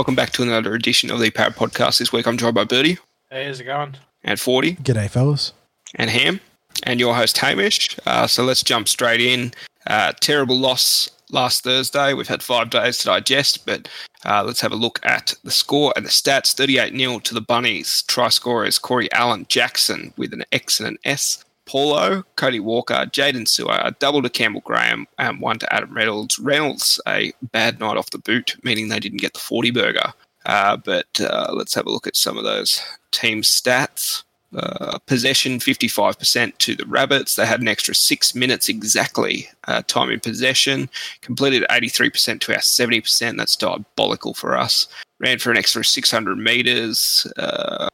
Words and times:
Welcome 0.00 0.14
back 0.14 0.30
to 0.30 0.42
another 0.42 0.72
edition 0.72 1.10
of 1.10 1.20
the 1.20 1.30
Parrot 1.30 1.56
Podcast. 1.56 1.98
This 1.98 2.10
week 2.10 2.26
I'm 2.26 2.38
joined 2.38 2.54
by 2.54 2.64
Birdie. 2.64 2.96
Hey, 3.28 3.44
how's 3.44 3.60
it 3.60 3.64
going? 3.64 3.98
And 4.24 4.40
40. 4.40 4.76
G'day, 4.76 5.10
fellas. 5.10 5.52
And 5.94 6.08
Ham. 6.08 6.40
And 6.84 6.98
your 6.98 7.14
host, 7.14 7.36
Hamish. 7.36 7.98
Uh, 8.06 8.26
so 8.26 8.42
let's 8.42 8.62
jump 8.62 8.88
straight 8.88 9.20
in. 9.20 9.52
Uh, 9.86 10.14
terrible 10.18 10.56
loss 10.56 11.10
last 11.30 11.64
Thursday. 11.64 12.14
We've 12.14 12.28
had 12.28 12.42
five 12.42 12.70
days 12.70 12.96
to 12.96 13.08
digest, 13.08 13.66
but 13.66 13.90
uh, 14.24 14.42
let's 14.42 14.62
have 14.62 14.72
a 14.72 14.74
look 14.74 15.00
at 15.02 15.34
the 15.44 15.50
score 15.50 15.92
and 15.94 16.06
the 16.06 16.10
stats 16.10 16.54
38 16.54 16.96
0 16.96 17.18
to 17.18 17.34
the 17.34 17.42
Bunnies. 17.42 18.00
Try 18.04 18.30
scorers 18.30 18.78
Corey 18.78 19.12
Allen 19.12 19.44
Jackson 19.50 20.14
with 20.16 20.32
an 20.32 20.44
X 20.50 20.80
and 20.80 20.88
an 20.88 20.98
S. 21.04 21.44
Paulo, 21.70 22.24
Cody 22.34 22.58
Walker, 22.58 23.06
Jaydn 23.12 23.46
Su'A, 23.46 23.96
double 24.00 24.22
to 24.22 24.28
Campbell 24.28 24.60
Graham, 24.62 25.06
and 25.18 25.40
one 25.40 25.60
to 25.60 25.72
Adam 25.72 25.94
Reynolds. 25.94 26.36
Reynolds, 26.40 27.00
a 27.06 27.32
bad 27.52 27.78
night 27.78 27.96
off 27.96 28.10
the 28.10 28.18
boot, 28.18 28.56
meaning 28.64 28.88
they 28.88 28.98
didn't 28.98 29.20
get 29.20 29.34
the 29.34 29.38
40 29.38 29.70
burger. 29.70 30.12
Uh, 30.46 30.76
but 30.78 31.06
uh, 31.20 31.52
let's 31.52 31.72
have 31.74 31.86
a 31.86 31.90
look 31.90 32.08
at 32.08 32.16
some 32.16 32.36
of 32.36 32.42
those 32.42 32.82
team 33.12 33.42
stats. 33.42 34.24
Uh, 34.52 34.98
possession 35.06 35.60
55% 35.60 36.58
to 36.58 36.74
the 36.74 36.86
Rabbits. 36.86 37.36
They 37.36 37.46
had 37.46 37.60
an 37.60 37.68
extra 37.68 37.94
six 37.94 38.34
minutes 38.34 38.68
exactly 38.68 39.48
uh, 39.68 39.82
time 39.82 40.10
in 40.10 40.18
possession. 40.18 40.90
Completed 41.20 41.64
83% 41.70 42.40
to 42.40 42.52
our 42.52 42.58
70%. 42.58 43.36
That's 43.36 43.54
diabolical 43.54 44.34
for 44.34 44.58
us. 44.58 44.88
Ran 45.20 45.38
for 45.38 45.52
an 45.52 45.56
extra 45.56 45.84
600 45.84 46.36
metres. 46.36 47.32
Uh, 47.36 47.86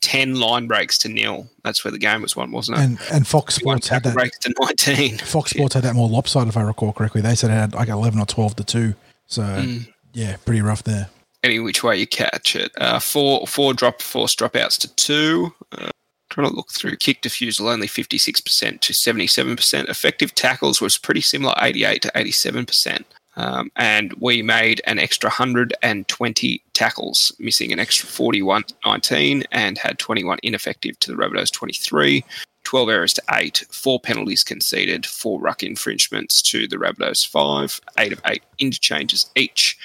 10 0.00 0.34
line 0.36 0.66
breaks 0.66 0.96
to 0.98 1.08
nil. 1.08 1.48
That's 1.64 1.84
where 1.84 1.92
the 1.92 1.98
game 1.98 2.22
was 2.22 2.36
won, 2.36 2.50
wasn't 2.52 2.78
it? 2.78 2.82
And 2.84 2.98
and 3.12 3.26
Fox 3.26 3.54
Sports 3.54 3.88
had 3.88 4.02
that. 4.04 4.14
Breaks 4.14 4.38
to 4.40 4.54
19. 4.60 5.18
Fox 5.18 5.50
Sports 5.50 5.74
had 5.74 5.84
that 5.84 5.94
more 5.94 6.08
lopsided, 6.08 6.48
if 6.48 6.56
I 6.56 6.62
recall 6.62 6.92
correctly. 6.92 7.20
They 7.20 7.34
said 7.34 7.50
it 7.50 7.54
had 7.54 7.74
like 7.74 7.88
11 7.88 8.18
or 8.20 8.26
12 8.26 8.56
to 8.56 8.64
2. 8.64 8.94
So, 9.26 9.42
Mm. 9.42 9.88
yeah, 10.14 10.36
pretty 10.44 10.62
rough 10.62 10.82
there. 10.84 11.08
Any 11.44 11.58
which 11.60 11.82
way 11.84 11.96
you 11.98 12.06
catch 12.06 12.56
it. 12.56 12.72
Uh, 12.78 12.98
four 12.98 13.46
four 13.46 13.72
drop 13.74 14.02
force 14.02 14.34
dropouts 14.34 14.78
to 14.80 14.94
two. 14.96 15.52
Uh, 15.70 15.90
trying 16.30 16.48
to 16.48 16.54
look 16.54 16.70
through 16.72 16.96
kick 16.96 17.22
defusal 17.22 17.72
only 17.72 17.86
56% 17.86 18.80
to 18.80 18.92
77%. 18.92 19.88
Effective 19.88 20.34
tackles 20.34 20.80
was 20.80 20.98
pretty 20.98 21.20
similar, 21.20 21.54
88 21.60 22.02
to 22.02 22.12
87%. 22.14 23.04
Um, 23.38 23.70
and 23.76 24.12
we 24.14 24.42
made 24.42 24.82
an 24.84 24.98
extra 24.98 25.28
120 25.28 26.62
tackles, 26.74 27.32
missing 27.38 27.72
an 27.72 27.78
extra 27.78 28.08
41 28.08 28.64
19, 28.84 29.44
and 29.52 29.78
had 29.78 29.98
21 30.00 30.38
ineffective 30.42 30.98
to 31.00 31.12
the 31.12 31.16
Rabbitohs 31.16 31.52
23. 31.52 32.24
12 32.64 32.88
errors 32.90 33.14
to 33.14 33.22
8, 33.32 33.64
4 33.70 34.00
penalties 34.00 34.42
conceded, 34.44 35.06
4 35.06 35.40
ruck 35.40 35.62
infringements 35.62 36.42
to 36.42 36.66
the 36.66 36.76
Rabbitohs 36.76 37.26
5, 37.26 37.80
8 37.96 38.12
of 38.12 38.20
8 38.26 38.42
interchanges 38.58 39.30
each. 39.36 39.78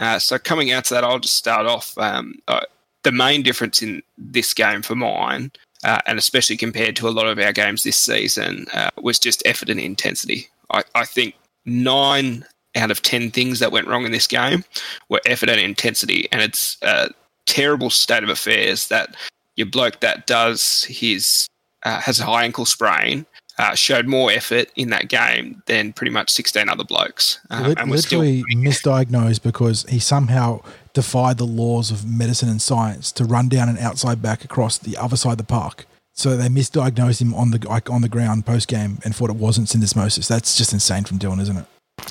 Uh, 0.00 0.18
so 0.18 0.36
coming 0.36 0.72
out 0.72 0.84
to 0.86 0.94
that, 0.94 1.04
I'll 1.04 1.20
just 1.20 1.36
start 1.36 1.64
off. 1.64 1.96
Um, 1.96 2.40
uh, 2.48 2.62
the 3.04 3.12
main 3.12 3.42
difference 3.42 3.82
in 3.82 4.02
this 4.18 4.52
game 4.52 4.82
for 4.82 4.96
mine, 4.96 5.52
uh, 5.84 6.00
and 6.06 6.18
especially 6.18 6.56
compared 6.56 6.96
to 6.96 7.08
a 7.08 7.10
lot 7.10 7.28
of 7.28 7.38
our 7.38 7.52
games 7.52 7.84
this 7.84 7.98
season, 7.98 8.66
uh, 8.74 8.90
was 9.00 9.20
just 9.20 9.46
effort 9.46 9.70
and 9.70 9.78
intensity. 9.78 10.48
I, 10.72 10.82
I 10.96 11.04
think 11.04 11.36
nine 11.64 12.44
out 12.76 12.90
of 12.90 13.02
ten 13.02 13.30
things 13.30 13.58
that 13.60 13.72
went 13.72 13.86
wrong 13.86 14.04
in 14.04 14.12
this 14.12 14.26
game 14.26 14.64
were 15.08 15.20
effort 15.26 15.48
and 15.48 15.60
intensity, 15.60 16.28
and 16.32 16.42
it's 16.42 16.76
a 16.82 17.10
terrible 17.46 17.90
state 17.90 18.22
of 18.22 18.28
affairs 18.28 18.88
that 18.88 19.16
your 19.56 19.66
bloke 19.66 20.00
that 20.00 20.26
does 20.26 20.84
his 20.84 21.48
uh, 21.84 22.00
has 22.00 22.20
a 22.20 22.24
high 22.24 22.44
ankle 22.44 22.66
sprain 22.66 23.26
uh, 23.58 23.74
showed 23.74 24.06
more 24.06 24.30
effort 24.30 24.70
in 24.76 24.90
that 24.90 25.08
game 25.08 25.62
than 25.66 25.92
pretty 25.92 26.10
much 26.10 26.30
16 26.30 26.68
other 26.68 26.84
blokes. 26.84 27.40
Um, 27.50 27.74
and 27.78 27.90
we're 27.90 27.98
still 27.98 28.20
misdiagnosed 28.20 29.42
because 29.42 29.84
he 29.88 29.98
somehow 29.98 30.60
defied 30.92 31.38
the 31.38 31.46
laws 31.46 31.90
of 31.90 32.06
medicine 32.06 32.48
and 32.48 32.60
science 32.60 33.12
to 33.12 33.24
run 33.24 33.48
down 33.48 33.68
an 33.68 33.78
outside 33.78 34.20
back 34.20 34.44
across 34.44 34.78
the 34.78 34.96
other 34.96 35.16
side 35.16 35.32
of 35.32 35.38
the 35.38 35.44
park. 35.44 35.86
So 36.12 36.36
they 36.36 36.48
misdiagnosed 36.48 37.20
him 37.20 37.34
on 37.34 37.50
the 37.50 37.66
like 37.68 37.90
on 37.90 38.00
the 38.00 38.08
ground 38.08 38.46
post 38.46 38.68
game 38.68 38.98
and 39.04 39.14
thought 39.14 39.28
it 39.28 39.36
wasn't 39.36 39.68
syndesmosis. 39.68 40.28
That's 40.28 40.56
just 40.56 40.72
insane 40.72 41.04
from 41.04 41.18
Dylan, 41.18 41.40
isn't 41.40 41.56
it? 41.58 41.66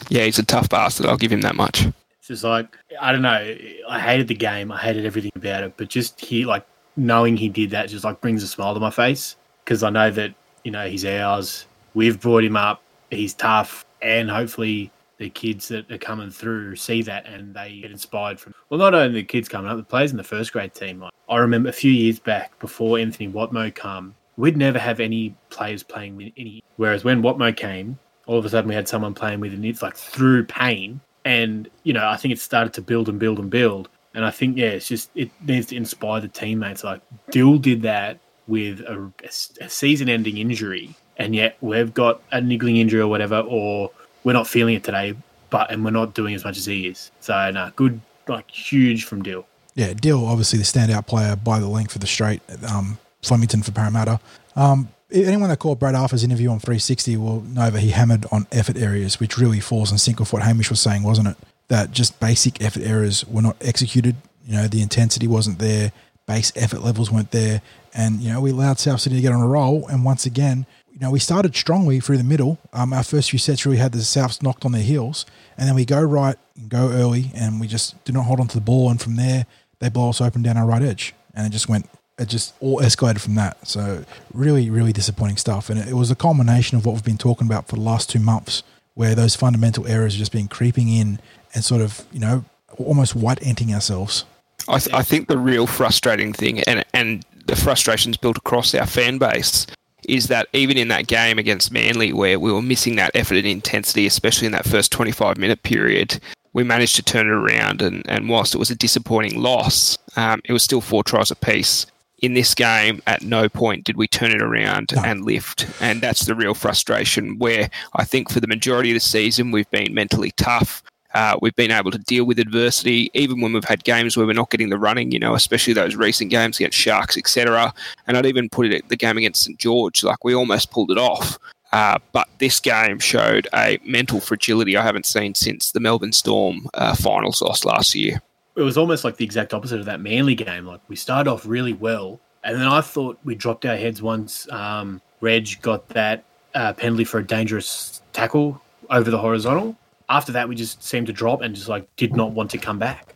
Yeah, 0.09 0.23
he's 0.23 0.40
a 0.40 0.44
tough 0.44 0.69
bastard. 0.69 1.06
I'll 1.06 1.18
give 1.18 1.31
him 1.31 1.41
that 1.41 1.56
much. 1.56 1.85
It's 2.19 2.28
just 2.28 2.44
like 2.44 2.78
I 3.00 3.12
don't 3.12 3.22
know. 3.22 3.56
I 3.90 4.00
hated 4.00 4.28
the 4.28 4.35
game. 4.35 4.72
I 4.72 4.79
hated 4.79 5.06
everything 5.06 5.31
about 5.35 5.63
it. 5.63 5.73
But 5.78 5.90
just 5.90 6.19
he 6.19 6.46
like 6.46 6.66
knowing 6.96 7.38
he 7.38 7.50
did 7.50 7.72
that 7.72 7.90
just 7.90 8.03
like 8.06 8.22
brings 8.22 8.44
a 8.44 8.47
smile 8.47 8.73
to 8.73 8.79
my 8.79 8.90
face 8.90 9.35
because 9.63 9.84
I 9.84 9.90
know 9.90 10.12
that 10.12 10.34
you 10.63 10.72
know 10.72 10.88
he's 10.88 11.06
ours. 11.06 11.66
We've 11.94 12.19
brought 12.19 12.44
him 12.44 12.57
up. 12.57 12.81
He's 13.12 13.34
tough, 13.34 13.85
and 14.01 14.29
hopefully 14.29 14.91
the 15.18 15.29
kids 15.29 15.69
that 15.69 15.90
are 15.91 15.97
coming 15.97 16.29
through 16.29 16.75
see 16.75 17.02
that 17.03 17.25
and 17.25 17.53
they 17.53 17.79
get 17.81 17.91
inspired 17.91 18.40
from. 18.40 18.53
Well, 18.69 18.79
not 18.79 18.94
only 18.94 19.22
the 19.22 19.23
kids 19.23 19.47
coming 19.47 19.72
up, 19.72 19.78
the 19.78 19.84
players 19.84 20.12
in 20.12 20.17
the 20.17 20.23
first 20.23 20.52
grade 20.52 20.73
team. 20.73 21.00
Like 21.00 21.13
I 21.29 21.38
remember 21.38 21.69
a 21.69 21.73
few 21.73 21.91
years 21.91 22.19
back 22.19 22.57
before 22.59 22.97
Anthony 22.97 23.31
Watmough 23.31 23.75
come, 23.75 24.16
we'd 24.38 24.57
never 24.57 24.79
have 24.79 25.00
any 25.00 25.35
players 25.50 25.84
playing 25.84 26.16
with 26.16 26.34
any. 26.38 26.63
Whereas 26.78 27.03
when 27.03 27.22
Watmough 27.22 27.56
came, 27.56 27.97
all 28.25 28.37
of 28.37 28.45
a 28.45 28.49
sudden 28.49 28.67
we 28.67 28.75
had 28.75 28.87
someone 28.87 29.13
playing 29.13 29.39
with, 29.39 29.53
it. 29.53 29.65
it's 29.65 29.81
like 29.81 29.95
through 29.95 30.45
pain. 30.45 30.99
And 31.23 31.69
you 31.83 31.93
know, 31.93 32.07
I 32.07 32.17
think 32.17 32.31
it 32.33 32.39
started 32.39 32.73
to 32.73 32.81
build 32.81 33.09
and 33.09 33.19
build 33.19 33.39
and 33.39 33.49
build. 33.49 33.89
And 34.13 34.23
I 34.23 34.31
think 34.31 34.57
yeah, 34.57 34.67
it's 34.67 34.87
just 34.87 35.09
it 35.15 35.29
needs 35.45 35.67
to 35.67 35.75
inspire 35.75 36.21
the 36.21 36.27
teammates. 36.27 36.83
Like 36.83 37.01
Dill 37.31 37.57
did 37.57 37.81
that 37.81 38.19
with 38.47 38.79
a, 38.81 39.11
a- 39.59 39.69
season-ending 39.69 40.37
injury, 40.37 40.95
and 41.17 41.35
yet 41.35 41.57
we've 41.61 41.93
got 41.93 42.21
a 42.31 42.39
niggling 42.39 42.77
injury 42.77 43.01
or 43.01 43.07
whatever, 43.07 43.39
or 43.39 43.91
we're 44.23 44.33
not 44.33 44.47
feeling 44.47 44.75
it 44.75 44.83
today, 44.83 45.15
but 45.49 45.69
and 45.71 45.83
we're 45.83 45.91
not 45.91 46.13
doing 46.13 46.33
as 46.35 46.45
much 46.45 46.57
as 46.57 46.65
he 46.65 46.87
is. 46.87 47.11
So 47.19 47.51
no, 47.51 47.71
good, 47.75 47.99
like 48.27 48.49
huge 48.49 49.03
from 49.03 49.23
Dill. 49.23 49.45
Yeah, 49.73 49.93
Dill 49.93 50.25
obviously 50.25 50.59
the 50.59 50.65
standout 50.65 51.07
player 51.07 51.35
by 51.35 51.59
the 51.59 51.67
length 51.67 51.95
of 51.95 52.01
the 52.01 52.07
straight. 52.07 52.41
Um, 52.71 52.97
Flemington 53.21 53.63
for 53.63 53.71
Parramatta. 53.71 54.19
Um, 54.55 54.87
anyone 55.15 55.49
that 55.49 55.59
caught 55.59 55.79
Brad 55.79 55.95
Arthur's 55.95 56.23
interview 56.23 56.49
on 56.49 56.59
360 56.59 57.17
will 57.17 57.41
know 57.41 57.69
that 57.69 57.79
he 57.79 57.89
hammered 57.89 58.25
on 58.31 58.47
effort 58.51 58.77
areas, 58.77 59.19
which 59.19 59.37
really 59.37 59.59
falls 59.59 59.91
in 59.91 59.97
sync 59.97 60.19
with 60.19 60.33
what 60.33 60.43
Hamish 60.43 60.69
was 60.69 60.79
saying, 60.79 61.03
wasn't 61.03 61.29
it? 61.29 61.37
That 61.69 61.91
just 61.91 62.19
basic 62.19 62.61
effort 62.61 62.83
errors 62.83 63.25
were 63.25 63.41
not 63.41 63.57
executed. 63.61 64.15
You 64.45 64.57
know, 64.57 64.67
the 64.67 64.81
intensity 64.81 65.27
wasn't 65.27 65.59
there, 65.59 65.91
base 66.27 66.51
effort 66.55 66.81
levels 66.81 67.11
weren't 67.11 67.31
there, 67.31 67.61
and 67.93 68.19
you 68.21 68.31
know 68.31 68.41
we 68.41 68.51
allowed 68.51 68.79
South 68.79 69.01
Sydney 69.01 69.19
to 69.19 69.21
get 69.21 69.31
on 69.31 69.41
a 69.41 69.47
roll. 69.47 69.87
And 69.87 70.03
once 70.03 70.25
again, 70.25 70.65
you 70.91 70.99
know 70.99 71.09
we 71.09 71.19
started 71.19 71.55
strongly 71.55 71.99
through 71.99 72.17
the 72.17 72.23
middle. 72.23 72.59
Um, 72.73 72.93
our 72.93 73.03
first 73.03 73.31
few 73.31 73.39
sets 73.39 73.65
really 73.65 73.77
had 73.77 73.93
the 73.93 73.99
Souths 73.99 74.43
knocked 74.43 74.65
on 74.65 74.71
their 74.71 74.83
heels, 74.83 75.25
and 75.57 75.67
then 75.67 75.75
we 75.75 75.85
go 75.85 76.01
right 76.01 76.35
and 76.55 76.69
go 76.69 76.89
early, 76.89 77.31
and 77.33 77.59
we 77.59 77.67
just 77.67 78.03
did 78.05 78.13
not 78.13 78.25
hold 78.25 78.39
on 78.39 78.47
to 78.49 78.55
the 78.55 78.61
ball. 78.61 78.89
And 78.89 79.01
from 79.01 79.15
there, 79.15 79.45
they 79.79 79.89
blow 79.89 80.09
us 80.09 80.21
open 80.21 80.43
down 80.43 80.57
our 80.57 80.65
right 80.65 80.81
edge, 80.81 81.13
and 81.33 81.47
it 81.47 81.51
just 81.51 81.69
went. 81.69 81.89
It 82.17 82.29
just 82.29 82.53
all 82.61 82.79
escalated 82.79 83.19
from 83.19 83.35
that. 83.35 83.67
So 83.67 84.05
really, 84.33 84.69
really 84.69 84.93
disappointing 84.93 85.37
stuff. 85.37 85.69
And 85.69 85.79
it, 85.79 85.93
was 85.93 86.09
a 86.09 86.15
culmination 86.15 86.77
of 86.77 86.85
what 86.85 86.93
we've 86.93 87.03
been 87.03 87.17
talking 87.17 87.47
about 87.47 87.67
for 87.67 87.75
the 87.75 87.81
last 87.81 88.09
two 88.09 88.19
months, 88.19 88.63
where 88.93 89.15
those 89.15 89.35
fundamental 89.35 89.85
errors 89.85 90.16
are 90.16 90.19
just 90.19 90.31
been 90.31 90.47
creeping 90.47 90.87
in 90.87 91.19
and 91.53 91.63
sort 91.63 91.81
of, 91.81 92.05
you 92.13 92.19
know, 92.19 92.45
almost 92.78 93.16
white 93.16 93.45
anting 93.45 93.73
ourselves. 93.73 94.25
I, 94.67 94.79
th- 94.79 94.95
I 94.95 95.01
think 95.01 95.28
the 95.28 95.37
real 95.37 95.67
frustrating 95.67 96.34
thing, 96.34 96.61
and 96.61 96.84
and 96.93 97.23
the 97.45 97.55
frustrations 97.55 98.17
built 98.17 98.37
across 98.37 98.73
our 98.73 98.87
fan 98.87 99.17
base, 99.17 99.67
is 100.07 100.28
that 100.28 100.47
even 100.53 100.78
in 100.78 100.87
that 100.90 101.07
game 101.07 101.37
against 101.37 101.72
Manly, 101.72 102.13
where 102.13 102.40
we 102.40 102.51
were 102.51 102.61
missing 102.61 102.95
that 102.95 103.11
effort 103.13 103.37
and 103.37 103.45
intensity, 103.45 104.05
especially 104.05 104.45
in 104.45 104.51
that 104.53 104.66
first 104.66 104.91
25 104.91 105.37
minute 105.37 105.63
period, 105.63 106.19
we 106.53 106.63
managed 106.63 106.95
to 106.95 107.03
turn 107.03 107.28
it 107.28 107.31
around. 107.31 107.81
And, 107.81 108.03
and 108.09 108.29
whilst 108.29 108.55
it 108.55 108.57
was 108.57 108.72
a 108.72 108.75
disappointing 108.75 109.41
loss, 109.41 109.97
um, 110.16 110.41
it 110.45 110.53
was 110.53 110.63
still 110.63 110.81
four 110.81 111.03
tries 111.03 111.31
apiece. 111.31 111.85
In 112.22 112.34
this 112.34 112.56
game, 112.56 113.02
at 113.08 113.22
no 113.23 113.50
point 113.50 113.84
did 113.84 113.97
we 113.97 114.08
turn 114.08 114.32
it 114.32 114.41
around 114.41 114.94
No. 114.96 115.03
and 115.03 115.26
lift. 115.26 115.67
And 115.82 116.02
that's 116.02 116.26
the 116.26 116.34
real 116.35 116.53
frustration 116.53 117.38
where 117.38 117.70
I 117.94 118.06
think 118.06 118.32
for 118.32 118.40
the 118.40 118.47
majority 118.47 118.91
of 118.91 118.96
the 118.96 119.00
season, 119.02 119.52
we've 119.52 119.70
been 119.70 119.94
mentally 119.94 120.32
tough. 120.38 120.82
Uh, 121.14 121.38
we've 121.41 121.56
been 121.56 121.72
able 121.72 121.91
to 121.91 121.97
deal 121.97 122.26
with 122.26 122.40
adversity, 122.40 123.09
even 123.14 123.40
when 123.40 123.53
we've 123.53 123.64
had 123.64 123.84
games 123.85 124.17
where 124.17 124.26
we're 124.26 124.34
not 124.34 124.50
getting 124.50 124.70
the 124.70 124.78
running, 124.78 125.12
you 125.12 125.20
know, 125.20 125.34
especially 125.34 125.73
those 125.73 125.96
recent 125.96 126.29
games 126.29 126.58
against 126.58 126.78
Sharks, 126.78 127.17
etc. 127.17 127.73
And 128.08 128.17
I'd 128.17 128.26
even 128.26 128.50
put 128.50 128.66
it 128.66 128.73
at 128.73 128.90
the 128.90 128.97
game 128.97 129.17
against 129.17 129.44
St 129.44 129.58
George, 129.58 130.03
like 130.03 130.23
we 130.26 130.34
almost 130.35 130.72
pulled 130.72 130.91
it 130.91 130.97
off. 130.97 131.38
Uh, 131.72 131.97
but 132.14 132.28
this 132.40 132.59
game 132.59 133.00
showed 133.00 133.47
a 133.53 133.78
mental 133.85 134.20
fragility 134.22 134.76
I 134.78 134.84
haven't 134.84 135.06
seen 135.06 135.35
since 135.35 135.72
the 135.72 135.79
Melbourne 135.82 136.14
Storm 136.14 136.67
uh, 136.73 136.96
finals 136.96 137.41
loss 137.41 137.66
last 137.66 137.96
year. 137.96 138.22
It 138.55 138.61
was 138.61 138.78
almost 138.78 139.03
like 139.03 139.17
the 139.17 139.25
exact 139.25 139.53
opposite 139.53 139.79
of 139.79 139.85
that 139.85 139.99
Manly 139.99 140.35
game. 140.35 140.66
Like 140.66 140.81
we 140.87 140.96
started 140.96 141.29
off 141.29 141.46
really 141.46 141.73
well, 141.73 142.19
and 142.43 142.59
then 142.59 142.67
I 142.67 142.81
thought 142.81 143.17
we 143.23 143.35
dropped 143.35 143.66
our 143.66 143.75
heads 143.75 144.02
once. 144.02 144.49
Um, 144.52 145.02
Reg 145.22 145.61
got 145.61 145.87
that 145.90 146.23
uh, 146.53 146.73
penalty 146.73 147.03
for 147.03 147.19
a 147.19 147.25
dangerous 147.25 148.02
tackle 148.13 148.61
over 148.90 149.09
the 149.09 149.17
horizontal. 149.17 149.75
After 150.07 150.31
that, 150.34 150.47
we 150.47 150.55
just 150.55 150.84
seemed 150.84 151.07
to 151.07 151.13
drop 151.13 151.41
and 151.41 151.55
just 151.55 151.67
like 151.67 151.93
did 151.96 152.16
not 152.16 152.31
want 152.31 152.52
to 152.52 152.57
come 152.57 152.79
back. 152.79 153.16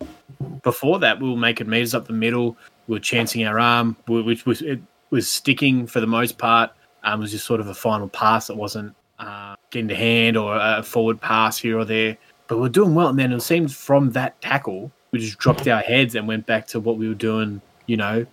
Before 0.64 1.00
that, 1.00 1.20
we 1.20 1.30
were 1.30 1.38
making 1.38 1.70
meters 1.70 1.94
up 1.94 2.08
the 2.08 2.14
middle. 2.14 2.58
We 2.88 2.96
were 2.96 3.00
chancing 3.00 3.46
our 3.46 3.60
arm, 3.60 3.96
which 4.08 4.46
was 4.46 4.62
it 4.62 4.82
was 5.10 5.28
sticking 5.30 5.88
for 5.88 6.00
the 6.02 6.08
most 6.08 6.38
part. 6.38 6.72
Um, 7.04 7.20
it 7.20 7.24
was 7.24 7.32
just 7.32 7.46
sort 7.46 7.62
of 7.62 7.68
a 7.68 7.74
final 7.74 8.10
pass 8.10 8.48
that 8.48 8.58
wasn't 8.58 8.94
uh, 9.20 9.56
getting 9.70 9.88
to 9.88 9.96
hand 9.96 10.36
or 10.36 10.58
a 10.58 10.84
forward 10.84 11.22
pass 11.22 11.58
here 11.58 11.78
or 11.78 11.86
there. 11.86 12.18
But 12.48 12.58
we 12.58 12.64
we're 12.64 12.70
doing 12.70 12.96
well, 12.96 13.10
and 13.10 13.20
then 13.20 13.32
it 13.32 13.42
seemed 13.42 13.74
from 13.74 14.12
that 14.12 14.42
tackle 14.42 14.92
we 15.12 15.20
just 15.20 15.38
dropped 15.38 15.68
our 15.68 15.82
heads 15.82 16.16
and 16.16 16.28
went 16.28 16.46
back 16.46 16.68
to 16.68 16.80
what 16.80 16.98
we 16.98 17.08
were 17.08 17.16
doing, 17.16 17.62
you 17.86 17.98
know, 17.98 18.26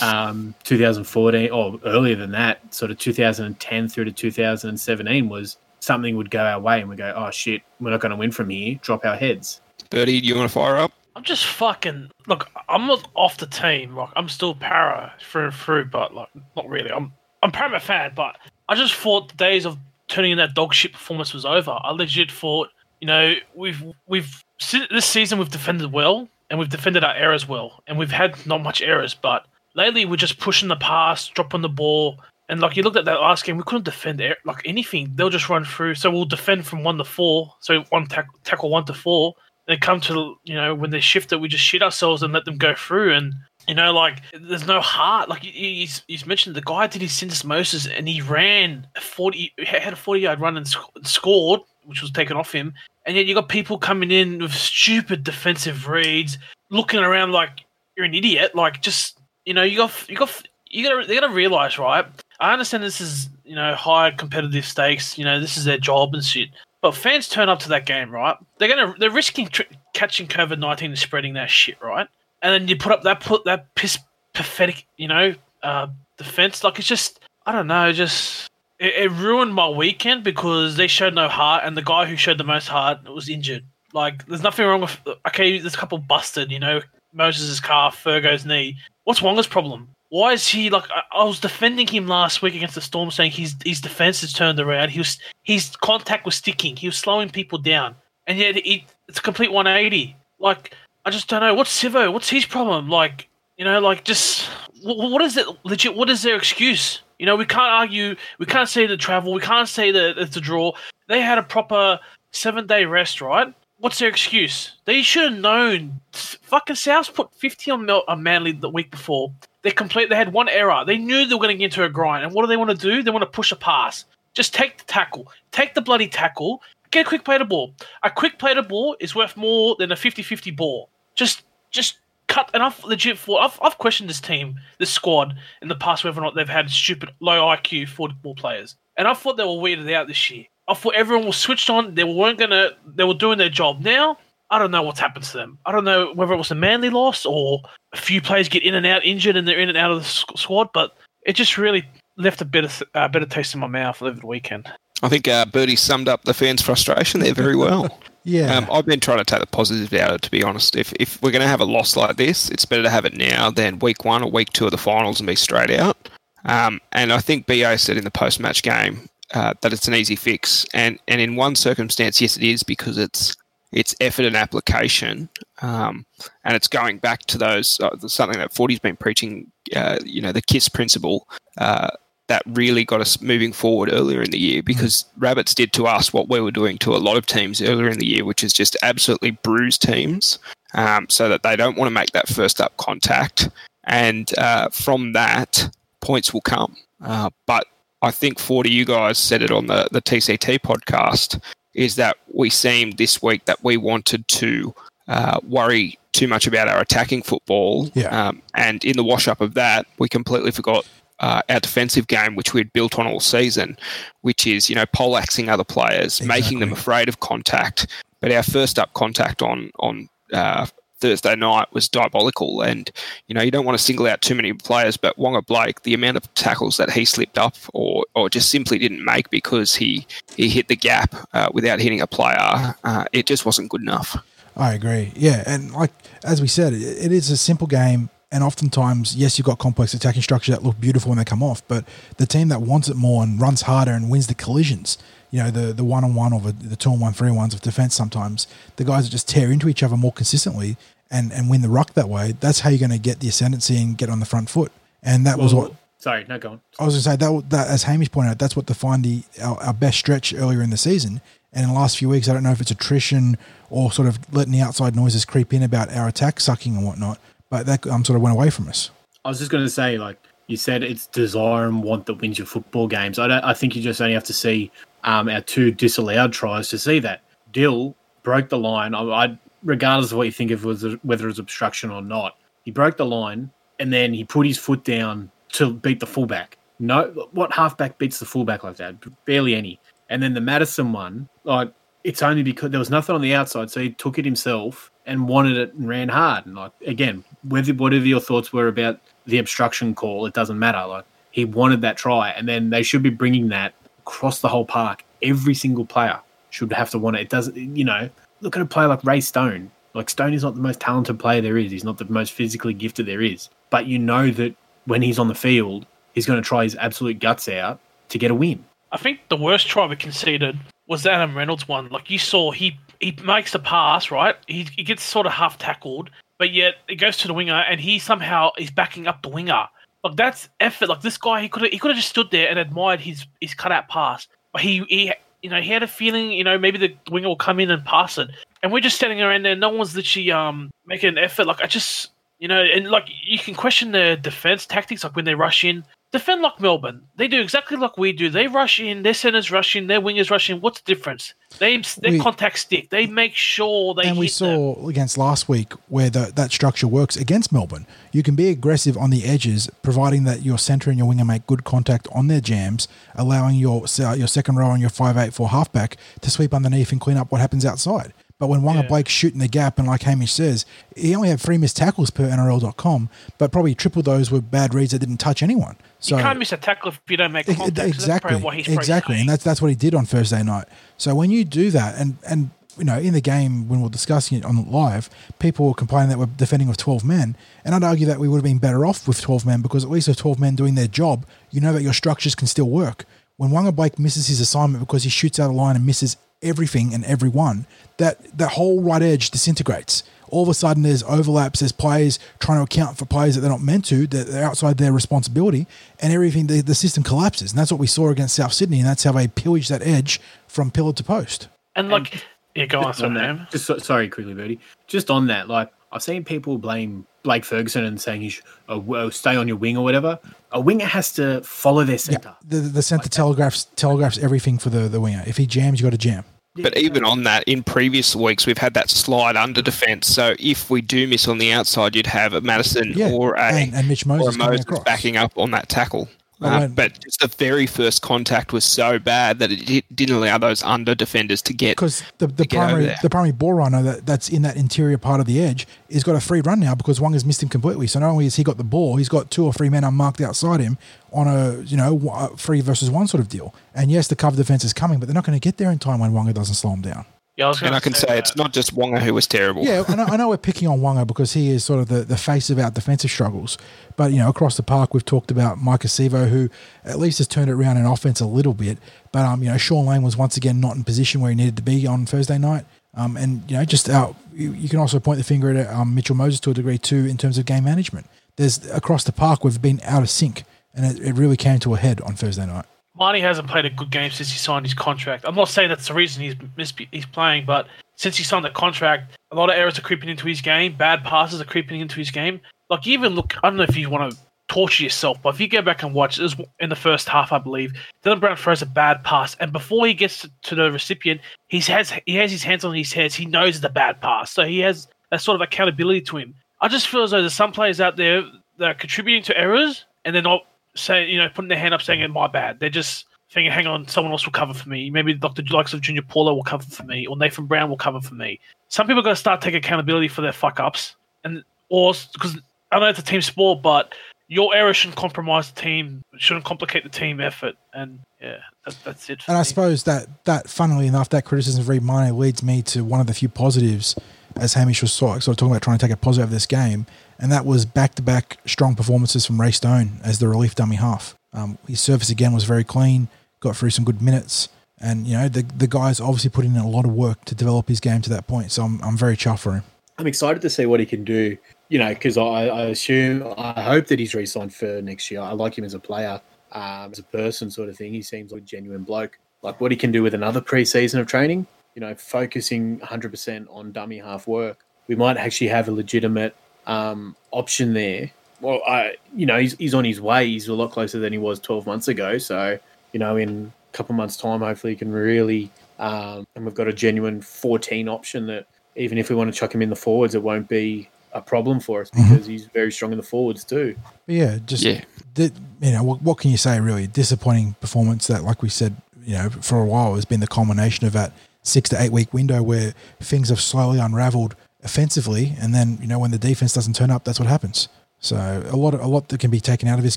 um, 0.00 0.54
2014 0.64 1.50
or 1.50 1.78
earlier 1.84 2.16
than 2.16 2.30
that, 2.32 2.74
sort 2.74 2.90
of 2.90 2.98
2010 2.98 3.88
through 3.88 4.04
to 4.04 4.12
2017 4.12 5.28
was 5.28 5.56
something 5.80 6.16
would 6.16 6.30
go 6.30 6.44
our 6.44 6.60
way 6.60 6.80
and 6.80 6.88
we 6.88 6.96
go, 6.96 7.12
oh 7.16 7.30
shit, 7.30 7.62
we're 7.80 7.90
not 7.90 8.00
going 8.00 8.10
to 8.10 8.16
win 8.16 8.30
from 8.30 8.48
here. 8.48 8.78
Drop 8.82 9.04
our 9.04 9.16
heads. 9.16 9.60
Birdie, 9.90 10.18
you 10.18 10.36
want 10.36 10.48
to 10.48 10.52
fire 10.52 10.76
up? 10.76 10.92
I'm 11.14 11.24
just 11.24 11.44
fucking 11.44 12.10
look. 12.26 12.48
I'm 12.68 12.86
not 12.86 13.06
off 13.14 13.36
the 13.36 13.46
team. 13.46 13.94
Like 13.94 14.08
I'm 14.16 14.28
still 14.28 14.54
para 14.54 15.12
through 15.20 15.46
and 15.46 15.54
through, 15.54 15.86
but 15.86 16.14
like 16.14 16.28
not 16.56 16.66
really. 16.68 16.90
I'm 16.90 17.12
I'm 17.42 17.50
Parramatta 17.50 17.84
fan, 17.84 18.12
but 18.14 18.38
I 18.68 18.74
just 18.74 18.94
thought 18.94 19.28
the 19.28 19.36
days 19.36 19.66
of 19.66 19.78
turning 20.08 20.32
in 20.32 20.38
that 20.38 20.54
dog 20.54 20.72
shit 20.72 20.92
performance 20.92 21.34
was 21.34 21.44
over. 21.44 21.78
I 21.82 21.90
legit 21.90 22.30
thought, 22.30 22.68
you 23.00 23.06
know, 23.06 23.34
we've 23.54 23.82
we've 24.06 24.42
this 24.70 25.06
season 25.06 25.38
we've 25.38 25.50
defended 25.50 25.92
well 25.92 26.28
and 26.50 26.58
we've 26.58 26.68
defended 26.68 27.04
our 27.04 27.14
errors 27.14 27.48
well, 27.48 27.82
and 27.86 27.98
we've 27.98 28.10
had 28.10 28.46
not 28.46 28.62
much 28.62 28.82
errors, 28.82 29.14
but 29.14 29.46
lately 29.74 30.04
we're 30.04 30.16
just 30.16 30.38
pushing 30.38 30.68
the 30.68 30.76
pass, 30.76 31.28
dropping 31.28 31.62
the 31.62 31.68
ball, 31.68 32.18
and 32.48 32.60
like 32.60 32.76
you 32.76 32.82
looked 32.82 32.98
at 32.98 33.06
that 33.06 33.20
last 33.20 33.44
game, 33.44 33.56
we 33.56 33.62
couldn't 33.62 33.86
defend 33.86 34.22
like 34.44 34.60
anything. 34.66 35.12
They'll 35.14 35.30
just 35.30 35.48
run 35.48 35.64
through. 35.64 35.94
So 35.94 36.10
we'll 36.10 36.26
defend 36.26 36.66
from 36.66 36.84
one 36.84 36.98
to 36.98 37.04
four. 37.04 37.54
So 37.60 37.80
one 37.88 38.06
tack, 38.06 38.26
tackle 38.44 38.68
one 38.68 38.84
to 38.84 38.94
four. 38.94 39.34
And 39.68 39.80
come 39.80 40.00
to 40.02 40.34
you 40.42 40.54
know 40.54 40.74
when 40.74 40.90
they 40.90 41.00
shift 41.00 41.32
it, 41.32 41.40
we 41.40 41.48
just 41.48 41.64
shit 41.64 41.82
ourselves 41.82 42.22
and 42.22 42.32
let 42.32 42.44
them 42.44 42.58
go 42.58 42.74
through. 42.74 43.14
And 43.14 43.32
you 43.68 43.74
know, 43.74 43.92
like 43.92 44.18
there's 44.38 44.66
no 44.66 44.80
heart. 44.80 45.28
Like 45.28 45.44
he's, 45.44 46.02
he's 46.08 46.26
mentioned, 46.26 46.56
the 46.56 46.62
guy 46.62 46.88
did 46.88 47.00
his 47.00 47.12
syndesmosis 47.12 47.90
and 47.90 48.08
he 48.08 48.20
ran 48.20 48.86
forty, 49.00 49.54
had 49.58 49.92
a 49.92 49.96
forty 49.96 50.20
yard 50.20 50.40
run 50.40 50.56
and 50.56 50.66
sc- 50.66 50.80
scored, 51.04 51.60
which 51.84 52.02
was 52.02 52.10
taken 52.10 52.36
off 52.36 52.52
him. 52.52 52.74
And 53.06 53.16
yet 53.16 53.26
you 53.26 53.34
got 53.34 53.48
people 53.48 53.78
coming 53.78 54.10
in 54.10 54.40
with 54.40 54.52
stupid 54.52 55.24
defensive 55.24 55.88
reads, 55.88 56.38
looking 56.70 57.00
around 57.00 57.32
like 57.32 57.64
you're 57.96 58.06
an 58.06 58.14
idiot. 58.14 58.54
Like 58.54 58.82
just 58.82 59.18
you 59.44 59.54
know, 59.54 59.62
you 59.62 59.76
got 59.76 60.08
you 60.08 60.16
got 60.16 60.48
you 60.70 60.88
got 60.88 61.06
they 61.06 61.14
got 61.14 61.26
to 61.26 61.32
realize, 61.32 61.78
right? 61.78 62.06
I 62.40 62.52
understand 62.52 62.82
this 62.82 63.00
is 63.00 63.28
you 63.44 63.54
know 63.54 63.74
high 63.74 64.10
competitive 64.10 64.64
stakes. 64.64 65.18
You 65.18 65.24
know 65.24 65.40
this 65.40 65.56
is 65.56 65.64
their 65.64 65.78
job 65.78 66.14
and 66.14 66.24
shit. 66.24 66.50
But 66.80 66.96
fans 66.96 67.28
turn 67.28 67.48
up 67.48 67.60
to 67.60 67.68
that 67.70 67.86
game, 67.86 68.10
right? 68.10 68.36
They're 68.58 68.68
gonna 68.68 68.94
they're 68.98 69.10
risking 69.10 69.48
tr- 69.48 69.62
catching 69.94 70.26
COVID 70.26 70.58
nineteen 70.58 70.90
and 70.90 70.98
spreading 70.98 71.34
that 71.34 71.50
shit, 71.50 71.80
right? 71.82 72.08
And 72.42 72.52
then 72.52 72.68
you 72.68 72.76
put 72.76 72.92
up 72.92 73.02
that 73.02 73.20
put 73.20 73.44
that 73.44 73.74
piss 73.74 73.98
pathetic, 74.34 74.86
you 74.96 75.08
know, 75.08 75.34
uh, 75.62 75.86
defense. 76.18 76.64
Like 76.64 76.78
it's 76.78 76.88
just 76.88 77.20
I 77.46 77.52
don't 77.52 77.66
know, 77.66 77.92
just 77.92 78.50
it, 78.82 79.04
it 79.04 79.10
ruined 79.12 79.54
my 79.54 79.68
weekend 79.68 80.24
because 80.24 80.76
they 80.76 80.88
showed 80.88 81.14
no 81.14 81.28
heart, 81.28 81.62
and 81.64 81.76
the 81.76 81.82
guy 81.82 82.04
who 82.04 82.16
showed 82.16 82.38
the 82.38 82.44
most 82.44 82.66
heart 82.66 82.98
was 83.08 83.28
injured. 83.28 83.64
Like 83.94 84.26
there's 84.26 84.42
nothing 84.42 84.66
wrong 84.66 84.80
with 84.80 85.00
okay, 85.28 85.58
there's 85.58 85.74
a 85.74 85.78
couple 85.78 85.98
busted, 85.98 86.50
you 86.50 86.58
know, 86.58 86.80
Moses' 87.14 87.60
calf, 87.60 88.02
Fergo's 88.02 88.44
knee. 88.44 88.76
What's 89.04 89.20
Waqa's 89.20 89.46
problem? 89.46 89.88
Why 90.08 90.32
is 90.32 90.48
he 90.48 90.68
like? 90.68 90.84
I, 90.90 91.02
I 91.12 91.24
was 91.24 91.38
defending 91.38 91.86
him 91.86 92.06
last 92.06 92.42
week 92.42 92.54
against 92.54 92.74
the 92.74 92.80
Storm, 92.80 93.10
saying 93.10 93.30
his 93.30 93.54
his 93.64 93.80
defense 93.80 94.20
has 94.22 94.32
turned 94.32 94.58
around. 94.58 94.90
He 94.90 94.98
was 94.98 95.18
his 95.44 95.76
contact 95.76 96.24
was 96.24 96.34
sticking. 96.34 96.76
He 96.76 96.88
was 96.88 96.96
slowing 96.96 97.30
people 97.30 97.58
down, 97.58 97.94
and 98.26 98.38
yet 98.38 98.56
it, 98.56 98.82
it's 99.08 99.18
a 99.18 99.22
complete 99.22 99.52
180. 99.52 100.16
Like 100.38 100.74
I 101.04 101.10
just 101.10 101.28
don't 101.28 101.40
know. 101.40 101.54
What's 101.54 101.82
Sivo? 101.82 102.12
What's 102.12 102.28
his 102.28 102.46
problem? 102.46 102.88
Like 102.88 103.28
you 103.58 103.64
know, 103.64 103.78
like 103.80 104.04
just 104.04 104.48
what 104.82 105.22
is 105.22 105.36
it? 105.36 105.46
Legit, 105.64 105.94
what 105.94 106.10
is 106.10 106.22
their 106.22 106.36
excuse? 106.36 107.00
You 107.22 107.26
know, 107.26 107.36
we 107.36 107.46
can't 107.46 107.70
argue. 107.70 108.16
We 108.40 108.46
can't 108.46 108.68
say 108.68 108.84
the 108.88 108.96
travel. 108.96 109.32
We 109.32 109.40
can't 109.40 109.68
say 109.68 109.92
that 109.92 110.18
it's 110.18 110.36
a 110.36 110.40
draw. 110.40 110.72
They 111.06 111.20
had 111.20 111.38
a 111.38 111.44
proper 111.44 112.00
seven 112.32 112.66
day 112.66 112.84
rest, 112.84 113.20
right? 113.20 113.54
What's 113.78 114.00
their 114.00 114.08
excuse? 114.08 114.72
They 114.86 115.02
should 115.02 115.30
have 115.30 115.40
known. 115.40 116.00
Fucking 116.10 116.74
South 116.74 117.14
put 117.14 117.32
50 117.36 117.70
on, 117.70 118.22
Manly 118.24 118.50
the 118.50 118.68
week 118.68 118.90
before. 118.90 119.32
They 119.62 119.70
complete. 119.70 120.08
They 120.08 120.16
had 120.16 120.32
one 120.32 120.48
error. 120.48 120.82
They 120.84 120.98
knew 120.98 121.24
they 121.24 121.36
were 121.36 121.40
going 121.40 121.54
to 121.54 121.58
get 121.58 121.66
into 121.66 121.84
a 121.84 121.88
grind. 121.88 122.24
And 122.24 122.34
what 122.34 122.42
do 122.42 122.48
they 122.48 122.56
want 122.56 122.70
to 122.70 122.76
do? 122.76 123.04
They 123.04 123.12
want 123.12 123.22
to 123.22 123.30
push 123.30 123.52
a 123.52 123.56
pass. 123.56 124.04
Just 124.34 124.52
take 124.52 124.78
the 124.78 124.84
tackle. 124.84 125.28
Take 125.52 125.74
the 125.74 125.80
bloody 125.80 126.08
tackle. 126.08 126.60
Get 126.90 127.06
a 127.06 127.08
quick 127.08 127.24
play 127.24 127.38
to 127.38 127.44
ball. 127.44 127.72
A 128.02 128.10
quick 128.10 128.40
play 128.40 128.52
to 128.52 128.64
ball 128.64 128.96
is 128.98 129.14
worth 129.14 129.36
more 129.36 129.76
than 129.78 129.92
a 129.92 129.94
50-50 129.94 130.56
ball. 130.56 130.88
Just, 131.14 131.44
just 131.70 131.98
cut. 132.28 132.50
And 132.54 132.62
I've 132.62 132.82
legit 132.84 133.18
thought 133.18 133.40
I've, 133.40 133.58
I've 133.62 133.78
questioned 133.78 134.10
this 134.10 134.20
team, 134.20 134.56
this 134.78 134.90
squad 134.90 135.34
in 135.60 135.68
the 135.68 135.74
past 135.74 136.04
whether 136.04 136.20
or 136.20 136.24
not 136.24 136.34
they've 136.34 136.48
had 136.48 136.70
stupid 136.70 137.10
low 137.20 137.40
IQ 137.40 137.88
football 137.88 138.34
players. 138.34 138.76
And 138.96 139.08
I 139.08 139.14
thought 139.14 139.36
they 139.36 139.44
were 139.44 139.50
weirded 139.50 139.92
out 139.92 140.08
this 140.08 140.30
year. 140.30 140.44
I 140.68 140.74
thought 140.74 140.94
everyone 140.94 141.26
was 141.26 141.36
switched 141.36 141.70
on. 141.70 141.94
They 141.94 142.04
weren't 142.04 142.38
gonna. 142.38 142.70
They 142.86 143.04
were 143.04 143.14
doing 143.14 143.38
their 143.38 143.48
job. 143.48 143.80
Now 143.80 144.18
I 144.52 144.58
don't 144.58 144.70
know 144.70 144.82
what's 144.82 145.00
happened 145.00 145.24
to 145.24 145.32
them. 145.32 145.58
I 145.64 145.72
don't 145.72 145.84
know 145.84 146.12
whether 146.12 146.34
it 146.34 146.36
was 146.36 146.50
a 146.50 146.54
Manly 146.54 146.90
loss 146.90 147.24
or 147.24 147.62
a 147.94 147.96
few 147.96 148.20
players 148.20 148.50
get 148.50 148.62
in 148.62 148.74
and 148.74 148.84
out 148.84 149.02
injured 149.02 149.34
and 149.34 149.48
they're 149.48 149.58
in 149.58 149.70
and 149.70 149.78
out 149.78 149.90
of 149.90 149.98
the 149.98 150.04
squad, 150.04 150.68
but 150.74 150.94
it 151.24 151.32
just 151.32 151.56
really 151.56 151.88
left 152.18 152.42
a 152.42 152.44
bit 152.44 152.64
of 152.64 152.82
uh, 152.94 153.08
better 153.08 153.24
taste 153.24 153.54
in 153.54 153.60
my 153.60 153.66
mouth 153.66 154.02
over 154.02 154.20
the 154.20 154.26
weekend. 154.26 154.68
I 155.02 155.08
think 155.08 155.26
uh, 155.26 155.46
Birdie 155.46 155.76
summed 155.76 156.08
up 156.08 156.24
the 156.24 156.34
fans' 156.34 156.62
frustration 156.62 157.20
there 157.20 157.34
very 157.34 157.56
well. 157.56 157.98
yeah, 158.24 158.54
um, 158.56 158.68
I've 158.70 158.86
been 158.86 159.00
trying 159.00 159.18
to 159.18 159.24
take 159.24 159.40
the 159.40 159.46
positive 159.46 159.92
out 159.94 160.10
of 160.10 160.16
it. 160.16 160.22
To 160.22 160.30
be 160.30 160.42
honest, 160.42 160.76
if 160.76 160.92
if 161.00 161.20
we're 161.22 161.32
going 161.32 161.42
to 161.42 161.48
have 161.48 161.60
a 161.60 161.64
loss 161.64 161.96
like 161.96 162.16
this, 162.16 162.48
it's 162.50 162.64
better 162.64 162.84
to 162.84 162.90
have 162.90 163.04
it 163.04 163.14
now 163.14 163.50
than 163.50 163.80
week 163.80 164.04
one 164.04 164.22
or 164.22 164.30
week 164.30 164.50
two 164.52 164.66
of 164.66 164.70
the 164.70 164.78
finals 164.78 165.20
and 165.20 165.26
be 165.26 165.34
straight 165.34 165.70
out. 165.70 166.08
Um, 166.44 166.80
and 166.92 167.12
I 167.12 167.18
think 167.18 167.46
Bo 167.46 167.76
said 167.76 167.96
in 167.96 168.04
the 168.04 168.10
post-match 168.10 168.62
game 168.62 169.08
uh, 169.34 169.54
that 169.62 169.72
it's 169.72 169.88
an 169.88 169.94
easy 169.94 170.16
fix, 170.16 170.66
and 170.72 170.98
and 171.08 171.20
in 171.20 171.36
one 171.36 171.56
circumstance, 171.56 172.20
yes, 172.20 172.36
it 172.36 172.42
is 172.44 172.62
because 172.62 172.98
it's 172.98 173.36
it's 173.72 173.94
effort 174.00 174.26
and 174.26 174.36
application, 174.36 175.28
um, 175.62 176.04
and 176.44 176.54
it's 176.54 176.68
going 176.68 176.98
back 176.98 177.20
to 177.20 177.38
those 177.38 177.80
uh, 177.80 177.96
something 178.06 178.38
that 178.38 178.52
Forty's 178.52 178.78
been 178.78 178.96
preaching. 178.96 179.50
Uh, 179.74 179.98
you 180.04 180.20
know, 180.20 180.32
the 180.32 180.42
KISS 180.42 180.68
principle 180.68 181.26
uh, 181.56 181.88
that 182.32 182.42
really 182.46 182.82
got 182.82 183.02
us 183.02 183.20
moving 183.20 183.52
forward 183.52 183.90
earlier 183.92 184.22
in 184.22 184.30
the 184.30 184.38
year 184.38 184.62
because 184.62 185.02
mm. 185.04 185.22
Rabbits 185.22 185.54
did 185.54 185.74
to 185.74 185.86
us 185.86 186.14
what 186.14 186.30
we 186.30 186.40
were 186.40 186.50
doing 186.50 186.78
to 186.78 186.94
a 186.94 186.96
lot 186.96 187.18
of 187.18 187.26
teams 187.26 187.60
earlier 187.60 187.90
in 187.90 187.98
the 187.98 188.06
year, 188.06 188.24
which 188.24 188.42
is 188.42 188.54
just 188.54 188.74
absolutely 188.82 189.32
bruise 189.32 189.76
teams, 189.76 190.38
um, 190.72 191.06
so 191.10 191.28
that 191.28 191.42
they 191.42 191.56
don't 191.56 191.76
want 191.76 191.88
to 191.88 191.94
make 191.94 192.12
that 192.12 192.28
first 192.28 192.58
up 192.58 192.74
contact, 192.78 193.50
and 193.84 194.32
uh, 194.38 194.70
from 194.70 195.12
that 195.12 195.68
points 196.00 196.32
will 196.32 196.40
come. 196.40 196.74
Uh, 197.02 197.28
but 197.44 197.66
I 198.00 198.10
think 198.10 198.38
Forty, 198.38 198.70
you 198.70 198.86
guys 198.86 199.18
said 199.18 199.42
it 199.42 199.50
on 199.50 199.66
the 199.66 199.88
the 199.92 200.00
TCT 200.00 200.60
podcast 200.60 201.38
is 201.74 201.96
that 201.96 202.16
we 202.32 202.48
seemed 202.48 202.96
this 202.96 203.22
week 203.22 203.44
that 203.44 203.62
we 203.62 203.76
wanted 203.76 204.26
to 204.28 204.74
uh, 205.06 205.38
worry 205.42 205.98
too 206.12 206.28
much 206.28 206.46
about 206.46 206.68
our 206.68 206.80
attacking 206.80 207.22
football. 207.22 207.90
Yeah. 207.92 208.28
Um, 208.28 208.40
and 208.54 208.82
in 208.84 208.96
the 208.96 209.04
wash 209.04 209.28
up 209.28 209.40
of 209.42 209.52
that, 209.54 209.86
we 209.98 210.08
completely 210.08 210.50
forgot 210.50 210.86
uh, 211.22 211.40
our 211.48 211.60
defensive 211.60 212.08
game, 212.08 212.34
which 212.34 212.52
we 212.52 212.60
had 212.60 212.72
built 212.72 212.98
on 212.98 213.06
all 213.06 213.20
season, 213.20 213.78
which 214.20 214.46
is, 214.46 214.68
you 214.68 214.76
know, 214.76 214.84
poleaxing 214.86 215.48
other 215.48 215.64
players, 215.64 216.20
exactly. 216.20 216.26
making 216.28 216.58
them 216.58 216.72
afraid 216.72 217.08
of 217.08 217.20
contact. 217.20 217.86
But 218.20 218.32
our 218.32 218.42
first 218.42 218.78
up 218.78 218.92
contact 218.92 219.40
on, 219.40 219.70
on 219.78 220.08
uh, 220.32 220.66
Thursday 220.98 221.34
night 221.34 221.72
was 221.72 221.88
diabolical. 221.88 222.62
And, 222.62 222.90
you 223.26 223.34
know, 223.34 223.42
you 223.42 223.50
don't 223.50 223.64
want 223.64 223.78
to 223.78 223.82
single 223.82 224.06
out 224.06 224.20
too 224.20 224.34
many 224.34 224.52
players, 224.52 224.96
but 224.96 225.16
Waqa 225.16 225.46
Blake, 225.46 225.82
the 225.82 225.94
amount 225.94 226.16
of 226.16 226.32
tackles 226.34 226.76
that 226.76 226.90
he 226.90 227.04
slipped 227.04 227.38
up 227.38 227.56
or, 227.72 228.04
or 228.14 228.28
just 228.28 228.50
simply 228.50 228.78
didn't 228.78 229.04
make 229.04 229.30
because 229.30 229.74
he, 229.74 230.06
he 230.36 230.48
hit 230.48 230.68
the 230.68 230.76
gap 230.76 231.14
uh, 231.32 231.48
without 231.52 231.80
hitting 231.80 232.00
a 232.00 232.06
player, 232.06 232.74
uh, 232.84 233.04
it 233.12 233.26
just 233.26 233.46
wasn't 233.46 233.68
good 233.68 233.82
enough. 233.82 234.16
I 234.56 234.74
agree. 234.74 235.12
Yeah. 235.16 235.42
And 235.46 235.72
like, 235.72 235.92
as 236.24 236.40
we 236.40 236.48
said, 236.48 236.72
it, 236.72 236.82
it 236.82 237.12
is 237.12 237.30
a 237.30 237.36
simple 237.36 237.66
game. 237.66 238.10
And 238.32 238.42
oftentimes, 238.42 239.14
yes, 239.14 239.38
you've 239.38 239.46
got 239.46 239.58
complex 239.58 239.92
attacking 239.94 240.22
structure 240.22 240.52
that 240.52 240.62
look 240.62 240.80
beautiful 240.80 241.10
when 241.10 241.18
they 241.18 241.24
come 241.24 241.42
off, 241.42 241.62
but 241.68 241.84
the 242.16 242.26
team 242.26 242.48
that 242.48 242.62
wants 242.62 242.88
it 242.88 242.96
more 242.96 243.22
and 243.22 243.38
runs 243.40 243.62
harder 243.62 243.92
and 243.92 244.10
wins 244.10 244.26
the 244.26 244.34
collisions, 244.34 244.96
you 245.30 245.42
know, 245.42 245.50
the 245.50 245.72
the 245.72 245.84
one 245.84 246.02
on 246.02 246.14
one 246.14 246.32
or 246.32 246.40
the, 246.40 246.52
the 246.52 246.76
two 246.76 246.90
on 246.90 246.98
one, 246.98 247.12
three 247.12 247.28
on 247.28 247.36
ones 247.36 247.52
of 247.52 247.60
defense 247.60 247.94
sometimes, 247.94 248.46
the 248.76 248.84
guys 248.84 249.04
that 249.04 249.10
just 249.10 249.28
tear 249.28 249.52
into 249.52 249.68
each 249.68 249.82
other 249.82 249.98
more 249.98 250.12
consistently, 250.12 250.76
and, 251.12 251.30
and 251.32 251.48
win 251.48 251.60
the 251.60 251.68
ruck 251.68 251.92
that 251.92 252.08
way, 252.08 252.32
that's 252.40 252.60
how 252.60 252.70
you're 252.70 252.78
going 252.78 252.90
to 252.90 252.98
get 252.98 253.20
the 253.20 253.28
ascendancy 253.28 253.76
and 253.76 253.98
get 253.98 254.08
on 254.08 254.18
the 254.18 254.26
front 254.26 254.48
foot. 254.48 254.72
And 255.02 255.26
that 255.26 255.38
was 255.38 255.54
what. 255.54 255.74
Sorry, 255.98 256.24
no, 256.28 256.36
go 256.36 256.48
on. 256.52 256.60
I 256.80 256.84
was 256.84 256.94
going 256.94 257.16
to 257.16 257.22
say 257.22 257.32
that, 257.32 257.50
that, 257.50 257.68
as 257.68 257.84
Hamish 257.84 258.10
pointed 258.10 258.30
out, 258.30 258.38
that's 258.40 258.56
what 258.56 258.66
defined 258.66 259.04
the 259.04 259.22
our, 259.40 259.56
our, 259.62 259.72
best 259.72 259.98
stretch 259.98 260.34
earlier 260.34 260.60
in 260.60 260.70
the 260.70 260.76
season. 260.76 261.20
And 261.52 261.62
in 261.62 261.68
the 261.68 261.78
last 261.78 261.98
few 261.98 262.08
weeks, 262.08 262.28
I 262.28 262.32
don't 262.32 262.42
know 262.42 262.50
if 262.50 262.60
it's 262.60 262.72
attrition 262.72 263.36
or 263.70 263.92
sort 263.92 264.08
of 264.08 264.18
letting 264.34 264.52
the 264.52 264.60
outside 264.60 264.96
noises 264.96 265.24
creep 265.24 265.54
in 265.54 265.62
about 265.62 265.94
our 265.94 266.08
attack 266.08 266.40
sucking 266.40 266.74
and 266.76 266.84
whatnot, 266.84 267.20
but 267.52 267.66
that 267.66 267.86
um, 267.86 268.02
sort 268.02 268.16
of 268.16 268.22
went 268.22 268.34
away 268.34 268.48
from 268.48 268.66
us. 268.66 268.90
I 269.26 269.28
was 269.28 269.38
just 269.38 269.50
going 269.50 269.62
to 269.62 269.70
say, 269.70 269.98
like 269.98 270.16
you 270.46 270.56
said, 270.56 270.82
it's 270.82 271.06
desire 271.08 271.66
and 271.66 271.82
want 271.84 272.06
that 272.06 272.14
wins 272.14 272.38
your 272.38 272.46
football 272.46 272.88
games. 272.88 273.18
I 273.18 273.28
don't. 273.28 273.44
I 273.44 273.52
think 273.52 273.76
you 273.76 273.82
just 273.82 274.00
only 274.00 274.14
have 274.14 274.24
to 274.24 274.32
see 274.32 274.72
um, 275.04 275.28
our 275.28 275.42
two 275.42 275.70
disallowed 275.70 276.32
tries 276.32 276.70
to 276.70 276.78
see 276.78 276.98
that. 277.00 277.20
Dill 277.52 277.94
broke 278.22 278.48
the 278.48 278.58
line. 278.58 278.94
I, 278.94 279.02
I 279.02 279.38
regardless 279.62 280.12
of 280.12 280.16
what 280.16 280.24
you 280.24 280.32
think 280.32 280.50
of 280.50 280.64
was 280.64 280.84
whether 281.02 281.24
it 281.24 281.28
was 281.28 281.38
obstruction 281.38 281.90
or 281.90 282.00
not, 282.00 282.38
he 282.64 282.70
broke 282.70 282.96
the 282.96 283.04
line 283.04 283.50
and 283.78 283.92
then 283.92 284.14
he 284.14 284.24
put 284.24 284.46
his 284.46 284.56
foot 284.56 284.82
down 284.82 285.30
to 285.50 285.74
beat 285.74 286.00
the 286.00 286.06
fullback. 286.06 286.56
No, 286.78 287.28
what 287.32 287.52
halfback 287.52 287.98
beats 287.98 288.18
the 288.18 288.24
fullback 288.24 288.64
like 288.64 288.76
that? 288.76 288.96
Barely 289.26 289.54
any. 289.54 289.78
And 290.08 290.22
then 290.22 290.32
the 290.32 290.40
Madison 290.40 290.90
one, 290.90 291.28
like 291.44 291.70
it's 292.02 292.22
only 292.22 292.42
because 292.42 292.70
there 292.70 292.80
was 292.80 292.90
nothing 292.90 293.14
on 293.14 293.20
the 293.20 293.34
outside, 293.34 293.70
so 293.70 293.80
he 293.80 293.90
took 293.90 294.18
it 294.18 294.24
himself 294.24 294.90
and 295.06 295.28
wanted 295.28 295.56
it 295.56 295.74
and 295.74 295.88
ran 295.88 296.08
hard. 296.08 296.46
And 296.46 296.54
like 296.54 296.72
again, 296.86 297.24
whether 297.48 297.72
whatever 297.74 298.06
your 298.06 298.20
thoughts 298.20 298.52
were 298.52 298.68
about 298.68 299.00
the 299.26 299.38
obstruction 299.38 299.94
call, 299.94 300.26
it 300.26 300.34
doesn't 300.34 300.58
matter. 300.58 300.84
Like 300.86 301.04
he 301.30 301.44
wanted 301.44 301.80
that 301.82 301.96
try, 301.96 302.30
and 302.30 302.48
then 302.48 302.70
they 302.70 302.82
should 302.82 303.02
be 303.02 303.10
bringing 303.10 303.48
that 303.48 303.74
across 304.00 304.40
the 304.40 304.48
whole 304.48 304.66
park. 304.66 305.04
Every 305.22 305.54
single 305.54 305.84
player 305.84 306.20
should 306.50 306.72
have 306.72 306.90
to 306.90 306.98
want 306.98 307.16
it. 307.16 307.22
It 307.22 307.28
doesn't, 307.30 307.56
you 307.56 307.84
know. 307.84 308.08
Look 308.40 308.56
at 308.56 308.62
a 308.62 308.66
player 308.66 308.88
like 308.88 309.04
Ray 309.04 309.20
Stone. 309.20 309.70
Like 309.94 310.10
Stone 310.10 310.34
is 310.34 310.42
not 310.42 310.54
the 310.54 310.60
most 310.60 310.80
talented 310.80 311.18
player 311.18 311.40
there 311.40 311.56
is. 311.56 311.70
He's 311.70 311.84
not 311.84 311.98
the 311.98 312.04
most 312.06 312.32
physically 312.32 312.74
gifted 312.74 313.06
there 313.06 313.22
is. 313.22 313.48
But 313.70 313.86
you 313.86 313.98
know 313.98 314.30
that 314.32 314.56
when 314.86 315.00
he's 315.00 315.18
on 315.18 315.28
the 315.28 315.34
field, 315.34 315.86
he's 316.14 316.26
going 316.26 316.42
to 316.42 316.46
try 316.46 316.64
his 316.64 316.74
absolute 316.76 317.20
guts 317.20 317.48
out 317.48 317.78
to 318.08 318.18
get 318.18 318.30
a 318.30 318.34
win. 318.34 318.64
I 318.90 318.96
think 318.96 319.20
the 319.28 319.36
worst 319.36 319.68
try 319.68 319.86
we 319.86 319.96
conceded 319.96 320.58
was 320.88 321.06
Adam 321.06 321.36
Reynolds 321.36 321.68
one. 321.68 321.88
Like 321.88 322.10
you 322.10 322.18
saw, 322.18 322.50
he 322.50 322.78
he 323.02 323.18
makes 323.24 323.52
the 323.52 323.58
pass 323.58 324.10
right. 324.10 324.36
He, 324.46 324.68
he 324.76 324.84
gets 324.84 325.02
sort 325.02 325.26
of 325.26 325.32
half 325.32 325.58
tackled, 325.58 326.08
but 326.38 326.52
yet 326.52 326.76
it 326.88 326.94
goes 326.94 327.16
to 327.18 327.28
the 327.28 327.34
winger, 327.34 327.64
and 327.68 327.80
he 327.80 327.98
somehow 327.98 328.50
is 328.56 328.70
backing 328.70 329.06
up 329.06 329.22
the 329.22 329.28
winger. 329.28 329.66
Like 330.04 330.16
that's 330.16 330.48
effort. 330.60 330.88
Like 330.88 331.02
this 331.02 331.18
guy, 331.18 331.42
he 331.42 331.48
could 331.48 331.70
he 331.70 331.78
could 331.78 331.90
have 331.90 331.96
just 331.96 332.08
stood 332.08 332.30
there 332.30 332.48
and 332.48 332.58
admired 332.58 333.00
his 333.00 333.26
his 333.40 333.54
cutout 333.54 333.88
pass, 333.88 334.26
but 334.52 334.62
he 334.62 334.84
he 334.88 335.12
you 335.42 335.50
know 335.50 335.60
he 335.60 335.70
had 335.70 335.82
a 335.82 335.88
feeling 335.88 336.30
you 336.32 336.44
know 336.44 336.58
maybe 336.58 336.78
the 336.78 336.96
winger 337.10 337.28
will 337.28 337.36
come 337.36 337.60
in 337.60 337.70
and 337.70 337.84
pass 337.84 338.18
it, 338.18 338.30
and 338.62 338.72
we're 338.72 338.80
just 338.80 338.96
standing 338.96 339.20
around 339.20 339.44
there. 339.44 339.56
No 339.56 339.68
one's 339.68 339.94
literally 339.94 340.30
um 340.30 340.70
making 340.86 341.08
an 341.08 341.18
effort. 341.18 341.46
Like 341.46 341.60
I 341.60 341.66
just 341.66 342.10
you 342.38 342.48
know, 342.48 342.62
and 342.62 342.90
like 342.90 343.08
you 343.24 343.38
can 343.38 343.54
question 343.54 343.92
their 343.92 344.16
defense 344.16 344.66
tactics, 344.66 345.04
like 345.04 345.14
when 345.14 345.24
they 345.24 345.34
rush 345.34 345.64
in 345.64 345.84
defend 346.12 346.42
like 346.42 346.60
Melbourne. 346.60 347.02
They 347.16 347.26
do 347.26 347.40
exactly 347.40 347.76
like 347.76 347.96
we 347.98 348.12
do. 348.12 348.28
They 348.30 348.46
rush 348.46 348.78
in, 348.78 349.02
their 349.02 349.14
centers 349.14 349.50
rush 349.50 349.74
in, 349.74 349.86
their 349.86 350.00
wingers 350.00 350.30
rush 350.30 350.48
in. 350.50 350.60
What's 350.60 350.80
the 350.80 350.94
difference? 350.94 351.34
They 351.58 351.78
they 352.00 352.12
We- 352.12 352.18
contact 352.20 352.58
stick. 352.58 352.90
They 352.90 353.06
make 353.06 353.34
sure 353.34 353.94
they 353.94 354.04
and 354.08 354.18
we 354.18 354.26
hit 354.26 354.34
them. 354.38 354.56
saw 354.56 354.88
against 354.88 355.18
last 355.18 355.48
week 355.48 355.72
where 355.88 356.10
the, 356.10 356.32
that 356.34 356.50
structure 356.52 356.86
works 356.86 357.16
against 357.16 357.52
Melbourne. 357.52 357.86
You 358.12 358.22
can 358.22 358.34
be 358.36 358.48
aggressive 358.48 358.96
on 358.96 359.10
the 359.10 359.24
edges, 359.24 359.68
providing 359.82 360.24
that 360.24 360.42
your 360.42 360.58
centre 360.58 360.90
and 360.90 360.98
your 360.98 361.08
winger 361.08 361.24
make 361.24 361.46
good 361.46 361.64
contact 361.64 362.08
on 362.14 362.28
their 362.28 362.40
jams, 362.40 362.88
allowing 363.14 363.56
your 363.56 363.84
uh, 364.00 364.12
your 364.14 364.28
second 364.28 364.56
row 364.56 364.70
and 364.70 364.80
your 364.80 364.90
five 364.90 365.16
eight 365.16 365.34
four 365.34 365.48
halfback 365.48 365.96
to 366.20 366.30
sweep 366.30 366.54
underneath 366.54 366.92
and 366.92 367.00
clean 367.00 367.16
up 367.16 367.32
what 367.32 367.40
happens 367.40 367.64
outside. 367.64 368.12
But 368.42 368.48
when 368.48 368.62
Waqa 368.62 368.82
Yeah. 368.82 368.88
Blake's 368.88 369.12
shooting 369.12 369.38
the 369.38 369.46
gap, 369.46 369.78
and 369.78 369.86
like 369.86 370.02
Hamish 370.02 370.32
says, 370.32 370.66
he 370.96 371.14
only 371.14 371.28
had 371.28 371.38
three 371.40 371.58
missed 371.58 371.76
tackles 371.76 372.10
per 372.10 372.28
NRL.com, 372.28 373.08
but 373.38 373.52
probably 373.52 373.72
triple 373.76 374.02
those 374.02 374.32
were 374.32 374.40
bad 374.40 374.74
reads 374.74 374.90
that 374.90 374.98
didn't 374.98 375.18
touch 375.18 375.44
anyone. 375.44 375.76
So 376.00 376.16
you 376.16 376.24
can't 376.24 376.40
miss 376.40 376.50
a 376.50 376.56
tackle 376.56 376.88
if 376.88 377.00
you 377.08 377.16
don't 377.16 377.30
make 377.30 377.46
contact. 377.46 377.78
Exactly, 377.78 378.30
probably 378.30 378.44
what 378.44 378.56
he's 378.56 378.64
probably 378.66 378.78
exactly, 378.80 379.20
and 379.20 379.28
that's 379.28 379.44
that's 379.44 379.62
what 379.62 379.68
he 379.68 379.76
did 379.76 379.94
on 379.94 380.06
Thursday 380.06 380.42
night. 380.42 380.64
So 380.96 381.14
when 381.14 381.30
you 381.30 381.44
do 381.44 381.70
that, 381.70 381.96
and 381.96 382.16
and 382.28 382.50
you 382.76 382.82
know, 382.82 382.98
in 382.98 383.12
the 383.12 383.20
game 383.20 383.68
when 383.68 383.78
we 383.78 383.84
we're 383.84 383.90
discussing 383.90 384.36
it 384.38 384.44
on 384.44 384.68
live, 384.68 385.08
people 385.38 385.68
were 385.68 385.74
complaining 385.74 386.08
that 386.08 386.18
we're 386.18 386.26
defending 386.26 386.66
with 386.66 386.78
twelve 386.78 387.04
men, 387.04 387.36
and 387.64 387.76
I'd 387.76 387.84
argue 387.84 388.06
that 388.06 388.18
we 388.18 388.26
would 388.26 388.38
have 388.38 388.42
been 388.42 388.58
better 388.58 388.84
off 388.84 389.06
with 389.06 389.20
twelve 389.20 389.46
men 389.46 389.62
because 389.62 389.84
at 389.84 389.90
least 389.90 390.08
with 390.08 390.16
twelve 390.16 390.40
men 390.40 390.56
doing 390.56 390.74
their 390.74 390.88
job, 390.88 391.26
you 391.52 391.60
know 391.60 391.72
that 391.72 391.82
your 391.82 391.92
structures 391.92 392.34
can 392.34 392.48
still 392.48 392.68
work. 392.68 393.04
When 393.36 393.50
Waqa 393.50 393.72
Blake 393.76 394.00
misses 394.00 394.26
his 394.26 394.40
assignment 394.40 394.84
because 394.84 395.04
he 395.04 395.10
shoots 395.10 395.38
out 395.38 395.48
of 395.50 395.54
line 395.54 395.76
and 395.76 395.86
misses 395.86 396.16
everything 396.42 396.92
and 396.94 397.04
everyone, 397.04 397.66
that 397.98 398.36
that 398.38 398.52
whole 398.52 398.82
right 398.82 399.02
edge 399.02 399.30
disintegrates. 399.30 400.02
All 400.28 400.42
of 400.42 400.48
a 400.48 400.54
sudden, 400.54 400.82
there's 400.82 401.02
overlaps. 401.02 401.60
There's 401.60 401.72
players 401.72 402.18
trying 402.38 402.58
to 402.58 402.62
account 402.62 402.96
for 402.96 403.04
players 403.04 403.34
that 403.34 403.42
they're 403.42 403.50
not 403.50 403.60
meant 403.60 403.84
to. 403.86 404.06
That 404.06 404.28
they're 404.28 404.44
outside 404.44 404.78
their 404.78 404.92
responsibility, 404.92 405.66
and 406.00 406.12
everything. 406.12 406.46
The, 406.46 406.62
the 406.62 406.74
system 406.74 407.02
collapses, 407.02 407.52
and 407.52 407.58
that's 407.58 407.70
what 407.70 407.78
we 407.80 407.86
saw 407.86 408.08
against 408.08 408.34
South 408.34 408.52
Sydney, 408.54 408.78
and 408.78 408.88
that's 408.88 409.04
how 409.04 409.12
they 409.12 409.28
pillaged 409.28 409.68
that 409.70 409.82
edge 409.82 410.20
from 410.48 410.70
pillar 410.70 410.94
to 410.94 411.04
post. 411.04 411.48
and 411.76 411.90
like, 411.90 412.24
yeah, 412.54 412.64
go 412.64 412.80
on, 412.80 412.86
Just 412.86 413.02
on 413.02 413.14
sorry, 413.14 413.36
that, 413.36 413.50
just 413.50 413.84
sorry, 413.84 414.08
quickly, 414.08 414.32
Birdie. 414.34 414.58
Just 414.86 415.10
on 415.10 415.26
that, 415.26 415.48
like 415.48 415.70
I've 415.92 416.02
seen 416.02 416.24
people 416.24 416.56
blame 416.56 417.06
Blake 417.22 417.44
Ferguson 417.44 417.84
and 417.84 418.00
saying 418.00 418.20
he 418.22 418.28
should 418.30 418.44
uh, 418.68 419.10
stay 419.10 419.36
on 419.36 419.48
your 419.48 419.56
wing 419.56 419.76
or 419.76 419.84
whatever. 419.84 420.18
A 420.50 420.60
winger 420.60 420.86
has 420.86 421.12
to 421.14 421.40
follow 421.42 421.84
their 421.84 421.98
centre. 421.98 422.34
The 422.46 422.56
the 422.58 422.82
centre 422.82 423.08
telegraphs 423.08 423.64
telegraphs 423.76 424.18
everything 424.18 424.58
for 424.58 424.70
the 424.70 424.88
the 424.88 425.00
winger. 425.00 425.22
If 425.26 425.36
he 425.36 425.46
jams, 425.46 425.80
you 425.80 425.86
got 425.86 425.90
to 425.90 425.98
jam. 425.98 426.24
But 426.54 426.76
even 426.76 427.02
on 427.02 427.22
that, 427.22 427.44
in 427.44 427.62
previous 427.62 428.14
weeks, 428.14 428.46
we've 428.46 428.58
had 428.58 428.74
that 428.74 428.90
slide 428.90 429.36
under 429.36 429.62
defence. 429.62 430.06
So 430.06 430.34
if 430.38 430.68
we 430.68 430.82
do 430.82 431.08
miss 431.08 431.26
on 431.26 431.38
the 431.38 431.50
outside, 431.50 431.96
you'd 431.96 432.06
have 432.08 432.34
a 432.34 432.42
Madison 432.42 432.92
Yeah, 432.94 433.10
or 433.10 433.32
a 433.36 433.44
and, 433.54 433.74
and 433.74 433.88
Mitch 433.88 434.04
or 434.04 434.12
a 434.12 434.18
Moses 434.18 434.36
coming 434.36 434.50
Moses 434.50 434.64
across. 434.66 434.84
backing 434.84 435.16
up 435.16 435.32
on 435.38 435.50
that 435.52 435.70
tackle. 435.70 436.08
Uh, 436.44 436.68
but 436.68 437.00
just 437.00 437.20
the 437.20 437.28
very 437.28 437.66
first 437.66 438.02
contact 438.02 438.52
was 438.52 438.64
so 438.64 438.98
bad 438.98 439.38
that 439.38 439.50
it 439.52 439.84
didn't 439.94 440.16
allow 440.16 440.38
those 440.38 440.62
under 440.62 440.94
defenders 440.94 441.42
to 441.42 441.54
get. 441.54 441.76
because 441.76 442.02
the, 442.18 442.26
the 442.26 442.46
primary 442.46 442.92
the 443.02 443.10
primary 443.10 443.32
ball 443.32 443.54
runner 443.54 443.82
that, 443.82 444.06
that's 444.06 444.28
in 444.28 444.42
that 444.42 444.56
interior 444.56 444.98
part 444.98 445.20
of 445.20 445.26
the 445.26 445.40
edge 445.40 445.66
is 445.88 446.04
got 446.04 446.14
a 446.14 446.20
free 446.20 446.40
run 446.40 446.60
now 446.60 446.74
because 446.74 446.98
Waqa's 446.98 447.24
missed 447.24 447.42
him 447.42 447.48
completely. 447.48 447.86
So 447.86 448.00
not 448.00 448.10
only 448.10 448.24
has 448.24 448.36
he 448.36 448.44
got 448.44 448.56
the 448.56 448.64
ball, 448.64 448.96
he's 448.96 449.08
got 449.08 449.30
two 449.30 449.44
or 449.44 449.52
three 449.52 449.68
men 449.68 449.84
unmarked 449.84 450.20
outside 450.20 450.60
him 450.60 450.78
on 451.12 451.28
a 451.28 451.60
you 451.62 451.76
know 451.76 452.34
three 452.36 452.60
versus 452.60 452.90
one 452.90 453.06
sort 453.06 453.20
of 453.20 453.28
deal. 453.28 453.54
And 453.74 453.90
yes, 453.90 454.08
the 454.08 454.16
cover 454.16 454.36
defense 454.36 454.64
is 454.64 454.72
coming, 454.72 454.98
but 454.98 455.06
they're 455.06 455.14
not 455.14 455.24
going 455.24 455.38
to 455.38 455.42
get 455.42 455.56
there 455.56 455.70
in 455.70 455.78
time 455.78 456.00
when 456.00 456.12
Waqa 456.12 456.34
doesn't 456.34 456.54
slow 456.54 456.72
him 456.72 456.82
down. 456.82 457.06
Yeah, 457.36 457.48
I 457.48 457.66
And 457.66 457.74
I 457.74 457.80
can 457.80 457.94
say 457.94 458.08
that. 458.08 458.18
it's 458.18 458.36
not 458.36 458.52
just 458.52 458.76
Waqa 458.76 459.00
who 459.00 459.14
was 459.14 459.26
terrible. 459.26 459.64
Yeah, 459.64 459.84
I 459.88 459.94
know, 459.94 460.04
I 460.04 460.16
know 460.18 460.28
we're 460.28 460.36
picking 460.36 460.68
on 460.68 460.80
Waqa 460.80 461.06
because 461.06 461.32
he 461.32 461.48
is 461.50 461.64
sort 461.64 461.80
of 461.80 461.88
the, 461.88 462.00
the 462.00 462.18
face 462.18 462.50
of 462.50 462.58
our 462.58 462.70
defensive 462.70 463.10
struggles. 463.10 463.56
But, 463.96 464.12
you 464.12 464.18
know, 464.18 464.28
across 464.28 464.58
the 464.58 464.62
park, 464.62 464.92
we've 464.92 465.04
talked 465.04 465.30
about 465.30 465.56
Maika 465.58 465.86
Sivo, 465.86 466.28
who 466.28 466.50
at 466.84 466.98
least 466.98 467.18
has 467.18 467.26
turned 467.26 467.48
it 467.48 467.54
around 467.54 467.78
in 467.78 467.86
offense 467.86 468.20
a 468.20 468.26
little 468.26 468.52
bit. 468.52 468.76
But, 469.12 469.24
um, 469.24 469.42
you 469.42 469.48
know, 469.50 469.56
Shaun 469.56 469.86
Lane 469.86 470.02
was 470.02 470.14
once 470.14 470.36
again 470.36 470.60
not 470.60 470.76
in 470.76 470.84
position 470.84 471.22
where 471.22 471.30
he 471.30 471.36
needed 471.36 471.56
to 471.56 471.62
be 471.62 471.86
on 471.86 472.04
Thursday 472.04 472.36
night. 472.36 472.66
Um, 472.94 473.16
and, 473.16 473.50
you 473.50 473.56
know, 473.56 473.64
just 473.64 473.88
out, 473.88 474.14
you, 474.34 474.52
you 474.52 474.68
can 474.68 474.78
also 474.78 475.00
point 475.00 475.16
the 475.16 475.24
finger 475.24 475.50
at 475.56 475.72
um, 475.72 475.94
Mitchell 475.94 476.16
Moses 476.16 476.38
to 476.40 476.50
a 476.50 476.54
degree 476.54 476.76
too 476.76 477.06
in 477.06 477.16
terms 477.16 477.38
of 477.38 477.46
game 477.46 477.64
management. 477.64 478.06
There's 478.36 478.70
across 478.70 479.04
the 479.04 479.12
park, 479.12 479.42
we've 479.42 479.62
been 479.62 479.80
out 479.84 480.02
of 480.02 480.10
sync. 480.10 480.44
And 480.74 480.84
it, 480.86 481.06
it 481.06 481.12
really 481.14 481.36
came 481.36 481.58
to 481.60 481.74
a 481.74 481.78
head 481.78 482.00
on 482.02 482.14
Thursday 482.14 482.46
night. 482.46 482.66
Mahoney 483.02 483.20
hasn't 483.20 483.48
played 483.48 483.64
a 483.64 483.70
good 483.70 483.90
game 483.90 484.12
since 484.12 484.30
he 484.30 484.38
signed 484.38 484.64
his 484.64 484.74
contract. 484.74 485.24
I'm 485.26 485.34
not 485.34 485.48
saying 485.48 485.70
that's 485.70 485.88
the 485.88 485.94
reason 485.94 486.22
he's 486.22 486.36
mis- 486.56 486.72
he's 486.92 487.04
playing, 487.04 487.44
but 487.44 487.66
since 487.96 488.16
he 488.16 488.22
signed 488.22 488.44
the 488.44 488.50
contract, 488.50 489.18
a 489.32 489.34
lot 489.34 489.50
of 489.50 489.56
errors 489.56 489.76
are 489.76 489.82
creeping 489.82 490.08
into 490.08 490.28
his 490.28 490.40
game. 490.40 490.76
Bad 490.76 491.02
passes 491.02 491.40
are 491.40 491.44
creeping 491.44 491.80
into 491.80 491.96
his 491.96 492.12
game. 492.12 492.40
Like 492.70 492.86
even 492.86 493.16
look, 493.16 493.34
I 493.42 493.48
don't 493.48 493.56
know 493.56 493.64
if 493.64 493.76
you 493.76 493.90
want 493.90 494.12
to 494.12 494.18
torture 494.46 494.84
yourself, 494.84 495.20
but 495.20 495.34
if 495.34 495.40
you 495.40 495.48
go 495.48 495.62
back 495.62 495.82
and 495.82 495.92
watch, 495.92 496.18
this 496.18 496.38
was 496.38 496.46
in 496.60 496.68
the 496.68 496.76
first 496.76 497.08
half, 497.08 497.32
I 497.32 497.38
believe, 497.38 497.72
Dylan 498.04 498.20
Brown 498.20 498.36
throws 498.36 498.62
a 498.62 498.66
bad 498.66 499.02
pass, 499.02 499.34
and 499.40 499.52
before 499.52 499.84
he 499.84 499.94
gets 499.94 500.20
to, 500.20 500.30
to 500.42 500.54
the 500.54 500.70
recipient, 500.70 501.20
he 501.48 501.58
has 501.58 501.92
he 502.06 502.14
has 502.14 502.30
his 502.30 502.44
hands 502.44 502.64
on 502.64 502.72
his 502.72 502.92
head. 502.92 503.12
He 503.12 503.26
knows 503.26 503.56
it's 503.56 503.64
a 503.64 503.68
bad 503.68 504.00
pass, 504.00 504.30
so 504.30 504.44
he 504.44 504.60
has 504.60 504.86
that 505.10 505.22
sort 505.22 505.34
of 505.34 505.40
accountability 505.40 506.02
to 506.02 506.18
him. 506.18 506.34
I 506.60 506.68
just 506.68 506.86
feel 506.86 507.02
as 507.02 507.10
though 507.10 507.20
there's 507.20 507.34
some 507.34 507.50
players 507.50 507.80
out 507.80 507.96
there 507.96 508.22
that 508.58 508.70
are 508.70 508.74
contributing 508.74 509.24
to 509.24 509.36
errors, 509.36 509.86
and 510.04 510.14
they're 510.14 510.22
not 510.22 510.46
saying, 510.74 511.10
you 511.10 511.18
know, 511.18 511.28
putting 511.28 511.48
their 511.48 511.58
hand 511.58 511.74
up 511.74 511.82
saying, 511.82 512.10
"My 512.10 512.26
bad." 512.26 512.60
They're 512.60 512.68
just 512.68 513.06
thinking, 513.30 513.52
"Hang 513.52 513.66
on, 513.66 513.88
someone 513.88 514.12
else 514.12 514.24
will 514.24 514.32
cover 514.32 514.54
for 514.54 514.68
me. 514.68 514.90
Maybe 514.90 515.14
Dr. 515.14 515.42
Likes 515.50 515.72
of 515.72 515.80
Junior 515.80 516.02
Paulo 516.02 516.34
will 516.34 516.42
cover 516.42 516.64
for 516.64 516.84
me, 516.84 517.06
or 517.06 517.16
Nathan 517.16 517.46
Brown 517.46 517.68
will 517.68 517.76
cover 517.76 518.00
for 518.00 518.14
me." 518.14 518.38
Some 518.68 518.86
people 518.86 519.02
got 519.02 519.10
to 519.10 519.16
start 519.16 519.40
taking 519.40 519.58
accountability 519.58 520.08
for 520.08 520.22
their 520.22 520.32
fuck 520.32 520.60
ups, 520.60 520.96
and 521.24 521.42
or 521.68 521.94
because 522.12 522.38
I 522.70 522.78
know 522.78 522.86
it's 522.86 522.98
a 522.98 523.02
team 523.02 523.22
sport, 523.22 523.62
but 523.62 523.94
your 524.28 524.54
error 524.54 524.72
shouldn't 524.72 524.96
compromise 524.96 525.50
the 525.50 525.60
team, 525.60 526.02
shouldn't 526.16 526.46
complicate 526.46 526.84
the 526.84 526.88
team 526.88 527.20
effort, 527.20 527.54
and 527.74 527.98
yeah, 528.20 528.38
that, 528.64 528.76
that's 528.82 529.10
it. 529.10 529.22
And 529.28 529.36
I 529.36 529.42
suppose 529.42 529.84
that 529.84 530.24
that 530.24 530.48
funnily 530.48 530.86
enough, 530.86 531.10
that 531.10 531.24
criticism 531.26 531.60
of 531.60 531.68
Reed 531.68 531.82
Mahoney 531.82 532.12
leads 532.12 532.42
me 532.42 532.62
to 532.62 532.82
one 532.82 533.00
of 533.00 533.06
the 533.06 533.14
few 533.14 533.28
positives, 533.28 533.94
as 534.36 534.54
Hamish 534.54 534.82
was 534.82 534.92
sort 534.92 535.26
of 535.26 535.36
talking 535.36 535.50
about 535.50 535.62
trying 535.62 535.78
to 535.78 535.86
take 535.86 535.92
a 535.92 535.96
positive 535.96 536.28
of 536.28 536.30
this 536.30 536.46
game, 536.46 536.86
and 537.18 537.30
that 537.32 537.44
was 537.44 537.64
back 537.64 537.94
to 537.96 538.02
back 538.02 538.38
strong 538.46 538.74
performances 538.74 539.26
from 539.26 539.40
Ray 539.40 539.50
Stone 539.50 540.00
as 540.02 540.18
the 540.18 540.28
relief 540.28 540.54
dummy 540.54 540.76
half. 540.76 541.14
Um, 541.32 541.58
his 541.66 541.80
service 541.80 542.10
again 542.10 542.32
was 542.32 542.44
very 542.44 542.64
clean, 542.64 543.08
got 543.40 543.56
through 543.56 543.70
some 543.70 543.84
good 543.84 544.02
minutes, 544.02 544.48
and 544.78 545.06
you 545.06 545.16
know 545.16 545.28
the 545.28 545.42
the 545.42 545.66
guy's 545.66 546.00
obviously 546.00 546.30
put 546.30 546.44
in 546.44 546.56
a 546.56 546.68
lot 546.68 546.84
of 546.84 546.92
work 546.92 547.24
to 547.26 547.34
develop 547.34 547.68
his 547.68 547.80
game 547.80 548.02
to 548.02 548.10
that 548.10 548.26
point. 548.26 548.52
So 548.52 548.64
I'm 548.64 548.82
I'm 548.82 548.96
very 548.96 549.16
chuffed 549.16 549.40
for 549.40 549.52
him. 549.52 549.64
I'm 549.98 550.06
excited 550.06 550.42
to 550.42 550.50
see 550.50 550.66
what 550.66 550.80
he 550.80 550.86
can 550.86 551.04
do. 551.04 551.36
You 551.68 551.78
know, 551.78 551.88
because 551.88 552.18
I, 552.18 552.48
I 552.48 552.62
assume, 552.64 553.32
I 553.38 553.62
hope 553.62 553.86
that 553.86 553.98
he's 553.98 554.14
re-signed 554.14 554.54
for 554.54 554.82
next 554.82 555.10
year. 555.10 555.20
I 555.22 555.32
like 555.32 555.56
him 555.56 555.64
as 555.64 555.72
a 555.72 555.78
player, 555.78 556.20
um, 556.50 556.92
as 556.92 556.98
a 556.98 557.02
person, 557.04 557.50
sort 557.50 557.70
of 557.70 557.78
thing. 557.78 557.94
He 557.94 558.02
seems 558.02 558.30
like 558.30 558.42
a 558.42 558.44
genuine 558.44 558.82
bloke. 558.82 559.18
Like 559.40 559.58
what 559.58 559.70
he 559.70 559.76
can 559.78 559.90
do 559.90 560.02
with 560.02 560.12
another 560.12 560.42
pre-season 560.42 561.00
of 561.00 561.06
training. 561.06 561.46
You 561.74 561.80
know, 561.80 561.94
focusing 561.94 562.78
100% 562.80 563.46
on 563.50 563.72
dummy 563.72 563.98
half 563.98 564.26
work. 564.26 564.58
We 564.88 564.94
might 564.94 565.16
actually 565.16 565.48
have 565.48 565.68
a 565.68 565.72
legitimate 565.72 566.36
um, 566.66 567.16
option 567.30 567.72
there. 567.72 568.10
Well, 568.40 568.60
I, 568.66 568.96
you 569.16 569.24
know, 569.26 569.38
he's, 569.38 569.54
he's 569.54 569.72
on 569.74 569.84
his 569.84 570.00
way. 570.00 570.26
He's 570.26 570.48
a 570.48 570.54
lot 570.54 570.70
closer 570.72 570.98
than 570.98 571.12
he 571.12 571.18
was 571.18 571.38
12 571.40 571.66
months 571.66 571.88
ago. 571.88 572.18
So, 572.18 572.58
you 572.92 572.98
know, 573.00 573.16
in 573.16 573.52
a 573.72 573.76
couple 573.76 573.94
months' 573.94 574.16
time, 574.16 574.40
hopefully, 574.40 574.72
he 574.74 574.76
can 574.76 574.92
really. 574.92 575.50
Um, 575.78 576.26
and 576.36 576.44
we've 576.44 576.54
got 576.54 576.68
a 576.68 576.72
genuine 576.72 577.20
14 577.22 577.88
option 577.88 578.26
that 578.26 578.46
even 578.76 578.98
if 578.98 579.08
we 579.08 579.16
want 579.16 579.32
to 579.32 579.38
chuck 579.38 579.54
him 579.54 579.62
in 579.62 579.70
the 579.70 579.76
forwards, 579.76 580.14
it 580.14 580.22
won't 580.22 580.48
be 580.48 580.88
a 581.14 581.20
problem 581.20 581.60
for 581.60 581.82
us 581.82 581.90
because 581.90 582.26
he's 582.26 582.46
very 582.46 582.72
strong 582.72 582.90
in 582.92 582.96
the 582.96 583.02
forwards 583.02 583.44
too. 583.44 583.76
But 584.06 584.14
yeah, 584.14 584.38
just 584.44 584.62
Yeah. 584.62 584.82
di- 585.14 585.30
you 585.60 585.72
know 585.72 585.82
what, 585.82 586.00
what 586.02 586.18
can 586.18 586.30
you 586.30 586.36
say? 586.38 586.58
Really 586.60 586.86
disappointing 586.86 587.54
performance 587.60 588.06
that, 588.06 588.24
like 588.24 588.42
we 588.42 588.48
said, 588.48 588.76
you 589.04 589.14
know, 589.14 589.28
for 589.30 589.60
a 589.60 589.64
while 589.66 589.94
has 589.94 590.04
been 590.04 590.20
the 590.20 590.26
culmination 590.26 590.86
of 590.86 590.92
that 590.94 591.12
six 591.42 591.68
to 591.70 591.80
eight 591.82 591.92
week 591.92 592.12
window 592.14 592.42
where 592.42 592.74
things 593.00 593.28
have 593.28 593.40
slowly 593.40 593.78
unravelled 593.78 594.34
offensively, 594.64 595.34
and 595.40 595.54
then 595.54 595.78
you 595.80 595.86
know 595.88 595.98
when 595.98 596.10
the 596.10 596.18
defense 596.18 596.52
doesn't 596.52 596.74
turn 596.74 596.90
up, 596.90 597.04
that's 597.04 597.18
what 597.20 597.28
happens. 597.28 597.68
So 597.98 598.16
a 598.50 598.56
lot, 598.56 598.74
a 598.74 598.86
lot 598.86 599.08
that 599.08 599.20
can 599.20 599.30
be 599.30 599.38
taken 599.40 599.68
out 599.68 599.78
of 599.78 599.84
this 599.84 599.96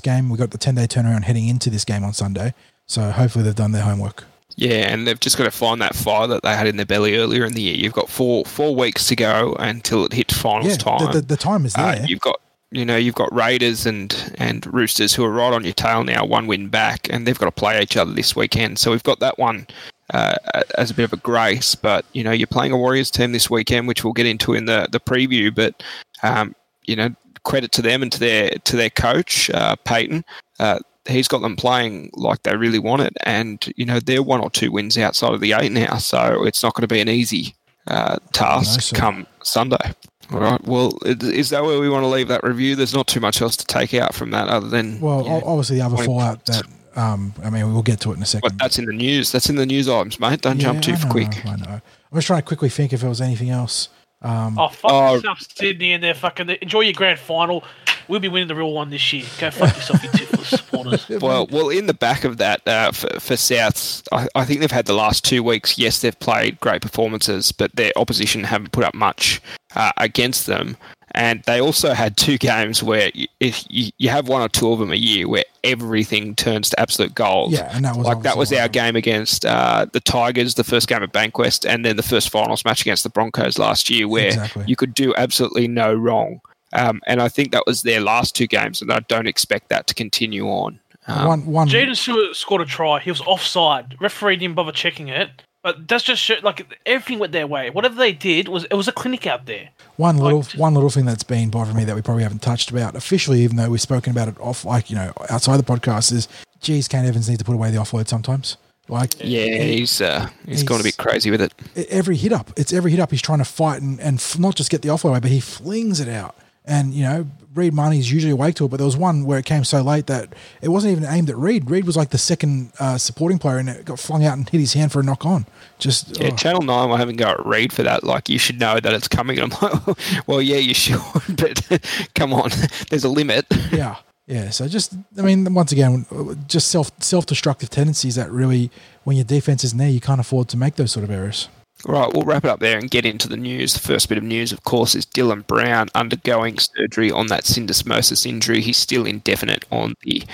game. 0.00 0.28
We've 0.28 0.38
got 0.38 0.50
the 0.52 0.58
ten 0.58 0.74
day 0.76 0.86
turnaround 0.86 1.24
heading 1.24 1.48
into 1.48 1.70
this 1.70 1.84
game 1.84 2.04
on 2.04 2.12
Sunday, 2.12 2.54
so 2.86 3.10
hopefully 3.10 3.44
they've 3.44 3.54
done 3.54 3.72
their 3.72 3.82
homework. 3.82 4.24
Yeah, 4.58 4.90
and 4.92 5.06
they've 5.06 5.20
just 5.20 5.36
got 5.36 5.44
to 5.44 5.50
find 5.50 5.82
that 5.82 5.94
fire 5.94 6.26
that 6.28 6.42
they 6.42 6.54
had 6.56 6.66
in 6.66 6.76
their 6.76 6.86
belly 6.86 7.16
earlier 7.16 7.44
in 7.44 7.52
the 7.52 7.60
year. 7.62 7.74
You've 7.74 7.92
got 7.92 8.08
four 8.08 8.44
four 8.44 8.74
weeks 8.74 9.06
to 9.08 9.16
go 9.16 9.54
until 9.58 10.04
it 10.06 10.12
hits 10.12 10.36
finals 10.36 10.68
Yeah, 10.72 10.76
time. 10.76 11.06
the, 11.12 11.20
the, 11.20 11.26
the 11.26 11.36
time 11.36 11.66
is 11.66 11.74
Uh, 11.76 11.96
there. 11.96 12.06
you've 12.06 12.20
got 12.20 12.40
you 12.70 12.84
know 12.84 12.96
you've 12.96 13.14
got 13.16 13.32
Raiders 13.34 13.86
and 13.86 14.34
and 14.38 14.64
Roosters 14.72 15.14
who 15.14 15.24
are 15.24 15.30
right 15.30 15.52
on 15.52 15.64
your 15.64 15.72
tail 15.74 16.04
now, 16.04 16.24
one 16.24 16.46
win 16.46 16.68
back, 16.68 17.08
and 17.10 17.26
they've 17.26 17.38
got 17.38 17.46
to 17.46 17.52
play 17.52 17.82
each 17.82 17.96
other 17.96 18.12
this 18.12 18.34
weekend. 18.36 18.78
So 18.78 18.92
we've 18.92 19.02
got 19.02 19.18
that 19.20 19.38
one 19.38 19.66
uh, 20.12 20.34
as 20.78 20.90
a 20.90 20.94
bit 20.94 21.04
of 21.04 21.12
a 21.12 21.18
grace. 21.18 21.74
But 21.74 22.04
you 22.12 22.24
know 22.24 22.32
you're 22.32 22.46
playing 22.46 22.72
a 22.72 22.76
Warriors 22.76 23.10
team 23.10 23.32
this 23.32 23.50
weekend, 23.50 23.88
which 23.88 24.04
we'll 24.04 24.12
get 24.12 24.26
into 24.26 24.54
in 24.54 24.66
the 24.66 24.88
the 24.90 25.00
preview. 25.00 25.54
But 25.54 25.82
um, 26.22 26.54
you 26.84 26.96
know 26.96 27.14
credit 27.44 27.70
to 27.72 27.82
them 27.82 28.02
and 28.02 28.10
to 28.12 28.18
their 28.18 28.50
to 28.64 28.76
their 28.76 28.90
coach 28.90 29.50
uh, 29.50 29.76
Payten. 29.84 30.24
Uh, 30.58 30.80
he's 31.06 31.28
got 31.28 31.40
them 31.40 31.56
playing 31.56 32.10
like 32.14 32.42
they 32.42 32.56
really 32.56 32.78
want 32.78 33.02
it, 33.02 33.16
and 33.24 33.72
you 33.76 33.86
know 33.86 34.00
they're 34.00 34.22
one 34.22 34.40
or 34.40 34.50
two 34.50 34.72
wins 34.72 34.98
outside 34.98 35.32
of 35.32 35.40
the 35.40 35.52
eight 35.52 35.72
now, 35.72 35.96
so 35.98 36.44
it's 36.44 36.62
not 36.62 36.74
going 36.74 36.82
to 36.82 36.92
be 36.92 37.00
an 37.00 37.08
easy 37.08 37.54
uh, 37.86 38.16
task 38.32 38.94
come 38.94 39.26
Sunday. 39.42 39.92
All 40.32 40.40
right. 40.40 40.60
Well, 40.64 40.98
is- 41.04 41.50
that 41.50 41.64
where 41.64 41.78
we 41.78 41.88
want 41.88 42.02
to 42.02 42.08
leave 42.08 42.26
that 42.28 42.42
review? 42.42 42.74
There's 42.74 42.94
not 42.94 43.06
too 43.06 43.20
much 43.20 43.40
else 43.40 43.56
to 43.58 43.64
take 43.64 43.94
out 43.94 44.12
from 44.12 44.32
that 44.32 44.48
other 44.48 44.68
than 44.68 45.00
well, 45.00 45.24
obviously 45.44 45.76
the 45.78 45.84
other 45.84 46.02
fallout 46.04 46.44
that 46.46 46.64
um, 46.96 47.32
I 47.44 47.50
mean 47.50 47.72
we'll 47.72 47.82
get 47.82 48.00
to 48.00 48.12
it 48.12 48.16
in 48.16 48.22
a 48.22 48.26
second. 48.26 48.48
But 48.50 48.58
that's 48.58 48.78
in 48.78 48.86
the 48.86 48.92
news. 48.92 49.32
That's 49.32 49.48
in 49.48 49.56
the 49.56 49.66
news 49.66 49.88
items, 49.88 50.18
mate. 50.18 50.40
Don't 50.42 50.58
jump 50.58 50.82
too 50.82 50.92
I 50.92 51.02
know, 51.04 51.10
quick. 51.10 51.46
I 51.46 51.56
know. 51.56 51.80
I'm 52.10 52.14
just 52.18 52.26
trying 52.26 52.40
to 52.42 52.46
quickly 52.46 52.68
think 52.68 52.92
if 52.92 53.00
there 53.00 53.08
was 53.08 53.20
anything 53.20 53.50
else. 53.50 53.88
Um, 54.22 54.58
Oh, 54.58 54.68
fuck 54.68 54.90
Oh. 54.90 55.14
yourself, 55.16 55.40
Sydney, 55.54 55.92
and 55.92 56.02
their 56.02 56.14
fucking. 56.14 56.48
Enjoy 56.62 56.80
your 56.80 56.94
grand 56.94 57.18
final. 57.20 57.62
We'll 58.08 58.20
be 58.20 58.28
winning 58.28 58.48
the 58.48 58.54
real 58.54 58.72
one 58.72 58.88
this 58.90 59.12
year. 59.12 59.24
Go 59.38 59.50
fuck 59.50 59.74
yourself, 59.76 60.02
you 60.04 60.08
Tiflis 60.10 60.46
supporters. 60.58 61.08
Well, 61.20 61.48
well, 61.50 61.68
in 61.70 61.86
the 61.86 61.92
back 61.94 62.22
of 62.24 62.36
that 62.38 62.66
uh, 62.66 62.92
for, 62.92 63.08
for 63.20 63.34
Souths, 63.34 64.02
I, 64.12 64.28
I 64.36 64.44
think 64.44 64.60
they've 64.60 64.70
had 64.70 64.86
the 64.86 64.92
last 64.94 65.24
two 65.24 65.42
weeks. 65.42 65.76
Yes, 65.76 66.00
they've 66.00 66.18
played 66.18 66.58
great 66.60 66.82
performances, 66.82 67.50
but 67.52 67.74
their 67.74 67.90
opposition 67.96 68.44
haven't 68.44 68.70
put 68.72 68.84
up 68.84 68.94
much 68.94 69.42
uh, 69.74 69.90
against 69.96 70.46
them. 70.46 70.76
And 71.16 71.42
they 71.44 71.62
also 71.62 71.94
had 71.94 72.18
two 72.18 72.36
games 72.36 72.82
where 72.82 73.10
if 73.40 73.64
you, 73.70 73.90
you 73.96 74.10
have 74.10 74.28
one 74.28 74.42
or 74.42 74.48
two 74.50 74.70
of 74.70 74.78
them 74.78 74.92
a 74.92 74.96
year 74.96 75.26
where 75.26 75.44
everything 75.64 76.34
turns 76.36 76.68
to 76.70 76.78
absolute 76.78 77.14
gold. 77.14 77.52
Yeah, 77.52 77.74
and 77.74 77.86
that 77.86 77.96
was 77.96 78.06
like 78.06 78.22
that 78.22 78.36
was 78.36 78.52
our 78.52 78.60
one 78.60 78.70
game 78.72 78.96
against 78.96 79.46
uh, 79.46 79.86
the 79.92 80.00
Tigers, 80.00 80.54
the 80.54 80.64
first 80.64 80.88
game 80.88 81.02
at 81.02 81.12
Bankwest, 81.12 81.66
and 81.68 81.86
then 81.86 81.96
the 81.96 82.02
first 82.02 82.28
finals 82.28 82.66
match 82.66 82.82
against 82.82 83.02
the 83.02 83.08
Broncos 83.08 83.58
last 83.58 83.88
year, 83.88 84.06
where 84.06 84.26
Exactly. 84.26 84.64
you 84.66 84.76
could 84.76 84.92
do 84.92 85.14
absolutely 85.16 85.66
no 85.66 85.94
wrong. 85.94 86.40
Um, 86.74 87.00
and 87.06 87.22
I 87.22 87.30
think 87.30 87.52
that 87.52 87.64
was 87.66 87.80
their 87.80 88.00
last 88.00 88.36
two 88.36 88.46
games, 88.46 88.82
and 88.82 88.92
I 88.92 89.00
don't 89.08 89.26
expect 89.26 89.70
that 89.70 89.86
to 89.86 89.94
continue 89.94 90.46
on. 90.46 90.78
Um, 91.06 91.26
one, 91.28 91.46
one, 91.46 91.68
Jaden 91.68 91.96
Stewart 91.96 92.36
scored 92.36 92.60
a 92.60 92.66
try. 92.66 93.00
He 93.00 93.10
was 93.10 93.20
offside. 93.22 93.96
Referee 94.00 94.36
didn't 94.36 94.56
bother 94.56 94.72
checking 94.72 95.08
it. 95.08 95.30
But 95.66 95.88
that's 95.88 96.04
just 96.04 96.22
show, 96.22 96.36
like 96.44 96.64
everything 96.86 97.18
went 97.18 97.32
their 97.32 97.48
way. 97.48 97.70
Whatever 97.70 97.96
they 97.96 98.12
did 98.12 98.46
was 98.46 98.66
it 98.70 98.74
was 98.74 98.86
a 98.86 98.92
clinic 98.92 99.26
out 99.26 99.46
there. 99.46 99.70
One 99.96 100.16
little 100.16 100.38
Like, 100.42 100.52
one 100.54 100.74
little 100.74 100.90
thing 100.90 101.06
that's 101.06 101.24
been 101.24 101.50
bothering 101.50 101.76
me 101.76 101.82
that 101.82 101.96
we 101.96 102.02
probably 102.02 102.22
haven't 102.22 102.40
touched 102.40 102.70
about 102.70 102.94
officially, 102.94 103.40
even 103.40 103.56
though 103.56 103.68
we've 103.68 103.80
spoken 103.80 104.12
about 104.12 104.28
it 104.28 104.36
off, 104.40 104.64
like 104.64 104.90
you 104.90 104.94
know, 104.94 105.12
outside 105.28 105.56
the 105.56 105.64
podcast, 105.64 106.12
is 106.12 106.28
geez, 106.60 106.86
Kane 106.86 107.04
Evans 107.04 107.28
needs 107.28 107.40
to 107.40 107.44
put 107.44 107.54
away 107.56 107.72
the 107.72 107.78
offload 107.78 108.06
sometimes. 108.06 108.58
Like, 108.88 109.14
Yeah, 109.18 109.46
he's 109.64 110.00
uh, 110.00 110.28
he's 110.46 110.62
gone 110.62 110.78
a 110.78 110.84
bit 110.84 110.98
crazy 110.98 111.32
with 111.32 111.40
it. 111.40 111.52
every 111.90 112.14
hit 112.16 112.32
up, 112.32 112.52
it's 112.56 112.72
every 112.72 112.92
hit 112.92 113.00
up 113.00 113.10
he's 113.10 113.20
trying 113.20 113.40
to 113.40 113.44
fight 113.44 113.82
and, 113.82 114.00
and 114.00 114.18
f- 114.18 114.38
not 114.38 114.54
just 114.54 114.70
get 114.70 114.82
the 114.82 114.88
offload 114.90 115.10
away, 115.10 115.18
but 115.18 115.32
he 115.32 115.40
flings 115.40 115.98
it 115.98 116.08
out. 116.08 116.36
And 116.66 116.92
you 116.92 117.04
know, 117.04 117.26
Reed 117.56 117.72
Mahoney's 117.72 118.12
usually 118.12 118.32
awake 118.32 118.54
to 118.56 118.66
it, 118.66 118.68
but 118.68 118.76
there 118.76 118.84
was 118.86 118.96
one 118.96 119.24
where 119.24 119.38
it 119.38 119.46
came 119.46 119.64
so 119.64 119.82
late 119.82 120.06
that 120.06 120.34
it 120.60 120.68
wasn't 120.68 120.92
even 120.92 121.04
aimed 121.08 121.30
at 121.30 121.36
Reed. 121.36 121.70
Reed 121.70 121.84
was 121.84 121.96
like 121.96 122.10
the 122.10 122.18
second 122.18 122.72
uh, 122.78 122.98
supporting 122.98 123.38
player, 123.38 123.58
and 123.58 123.68
it 123.68 123.84
got 123.84 123.98
flung 123.98 124.24
out 124.24 124.36
and 124.36 124.48
hit 124.48 124.60
his 124.60 124.74
hand 124.74 124.92
for 124.92 125.00
a 125.00 125.02
knock 125.02 125.24
on. 125.24 125.46
Just 125.78 126.20
Yeah, 126.20 126.30
oh. 126.32 126.36
Channel 126.36 126.62
Nine 126.62 126.90
were 126.90 126.98
having 126.98 127.14
a 127.14 127.24
go 127.24 127.30
at 127.30 127.46
Reed 127.46 127.72
for 127.72 127.82
that. 127.82 128.04
Like, 128.04 128.28
you 128.28 128.38
should 128.38 128.60
know 128.60 128.78
that 128.78 128.92
it's 128.92 129.08
coming. 129.08 129.38
And 129.38 129.52
I'm 129.60 129.70
like, 129.86 129.98
well, 130.26 130.42
yeah, 130.42 130.58
you 130.58 130.74
should, 130.74 131.00
but 131.36 131.66
come 132.14 132.32
on, 132.32 132.50
there's 132.90 133.04
a 133.04 133.08
limit. 133.08 133.46
yeah 133.72 133.96
yeah 134.28 134.50
so 134.50 134.66
just 134.66 134.94
i 135.18 135.22
mean 135.22 135.54
once 135.54 135.70
again 135.70 136.04
just 136.48 136.68
self 136.68 136.90
self-destructive 137.00 137.70
tendencies 137.70 138.16
that 138.16 138.30
really 138.30 138.70
when 139.04 139.16
your 139.16 139.24
defense 139.24 139.62
isn't 139.62 139.78
there 139.78 139.88
you 139.88 140.00
can't 140.00 140.20
afford 140.20 140.48
to 140.48 140.56
make 140.56 140.74
those 140.74 140.90
sort 140.90 141.04
of 141.04 141.10
errors 141.10 141.48
Right, 141.88 142.12
we'll 142.12 142.24
wrap 142.24 142.44
it 142.44 142.50
up 142.50 142.58
there 142.58 142.78
and 142.78 142.90
get 142.90 143.06
into 143.06 143.28
the 143.28 143.36
news. 143.36 143.74
The 143.74 143.80
first 143.80 144.08
bit 144.08 144.18
of 144.18 144.24
news, 144.24 144.50
of 144.50 144.64
course, 144.64 144.96
is 144.96 145.06
Dylan 145.06 145.46
Brown 145.46 145.88
undergoing 145.94 146.58
surgery 146.58 147.12
on 147.12 147.28
that 147.28 147.44
syndesmosis 147.44 148.26
injury. 148.26 148.60
He's 148.60 148.76
still 148.76 149.06
indefinite 149.06 149.64
on 149.70 149.94
the 150.02 150.24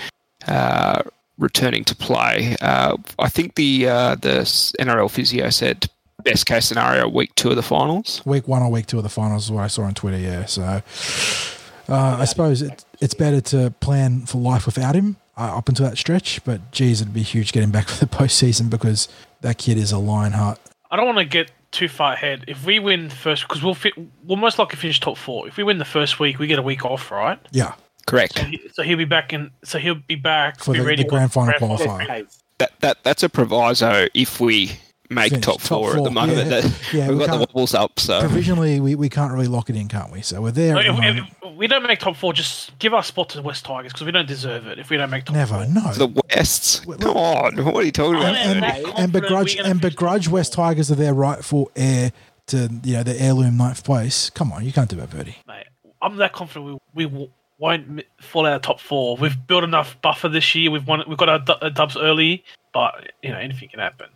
uh, 0.48 1.02
returning 1.38 1.84
to 1.84 1.94
play. 1.94 2.56
Uh, 2.62 2.96
I 3.18 3.28
think 3.28 3.56
the 3.56 3.86
uh, 3.86 4.14
the 4.14 4.40
NRL 4.80 5.10
physio 5.10 5.50
said 5.50 5.90
best 6.24 6.46
case 6.46 6.64
scenario 6.66 7.08
week 7.08 7.34
two 7.34 7.50
of 7.50 7.56
the 7.56 7.62
finals. 7.62 8.22
week 8.24 8.46
one 8.48 8.62
or 8.62 8.70
week 8.70 8.86
two 8.86 8.96
of 8.96 9.02
the 9.02 9.08
finals 9.08 9.44
is 9.44 9.50
what 9.50 9.62
i 9.62 9.66
saw 9.66 9.82
on 9.82 9.94
twitter 9.94 10.18
yeah 10.18 10.44
so 10.44 10.62
uh, 10.62 12.16
i 12.18 12.24
suppose 12.24 12.62
it, 12.62 12.84
it's 13.00 13.14
better 13.14 13.40
to 13.40 13.72
plan 13.80 14.20
for 14.20 14.38
life 14.38 14.66
without 14.66 14.94
him 14.94 15.16
uh, 15.36 15.56
up 15.56 15.68
until 15.68 15.88
that 15.88 15.98
stretch 15.98 16.42
but 16.44 16.70
geez 16.70 17.00
it'd 17.00 17.12
be 17.12 17.22
huge 17.22 17.52
getting 17.52 17.70
back 17.70 17.88
for 17.88 18.04
the 18.04 18.10
postseason 18.10 18.70
because 18.70 19.08
that 19.40 19.58
kid 19.58 19.76
is 19.76 19.90
a 19.90 19.98
lionheart 19.98 20.58
I 20.92 20.96
don't 20.96 21.06
want 21.06 21.18
to 21.18 21.24
get 21.24 21.50
too 21.72 21.88
far 21.88 22.12
ahead. 22.12 22.44
If 22.46 22.64
we 22.66 22.78
win 22.78 23.08
first, 23.08 23.48
because 23.48 23.62
we'll 23.62 23.74
fit, 23.74 23.94
we'll 24.24 24.36
most 24.36 24.58
likely 24.58 24.76
finish 24.76 25.00
top 25.00 25.16
four. 25.16 25.48
If 25.48 25.56
we 25.56 25.64
win 25.64 25.78
the 25.78 25.84
first 25.86 26.20
week, 26.20 26.38
we 26.38 26.46
get 26.46 26.58
a 26.58 26.62
week 26.62 26.84
off, 26.84 27.10
right? 27.10 27.38
yeah 27.50 27.74
Correct. 28.06 28.36
So, 28.38 28.44
he, 28.44 28.60
so 28.74 28.82
he'll 28.82 28.98
be 28.98 29.04
back 29.06 29.32
in. 29.32 29.50
So 29.64 29.78
he'll 29.78 29.94
be 30.06 30.16
back 30.16 30.58
For 30.60 30.72
be 30.74 30.80
the- 30.80 30.84
ready 30.84 31.02
the 31.02 31.08
grand 31.08 31.32
final 31.32 31.54
final. 31.58 31.78
qualifier. 31.78 32.26
That 32.58 32.72
that 32.80 33.02
that's 33.04 33.22
a 33.24 33.28
proviso 33.28 34.06
if 34.14 34.38
we 34.38 34.72
make 35.14 35.32
top 35.34 35.40
top 35.40 35.60
four, 35.60 35.96
at 35.96 36.04
the 36.04 36.10
moment. 36.10 36.50
yeah. 36.50 36.70
Yeah, 36.92 37.08
we've 37.08 37.18
we 37.18 37.26
got 37.26 37.32
the 37.32 37.38
wobbles 37.40 37.74
up, 37.74 37.98
so 38.00 38.20
provisionally 38.20 38.80
we, 38.80 38.94
we 38.94 39.08
can't 39.08 39.32
really 39.32 39.46
lock 39.46 39.70
it 39.70 39.76
in 39.76 39.88
can't 39.88 40.12
we 40.12 40.22
so 40.22 40.40
we're 40.42 40.50
there 40.50 40.76
at 40.76 40.82
the 40.84 40.90
If, 40.90 40.96
moment. 40.98 41.30
if 41.42 41.56
we 41.56 41.66
don't 41.66 41.82
make 41.82 41.98
top 42.00 42.16
four, 42.16 42.32
just 42.32 42.76
give 42.78 42.92
our 42.94 43.02
spot 43.02 43.28
to 43.30 43.36
the 43.36 43.42
West 43.42 43.64
Tigers 43.64 43.92
because 43.92 44.04
we 44.06 44.12
don't 44.12 44.26
deserve 44.28 44.66
it. 44.66 44.78
If 44.78 44.90
we 44.90 44.96
don't 44.96 45.10
make 45.10 45.24
top 45.24 45.34
never 45.36 45.54
four, 45.54 45.66
no 45.66 45.92
the 45.94 46.22
West. 46.34 46.84
Well, 46.86 46.98
Come 46.98 47.16
on, 47.16 47.64
what 47.64 47.76
are 47.76 47.82
you 47.84 47.92
talking 47.92 48.16
about? 48.20 48.34
and, 48.34 48.64
and, 48.64 48.86
and 48.98 49.12
begrudge 49.12 49.56
and 49.56 49.80
begrudge 49.80 50.28
West 50.28 50.54
four. 50.54 50.64
Tigers 50.66 50.90
of 50.90 50.98
their 50.98 51.14
rightful 51.14 51.70
heir 51.76 52.12
to 52.48 52.68
you 52.82 52.94
know 52.94 53.02
the 53.02 53.20
heirloom 53.20 53.56
ninth 53.56 53.84
place. 53.84 54.30
Come 54.30 54.52
on, 54.52 54.64
you 54.64 54.72
can't 54.72 54.88
do 54.90 54.96
that, 54.96 55.10
Birdie. 55.10 55.36
mate, 55.46 55.66
I'm 56.00 56.16
that 56.16 56.32
confident 56.32 56.80
we, 56.94 57.04
we 57.04 57.10
w- 57.10 57.30
won't 57.58 58.02
fall 58.20 58.44
out 58.46 58.54
of 58.56 58.62
top 58.62 58.80
four. 58.80 59.16
We've 59.16 59.46
built 59.46 59.62
enough 59.64 59.96
buffer 60.02 60.28
this 60.28 60.54
year. 60.54 60.70
We've 60.70 60.86
won. 60.86 61.02
We've 61.06 61.16
got 61.18 61.28
our, 61.28 61.38
du- 61.38 61.62
our 61.62 61.70
dubs 61.70 61.96
early, 61.96 62.44
but 62.72 63.12
you 63.22 63.30
know 63.30 63.38
anything 63.38 63.68
can 63.68 63.78
happen. 63.78 64.08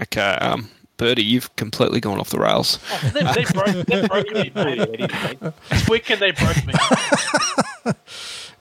Okay, 0.00 0.20
um, 0.40 0.68
Birdie, 0.96 1.24
you've 1.24 1.54
completely 1.56 2.00
gone 2.00 2.18
off 2.20 2.30
the 2.30 2.38
rails. 2.38 2.78
Oh, 2.90 3.10
they, 3.14 3.22
they 3.32 3.44
broke. 3.52 3.86
They 3.86 4.06
broke 4.06 4.30
me, 4.32 4.50
mate. 4.54 5.40
This 5.70 5.88
weekend 5.88 6.20
they 6.20 6.30
broke 6.32 6.64
me. 6.66 6.74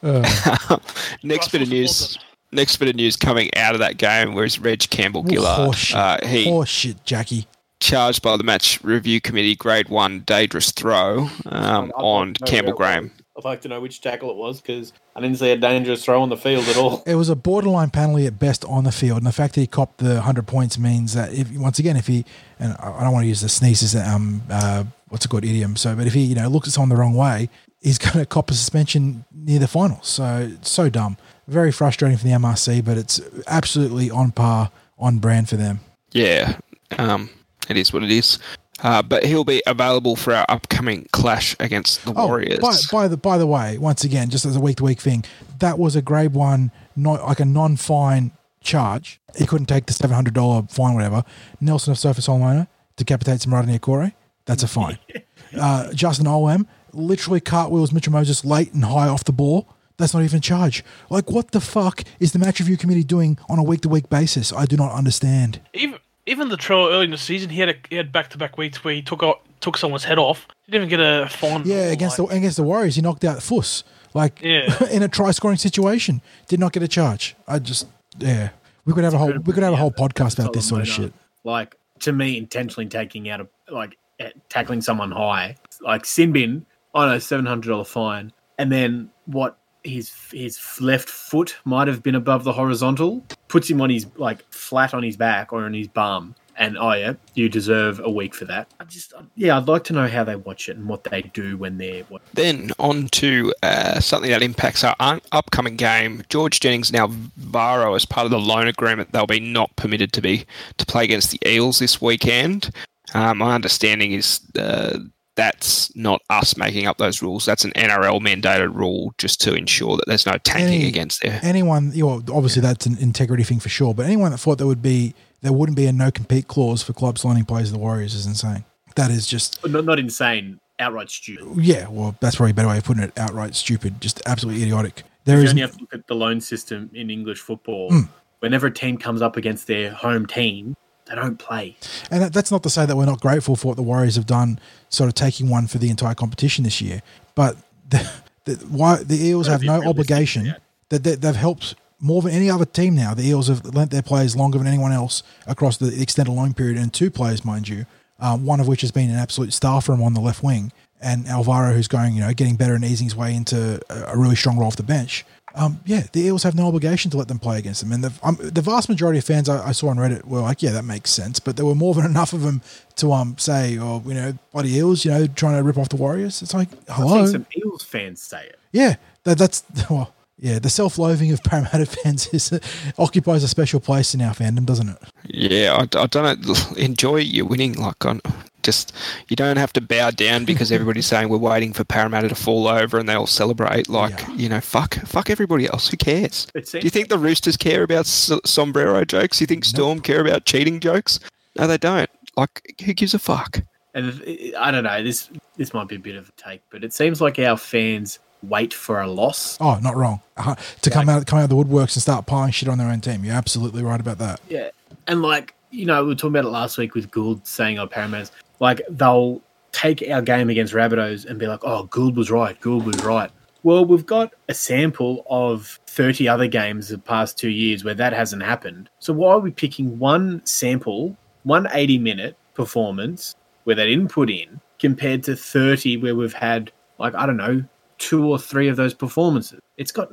next 1.24 1.52
bit 1.52 1.62
of 1.62 1.70
news. 1.70 2.18
Next 2.52 2.78
bit 2.78 2.88
of 2.90 2.96
news 2.96 3.16
coming 3.16 3.50
out 3.56 3.74
of 3.74 3.80
that 3.80 3.98
game 3.98 4.34
was 4.36 4.60
Reg 4.60 4.88
Campbell 4.92 5.26
Gillard. 5.28 5.72
Horseshit, 5.74 5.96
Uh, 5.96 6.28
he 6.28 6.46
horseshit, 6.46 6.98
Jackie. 7.04 7.48
charged 7.80 8.22
by 8.22 8.38
the 8.38 8.44
match 8.44 8.80
review 8.84 9.20
committee, 9.20 9.56
grade 9.56 9.90
one 9.90 10.20
dangerous 10.20 10.72
throw 10.72 11.30
um, 11.48 11.92
on 11.96 12.28
like 12.30 12.36
to 12.36 12.44
know 12.46 12.52
Campbell 12.52 12.74
where 12.78 12.92
it 12.92 13.00
Graham. 13.00 13.12
Was. 13.36 13.46
I'd 13.46 13.48
like 13.48 13.62
to 13.62 13.68
know 13.68 13.80
which 13.82 14.02
tackle 14.02 14.30
it 14.30 14.36
was 14.36 14.62
because 14.62 14.94
I 15.16 15.22
didn't 15.22 15.38
see 15.38 15.52
a 15.52 15.58
dangerous 15.58 16.04
throw 16.04 16.22
on 16.22 16.30
the 16.30 16.38
field 16.38 16.68
at 16.68 16.78
all. 16.78 17.04
It 17.06 17.16
was 17.16 17.30
a 17.30 17.36
borderline 17.36 17.90
penalty 17.90 18.26
at 18.26 18.40
best 18.40 18.66
on 18.66 18.84
the 18.84 18.92
field, 18.92 19.18
and 19.18 19.28
the 19.28 19.32
fact 19.32 19.56
that 19.56 19.62
he 19.62 19.68
copped 19.68 20.00
the 20.00 20.22
hundred 20.22 20.48
points 20.48 20.78
means 20.78 21.14
that 21.14 21.34
if 21.34 21.52
once 21.52 21.80
again, 21.80 21.98
if 21.98 22.08
he 22.08 22.26
and 22.60 22.76
I 22.80 22.92
I 22.92 23.04
don't 23.04 23.14
want 23.14 23.24
to 23.24 23.28
use 23.28 23.42
the 23.42 23.50
sneezes, 23.50 23.96
um, 23.96 24.44
uh, 24.50 24.84
what's 25.10 25.26
a 25.26 25.28
good 25.28 25.46
idiom? 25.46 25.76
So, 25.76 25.96
but 25.96 26.08
if 26.08 26.14
he 26.14 26.22
you 26.22 26.36
know 26.36 26.48
looks 26.48 26.68
at 26.68 26.74
someone 26.74 26.90
the 26.90 26.96
wrong 26.96 27.16
way, 27.16 27.50
he's 27.82 27.98
going 28.00 28.20
to 28.20 28.26
cop 28.26 28.50
a 28.50 28.54
suspension 28.54 29.26
near 29.32 29.60
the 29.60 29.68
finals. 29.68 30.08
So, 30.08 30.50
it's 30.54 30.72
so 30.72 30.90
dumb, 30.90 31.18
very 31.48 31.72
frustrating 31.72 32.18
for 32.18 32.24
the 32.24 32.32
MRC, 32.32 32.84
but 32.84 32.98
it's 32.98 33.22
absolutely 33.48 34.10
on 34.10 34.32
par, 34.32 34.72
on 34.98 35.20
brand 35.20 35.50
for 35.50 35.58
them. 35.58 35.80
Yeah, 36.12 36.58
um, 36.98 37.30
it 37.70 37.78
is 37.78 37.92
what 37.92 38.04
it 38.04 38.12
is. 38.12 38.40
Uh, 38.84 39.02
but 39.02 39.26
he'll 39.26 39.46
be 39.46 39.64
available 39.66 40.16
for 40.16 40.34
our 40.34 40.46
upcoming 40.50 41.08
clash 41.14 41.56
against 41.60 42.04
the 42.04 42.12
Warriors. 42.12 42.60
Oh, 42.62 42.72
by, 42.92 43.04
by 43.04 43.08
the 43.08 43.18
by 43.18 43.38
the 43.38 43.48
way, 43.48 43.78
once 43.78 44.04
again, 44.04 44.30
just 44.30 44.46
as 44.46 44.56
a 44.58 44.60
week 44.60 44.78
to 44.78 44.84
week 44.84 45.00
thing, 45.00 45.24
that 45.60 45.80
was 45.80 45.96
a 45.96 46.02
grade 46.02 46.34
one, 46.34 46.72
not 46.96 47.24
like 47.26 47.40
a 47.40 47.46
non 47.46 47.78
fine 47.78 48.32
charge. 48.62 49.22
He 49.38 49.46
couldn't 49.46 49.68
take 49.68 49.86
the 49.86 49.94
seven 49.94 50.14
hundred 50.14 50.34
dollar 50.34 50.64
fine, 50.64 50.96
whatever. 50.96 51.24
Nelson 51.62 51.94
Asofa-Solomona 51.94 52.68
decapitates 52.98 53.46
him 53.46 53.54
right 53.54 53.64
in 53.64 53.72
the 53.72 53.80
Akore. 53.80 54.14
That's 54.46 54.64
a 54.64 54.68
fine. 54.68 55.00
uh, 55.58 55.94
Justin 55.94 56.26
Olam 56.26 56.68
literally 56.92 57.40
cartwheels 57.40 57.92
Mitchell 57.92 58.14
Moses 58.14 58.44
late 58.44 58.74
and 58.74 58.84
high 58.84 59.08
off 59.08 59.24
the 59.24 59.32
ball. 59.32 59.68
That's 59.98 60.14
not 60.14 60.24
even 60.24 60.40
a 60.40 60.42
charge. 60.42 60.84
Like, 61.10 61.30
what 61.30 61.52
the 61.52 61.62
fuck 61.62 62.04
is 62.20 62.34
the 62.34 62.40
match 62.40 62.60
review 62.60 62.78
committee 62.78 63.04
doing 63.04 63.38
on 63.48 63.60
a 63.60 63.64
week 63.64 63.82
to 63.82 63.90
week 63.90 64.10
basis? 64.10 64.52
I 64.52 64.66
do 64.66 64.76
not 64.76 64.92
understand. 64.92 65.62
Even 65.74 66.00
even 66.26 66.50
the 66.50 66.58
trail 66.58 66.88
early 66.88 67.06
in 67.06 67.12
the 67.12 67.18
season, 67.18 67.50
he 67.50 67.60
had 67.60 67.70
a, 67.70 67.76
he 67.90 67.96
had 67.96 68.12
back 68.12 68.30
to 68.32 68.38
back 68.38 68.58
weeks 68.58 68.84
where 68.84 68.94
he 68.94 69.02
took 69.02 69.24
out, 69.24 69.42
took 69.60 69.78
someone's 69.78 70.04
head 70.04 70.18
off. 70.18 70.48
He 70.66 70.72
didn't 70.72 70.88
even 70.88 71.00
get 71.00 71.00
a 71.00 71.30
fine. 71.30 71.64
Yeah, 71.66 71.92
against 71.92 72.20
like, 72.20 72.30
the 72.30 72.36
against 72.36 72.58
the 72.58 72.64
Warriors, 72.64 72.96
he 72.96 73.02
knocked 73.02 73.24
out 73.24 73.42
Fuss. 73.42 73.84
Like 74.14 74.42
Yeah. 74.42 74.84
in 74.92 75.04
a 75.04 75.08
try 75.08 75.32
scoring 75.32 75.58
situation, 75.58 76.22
did 76.48 76.60
not 76.60 76.72
get 76.72 76.84
a 76.84 76.88
charge. 76.88 77.36
I 77.48 77.60
just 77.60 77.88
yeah, 78.20 78.50
we 78.86 78.94
could 78.94 79.04
have 79.04 79.14
a 79.14 79.18
whole 79.18 79.34
we 79.34 79.54
could 79.54 79.64
have 79.64 79.74
a 79.74 79.78
whole 79.78 79.92
podcast 79.92 80.40
about 80.40 80.54
this 80.54 80.68
sort 80.68 80.82
of 80.82 80.88
shit. 80.88 81.14
Like 81.44 81.76
to 82.02 82.14
me, 82.14 82.38
intentionally 82.38 82.88
taking 82.88 83.30
out 83.30 83.42
a 83.42 83.48
like 83.74 83.98
eh, 84.20 84.32
tackling 84.50 84.82
someone 84.82 85.12
high, 85.12 85.58
like 85.82 86.04
Sinbin. 86.04 86.64
I 86.94 87.08
know 87.08 87.20
seven 87.20 87.46
hundred 87.46 87.70
dollar 87.70 87.86
fine, 87.86 88.32
and 88.58 88.72
then 88.72 89.10
what? 89.26 89.58
His 89.84 90.14
his 90.32 90.60
left 90.80 91.10
foot 91.10 91.58
might 91.66 91.88
have 91.88 92.02
been 92.02 92.16
above 92.16 92.44
the 92.44 92.54
horizontal. 92.54 93.26
Puts 93.48 93.70
him 93.70 93.82
on 93.82 93.90
his 93.90 94.08
like 94.16 94.44
flat 94.52 94.94
on 94.94 95.04
his 95.04 95.18
back 95.18 95.52
or 95.52 95.66
on 95.66 95.74
his 95.74 95.88
bum, 95.88 96.36
and 96.58 96.78
oh 96.78 96.94
yeah, 96.94 97.14
you 97.34 97.50
deserve 97.50 98.00
a 98.00 98.10
week 98.10 98.36
for 98.36 98.46
that. 98.46 98.72
I 98.80 98.86
just 98.86 99.14
yeah, 99.36 99.58
I'd 99.58 99.68
like 99.68 99.84
to 99.86 99.94
know 99.94 100.08
how 100.08 100.24
they 100.24 100.36
watch 100.36 100.70
it 100.70 100.78
and 100.78 100.88
what 100.88 101.04
they 101.04 101.22
do 101.22 101.58
when 101.58 101.78
they're 101.78 102.04
Then 102.34 102.72
on 102.80 103.08
to 103.10 103.54
uh, 103.64 104.00
something 104.00 104.32
that 104.32 104.42
impacts 104.42 104.84
our 104.84 104.96
un- 105.00 105.22
upcoming 105.32 105.76
game. 105.76 106.24
George 106.30 106.60
Jennings 106.60 106.92
now 106.92 107.08
Varo 107.38 107.96
as 107.96 108.06
part 108.06 108.26
of 108.26 108.32
the 108.32 108.40
loan 108.40 108.68
agreement. 108.68 109.12
They'll 109.12 109.28
be 109.28 109.40
not 109.40 109.76
permitted 109.76 110.14
to 110.14 110.22
be 110.22 110.46
to 110.78 110.86
play 110.86 111.04
against 111.04 111.32
the 111.32 111.40
Eels 111.46 111.80
this 111.80 112.02
weekend. 112.02 112.72
Uh, 113.14 113.34
my 113.34 113.54
understanding 113.54 114.14
is 114.14 114.40
uh, 114.58 114.98
that's 115.36 115.96
not 115.96 116.22
us 116.30 116.56
making 116.58 116.86
up 116.88 116.98
those 116.98 117.22
rules. 117.22 117.46
That's 117.46 117.66
an 117.66 117.72
NRL 117.72 118.20
mandated 118.22 118.76
rule 118.76 119.14
just 119.18 119.42
to 119.42 119.54
ensure 119.56 119.98
that 119.98 120.06
there's 120.08 120.26
no 120.26 120.34
tanking 120.44 120.82
Any- 120.82 120.88
against 120.88 121.22
there. 121.22 121.40
Anyone, 121.44 121.92
you 121.94 122.06
know, 122.06 122.22
obviously 122.32 122.62
that's 122.62 122.86
an 122.86 122.98
integrity 123.00 123.44
thing 123.44 123.60
for 123.60 123.70
sure. 123.70 123.94
But 123.94 124.06
anyone 124.06 124.32
that 124.32 124.38
thought 124.38 124.58
there 124.58 124.68
would 124.68 124.82
be 124.82 125.14
there 125.42 125.52
wouldn't 125.52 125.76
be 125.76 125.86
a 125.88 125.92
no 125.92 126.10
compete 126.12 126.48
clause 126.48 126.82
for 126.84 126.94
clubs 126.94 127.22
signing 127.22 127.46
players 127.46 127.70
of 127.70 127.74
the 127.74 127.80
Warriors 127.80 128.14
is 128.14 128.26
insane. 128.26 128.64
That 128.96 129.12
is 129.12 129.26
just 129.28 129.66
not 129.68 129.86
not 129.86 130.00
insane, 130.00 130.60
outright 130.80 131.10
stupid. 131.10 131.64
yeah. 131.64 131.88
Well, 131.90 132.16
that's 132.22 132.36
probably 132.36 132.52
a 132.52 132.54
better 132.54 132.68
way 132.70 132.78
of 132.78 132.84
putting 132.84 133.04
it. 133.04 133.18
Outright 133.18 133.56
stupid, 133.56 134.00
just 134.02 134.22
absolutely 134.26 134.62
idiotic. 134.64 135.04
There 135.26 135.38
you 135.38 135.44
is 135.44 135.50
only 135.50 135.62
have 135.62 135.72
to 135.74 135.80
look 135.82 135.94
at 135.94 136.08
the 136.08 136.16
loan 136.16 136.42
system 136.42 136.90
in 136.94 137.10
English 137.10 137.40
football. 137.40 137.90
Mm. 137.92 138.10
Whenever 138.40 138.68
a 138.68 138.72
team 138.72 138.98
comes 138.98 139.22
up 139.22 139.36
against 139.38 139.68
their 139.68 139.90
home 139.92 140.26
team, 140.26 140.76
they 141.06 141.16
don't 141.16 141.38
play. 141.38 141.76
And 142.10 142.34
that's 142.34 142.52
not 142.52 142.64
to 142.64 142.70
say 142.70 142.86
that 142.86 142.96
we're 142.96 143.06
not 143.06 143.22
grateful 143.22 143.56
for 143.56 143.70
what 143.70 143.78
the 143.78 143.84
Warriors 143.84 144.16
have 144.16 144.26
done, 144.26 144.60
sort 144.90 145.08
of 145.08 145.16
taking 145.16 145.50
one 145.50 145.68
for 145.68 145.78
the 145.78 145.90
entire 145.90 146.16
competition 146.16 146.64
this 146.64 146.82
year. 146.82 147.02
But 147.36 147.58
the, 147.90 148.10
the, 148.46 148.54
why 148.68 149.04
the 149.04 149.24
Eels 149.26 149.48
have 149.48 149.64
no 149.64 149.84
obligation. 149.84 150.56
That 150.90 151.04
they, 151.04 151.16
they've 151.16 151.36
helped 151.36 151.76
more 152.00 152.22
than 152.22 152.34
any 152.34 152.50
other 152.50 152.66
team 152.66 152.96
now. 152.96 153.14
The 153.14 153.24
Eels 153.24 153.48
have 153.48 153.66
lent 153.66 153.90
their 153.90 154.02
players 154.02 154.36
longer 154.36 154.58
than 154.58 154.68
anyone 154.68 154.92
else 154.92 155.24
across 155.48 155.78
the 155.78 156.00
extended 156.02 156.32
loan 156.32 156.54
period, 156.54 156.78
and 156.78 156.94
two 156.94 157.10
players, 157.10 157.44
mind 157.44 157.68
you, 157.68 157.86
um, 158.20 158.46
one 158.46 158.60
of 158.60 158.68
which 158.68 158.82
has 158.82 158.92
been 158.92 159.10
an 159.10 159.16
absolute 159.16 159.54
star 159.54 159.82
for 159.82 159.94
him 159.94 160.04
on 160.04 160.14
the 160.14 160.20
left 160.20 160.44
wing, 160.44 160.72
and 161.02 161.28
Alvaro, 161.28 161.74
who's 161.74 161.88
going, 161.88 162.14
you 162.14 162.22
know, 162.22 162.34
getting 162.34 162.56
better 162.56 162.76
and 162.76 162.84
easing 162.84 163.06
his 163.06 163.16
way 163.16 163.34
into 163.34 163.82
a 163.90 164.18
really 164.18 164.36
strong 164.36 164.58
role 164.58 164.68
off 164.68 164.76
the 164.76 164.84
bench. 164.84 165.26
Um, 165.56 165.80
yeah, 165.86 166.04
the 166.12 166.22
Eels 166.22 166.44
have 166.44 166.56
no 166.56 166.68
obligation 166.68 167.12
to 167.12 167.18
let 167.18 167.28
them 167.28 167.38
play 167.38 167.60
against 167.60 167.82
them, 167.82 167.92
and 167.92 168.04
the, 168.04 168.12
um, 168.24 168.38
the 168.42 168.62
vast 168.62 168.90
majority 168.90 169.20
of 169.20 169.26
fans 169.26 169.48
I, 169.48 169.68
I 169.68 169.72
saw 169.72 169.90
on 169.90 169.98
Reddit 169.98 170.26
were 170.26 170.42
like, 170.42 170.64
"Yeah, 170.64 170.72
that 170.72 170.84
makes 170.84 171.12
sense," 171.12 171.40
but 171.40 171.58
there 171.58 171.66
were 171.66 171.76
more 171.76 171.94
than 171.94 172.06
enough 172.14 172.34
of 172.34 172.42
them 172.42 172.62
to 172.96 173.14
um 173.14 173.38
say, 173.38 173.78
"Oh, 173.78 174.02
you 174.06 174.16
know, 174.16 174.34
bloody 174.52 174.74
Eels, 174.74 175.06
you 175.06 175.12
know, 175.12 175.28
trying 175.28 175.56
to 175.58 175.64
rip 175.64 175.78
off 175.78 175.90
the 175.90 175.96
Warriors." 175.96 176.42
It's 176.42 176.54
like, 176.54 176.70
I've 176.90 176.96
hello, 176.96 177.26
seen 177.26 177.34
some 177.34 177.46
Eels 177.58 177.84
fans 177.84 178.22
say 178.22 178.46
it. 178.48 178.60
yeah, 178.72 178.96
that, 179.26 179.38
that's 179.38 179.64
well, 179.90 180.14
yeah, 180.40 180.58
the 180.60 180.70
self-loathing 180.70 181.32
of 181.32 181.44
Parramatta 181.46 181.86
fans 181.86 182.28
is 182.34 182.60
occupies 182.98 183.44
a 183.44 183.48
special 183.48 183.80
place 183.80 184.16
in 184.16 184.22
our 184.22 184.34
fandom, 184.34 184.66
doesn't 184.66 184.90
it? 184.90 184.98
Yeah, 185.26 185.76
I, 185.76 185.82
I 186.00 186.08
don't 186.08 186.48
know. 186.48 186.56
Enjoy 186.78 187.18
your 187.18 187.46
winning. 187.46 187.74
Like, 187.74 188.04
on 188.06 188.22
just 188.64 188.94
you 189.28 189.36
don't 189.36 189.58
have 189.58 189.72
to 189.74 189.82
bow 189.82 190.12
down 190.12 190.46
because 190.46 190.72
everybody's 190.72 191.06
saying 191.06 191.30
we're 191.30 191.38
waiting 191.38 191.74
for 191.74 191.84
Parramatta 191.84 192.30
to 192.30 192.36
fall 192.36 192.68
over 192.68 192.98
and 192.98 193.08
they 193.08 193.14
all 193.14 193.28
celebrate. 193.28 193.90
Like, 193.90 194.20
Yeah. 194.22 194.34
you 194.36 194.50
know, 194.50 194.62
fuck, 194.62 194.96
fuck 195.06 195.30
everybody 195.30 195.68
else. 195.68 195.90
Who 195.90 195.98
cares? 195.98 196.48
It 196.56 196.70
Do 196.72 196.80
you 196.80 196.90
think 196.90 197.10
the 197.10 197.18
Roosters 197.20 197.58
care 197.58 197.84
about 197.84 198.06
s- 198.06 198.32
sombrero 198.46 199.06
jokes? 199.06 199.38
Do 199.38 199.44
you 199.44 199.48
think 199.48 199.66
Storm 199.66 200.00
care 200.00 200.22
about 200.22 200.46
cheating 200.46 200.80
jokes? 200.80 201.20
No, 201.58 201.68
they 201.68 201.78
don't. 201.78 202.10
Like, 202.36 202.76
who 202.84 202.94
gives 202.94 203.14
a 203.14 203.20
fuck? 203.20 203.60
and 203.94 204.54
I 204.58 204.72
don't 204.72 204.84
know. 204.86 205.04
This 205.04 205.30
this 205.56 205.72
might 205.72 205.88
be 205.88 205.98
a 205.98 206.00
bit 206.00 206.16
of 206.16 206.28
a 206.28 206.32
take, 206.42 206.62
but 206.72 206.84
it 206.84 206.94
seems 206.94 207.22
like 207.22 207.38
our 207.38 207.56
fans 207.58 208.18
wait 208.42 208.74
for 208.74 209.00
a 209.00 209.08
loss. 209.08 209.56
Oh, 209.62 209.78
not 209.84 209.96
wrong. 209.96 210.20
Uh, 210.36 210.56
to 210.82 210.90
come 210.90 211.08
out, 211.10 211.28
come 211.28 211.38
out 211.38 211.44
of 211.44 211.50
the 211.52 211.56
woodworks 211.56 211.96
and 211.96 212.02
start 212.02 212.26
piling 212.26 212.52
shit 212.52 212.68
on 212.68 212.80
their 212.80 212.88
own 212.90 213.02
team. 213.02 213.24
You're 213.24 213.36
absolutely 213.36 213.84
right 213.84 214.00
about 214.00 214.18
that. 214.18 214.42
Yeah, 214.50 214.70
and 215.08 215.22
like 215.22 215.54
you 215.70 215.86
know, 215.86 216.02
we 216.04 216.10
were 216.10 216.16
talking 216.16 216.32
about 216.32 216.46
it 216.46 216.50
last 216.52 216.78
week 216.80 216.96
with 216.96 217.12
Gould 217.12 217.46
saying 217.46 217.78
our 217.78 217.88
Parramatta's 217.88 218.32
like 218.60 218.82
they'll 218.90 219.42
take 219.72 220.04
our 220.10 220.22
game 220.22 220.50
against 220.50 220.74
Rabbitohs 220.74 221.26
and 221.26 221.40
be 221.40 221.48
like, 221.48 221.62
"Oh, 221.64 221.84
Gould 221.86 222.16
was 222.16 222.32
right. 222.32 222.60
Gould 222.62 222.86
was 222.86 223.04
right." 223.04 223.32
Well, 223.64 223.86
we've 223.86 224.06
got 224.06 224.34
a 224.50 224.54
sample 224.54 225.26
of 225.30 225.80
30 225.88 226.28
other 226.28 226.48
games 226.48 226.90
the 226.90 226.98
past 226.98 227.38
two 227.38 227.50
years 227.50 227.84
where 227.84 227.94
that 227.94 228.12
hasn't 228.12 228.44
happened. 228.44 228.90
So 229.00 229.14
why 229.14 229.34
are 229.34 229.40
we 229.40 229.52
picking 229.52 229.98
one 229.98 230.46
sample, 230.46 231.16
one 231.44 231.68
80 231.72 231.98
minute 232.00 232.38
performance 232.56 233.36
where 233.64 233.76
they 233.76 233.88
didn't 233.88 234.10
put 234.10 234.30
in, 234.30 234.60
compared 234.80 235.24
to 235.24 235.36
30 235.38 235.98
where 235.98 236.14
we've 236.14 236.34
had, 236.34 236.74
like, 237.00 237.16
I 237.16 237.26
don't 237.26 237.38
know, 237.38 237.64
two 238.00 238.26
or 238.28 238.38
three 238.38 238.68
of 238.68 238.76
those 238.76 238.94
performances? 238.94 239.62
It's 239.78 239.94
got. 239.94 240.10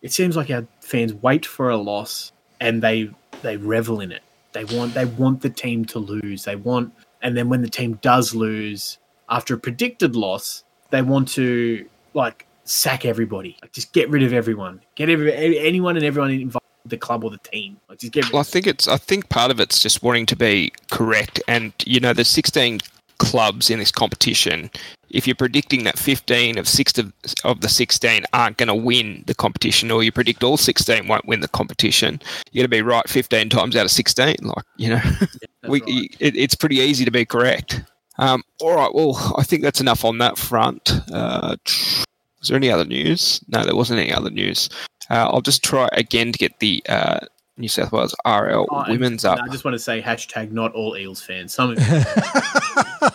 It 0.00 0.12
seems 0.12 0.34
like 0.34 0.50
our 0.50 0.66
fans 0.80 1.12
wait 1.12 1.44
for 1.44 1.68
a 1.68 1.76
loss 1.76 2.32
and 2.60 2.82
they 2.82 3.10
they 3.42 3.58
revel 3.58 4.00
in 4.00 4.12
it. 4.12 4.22
They 4.52 4.64
want 4.64 4.94
they 4.94 5.04
want 5.04 5.42
the 5.42 5.50
team 5.50 5.84
to 5.86 5.98
lose. 5.98 6.44
They 6.44 6.56
want, 6.56 6.92
and 7.24 7.36
then 7.36 7.48
when 7.48 7.62
the 7.62 7.68
team 7.68 7.98
does 8.02 8.34
lose 8.34 8.98
after 9.28 9.54
a 9.54 9.58
predicted 9.58 10.14
loss, 10.14 10.62
they 10.90 11.02
want 11.02 11.26
to 11.28 11.88
like 12.12 12.46
sack 12.64 13.04
everybody, 13.04 13.56
like 13.62 13.72
just 13.72 13.92
get 13.92 14.08
rid 14.10 14.22
of 14.22 14.32
everyone, 14.32 14.82
get 14.94 15.08
every 15.08 15.58
anyone 15.58 15.96
and 15.96 16.04
everyone 16.04 16.30
involved 16.30 16.66
with 16.84 16.90
the 16.90 16.98
club 16.98 17.24
or 17.24 17.30
the 17.30 17.38
team, 17.38 17.78
like 17.88 17.98
just 17.98 18.12
get. 18.12 18.24
Rid 18.24 18.34
Well, 18.34 18.40
I 18.40 18.44
think 18.44 18.66
it's. 18.66 18.86
I 18.86 18.98
think 18.98 19.30
part 19.30 19.50
of 19.50 19.58
it's 19.58 19.80
just 19.80 20.02
wanting 20.02 20.26
to 20.26 20.36
be 20.36 20.72
correct, 20.90 21.42
and 21.48 21.72
you 21.84 21.98
know, 21.98 22.12
there's 22.12 22.28
16 22.28 22.80
clubs 23.24 23.70
in 23.70 23.78
this 23.78 23.90
competition. 23.90 24.70
If 25.10 25.26
you're 25.28 25.36
predicting 25.36 25.84
that 25.84 25.98
15 25.98 26.58
of 26.58 26.66
six 26.68 26.98
of, 26.98 27.12
of 27.44 27.60
the 27.60 27.68
16 27.68 28.24
aren't 28.32 28.56
going 28.56 28.66
to 28.68 28.74
win 28.74 29.22
the 29.26 29.34
competition, 29.34 29.90
or 29.90 30.02
you 30.02 30.10
predict 30.10 30.42
all 30.42 30.56
16 30.56 31.06
won't 31.06 31.26
win 31.26 31.40
the 31.40 31.48
competition, 31.48 32.20
you're 32.52 32.62
going 32.62 32.70
to 32.70 32.76
be 32.76 32.82
right 32.82 33.08
15 33.08 33.48
times 33.48 33.76
out 33.76 33.84
of 33.84 33.90
16. 33.92 34.36
Like 34.42 34.64
you 34.76 34.88
know, 34.90 35.00
That's 35.20 35.36
we, 35.68 35.80
right. 35.82 36.16
it, 36.20 36.36
it's 36.36 36.54
pretty 36.56 36.76
easy 36.76 37.04
to 37.04 37.10
be 37.12 37.24
correct. 37.24 37.82
Um, 38.18 38.42
all 38.60 38.74
right, 38.76 38.94
well, 38.94 39.34
I 39.38 39.42
think 39.42 39.62
that's 39.62 39.80
enough 39.80 40.04
on 40.04 40.18
that 40.18 40.38
front. 40.38 40.90
Uh, 41.12 41.56
was 41.66 42.48
there 42.48 42.56
any 42.56 42.70
other 42.70 42.84
news? 42.84 43.40
No, 43.48 43.64
there 43.64 43.74
wasn't 43.76 44.00
any 44.00 44.12
other 44.12 44.30
news. 44.30 44.68
Uh, 45.10 45.28
I'll 45.30 45.40
just 45.40 45.62
try 45.64 45.88
again 45.92 46.30
to 46.32 46.38
get 46.38 46.58
the 46.60 46.82
uh, 46.88 47.20
New 47.56 47.68
South 47.68 47.90
Wales 47.92 48.14
RL 48.26 48.66
Oh, 48.70 48.84
women's 48.88 49.24
and 49.24 49.38
up. 49.38 49.44
I 49.44 49.50
just 49.50 49.64
want 49.64 49.74
to 49.74 49.78
say 49.78 50.00
hashtag 50.02 50.50
not 50.52 50.72
all 50.74 50.96
Eels 50.96 51.22
fans. 51.22 51.52
Some 51.54 51.70
of 51.72 51.78
you 51.78 51.84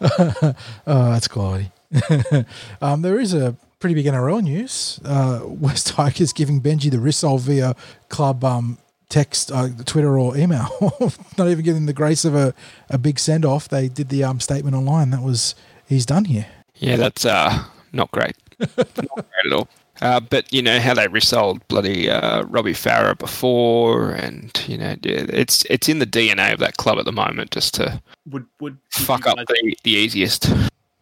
oh, 0.86 1.12
that's 1.12 1.28
quality. 1.28 1.70
um, 2.82 3.02
there 3.02 3.18
is 3.18 3.34
a 3.34 3.56
pretty 3.78 3.94
big 3.94 4.06
NRL 4.06 4.42
news. 4.42 5.00
Uh, 5.04 5.40
West 5.44 5.88
Tigers 5.88 6.32
giving 6.32 6.60
Benji 6.60 6.90
the 6.90 6.98
Rissol 6.98 7.40
via 7.40 7.74
club 8.08 8.44
um, 8.44 8.78
text, 9.08 9.50
uh, 9.50 9.68
Twitter, 9.84 10.18
or 10.18 10.36
email. 10.36 10.68
Not 11.36 11.48
even 11.48 11.64
giving 11.64 11.86
the 11.86 11.92
grace 11.92 12.24
of 12.24 12.34
a, 12.34 12.54
a 12.88 12.98
big 12.98 13.18
send 13.18 13.44
off. 13.44 13.68
They 13.68 13.88
did 13.88 14.08
the 14.08 14.24
um, 14.24 14.40
statement 14.40 14.76
online. 14.76 15.10
That 15.10 15.22
was 15.22 15.54
he's 15.86 16.06
done 16.06 16.26
here. 16.26 16.46
Yeah, 16.76 16.96
that's 16.96 17.24
uh, 17.24 17.64
not 17.92 18.10
great. 18.10 18.36
not 18.58 18.76
great 18.94 19.46
at 19.46 19.52
all. 19.52 19.68
Uh, 20.00 20.18
but 20.20 20.50
you 20.52 20.62
know 20.62 20.80
how 20.80 20.94
they 20.94 21.08
resold 21.08 21.66
bloody 21.68 22.08
uh, 22.10 22.42
Robbie 22.44 22.72
Farah 22.72 23.18
before, 23.18 24.12
and 24.12 24.50
you 24.66 24.78
know 24.78 24.94
it's 25.02 25.64
it's 25.68 25.88
in 25.88 25.98
the 25.98 26.06
DNA 26.06 26.52
of 26.52 26.58
that 26.60 26.76
club 26.78 26.98
at 26.98 27.04
the 27.04 27.12
moment 27.12 27.50
just 27.50 27.74
to 27.74 28.00
would 28.26 28.46
would 28.60 28.72
would 28.72 28.78
fuck 28.90 29.26
up 29.26 29.36
guys, 29.36 29.46
the, 29.48 29.76
the 29.84 29.90
easiest. 29.90 30.50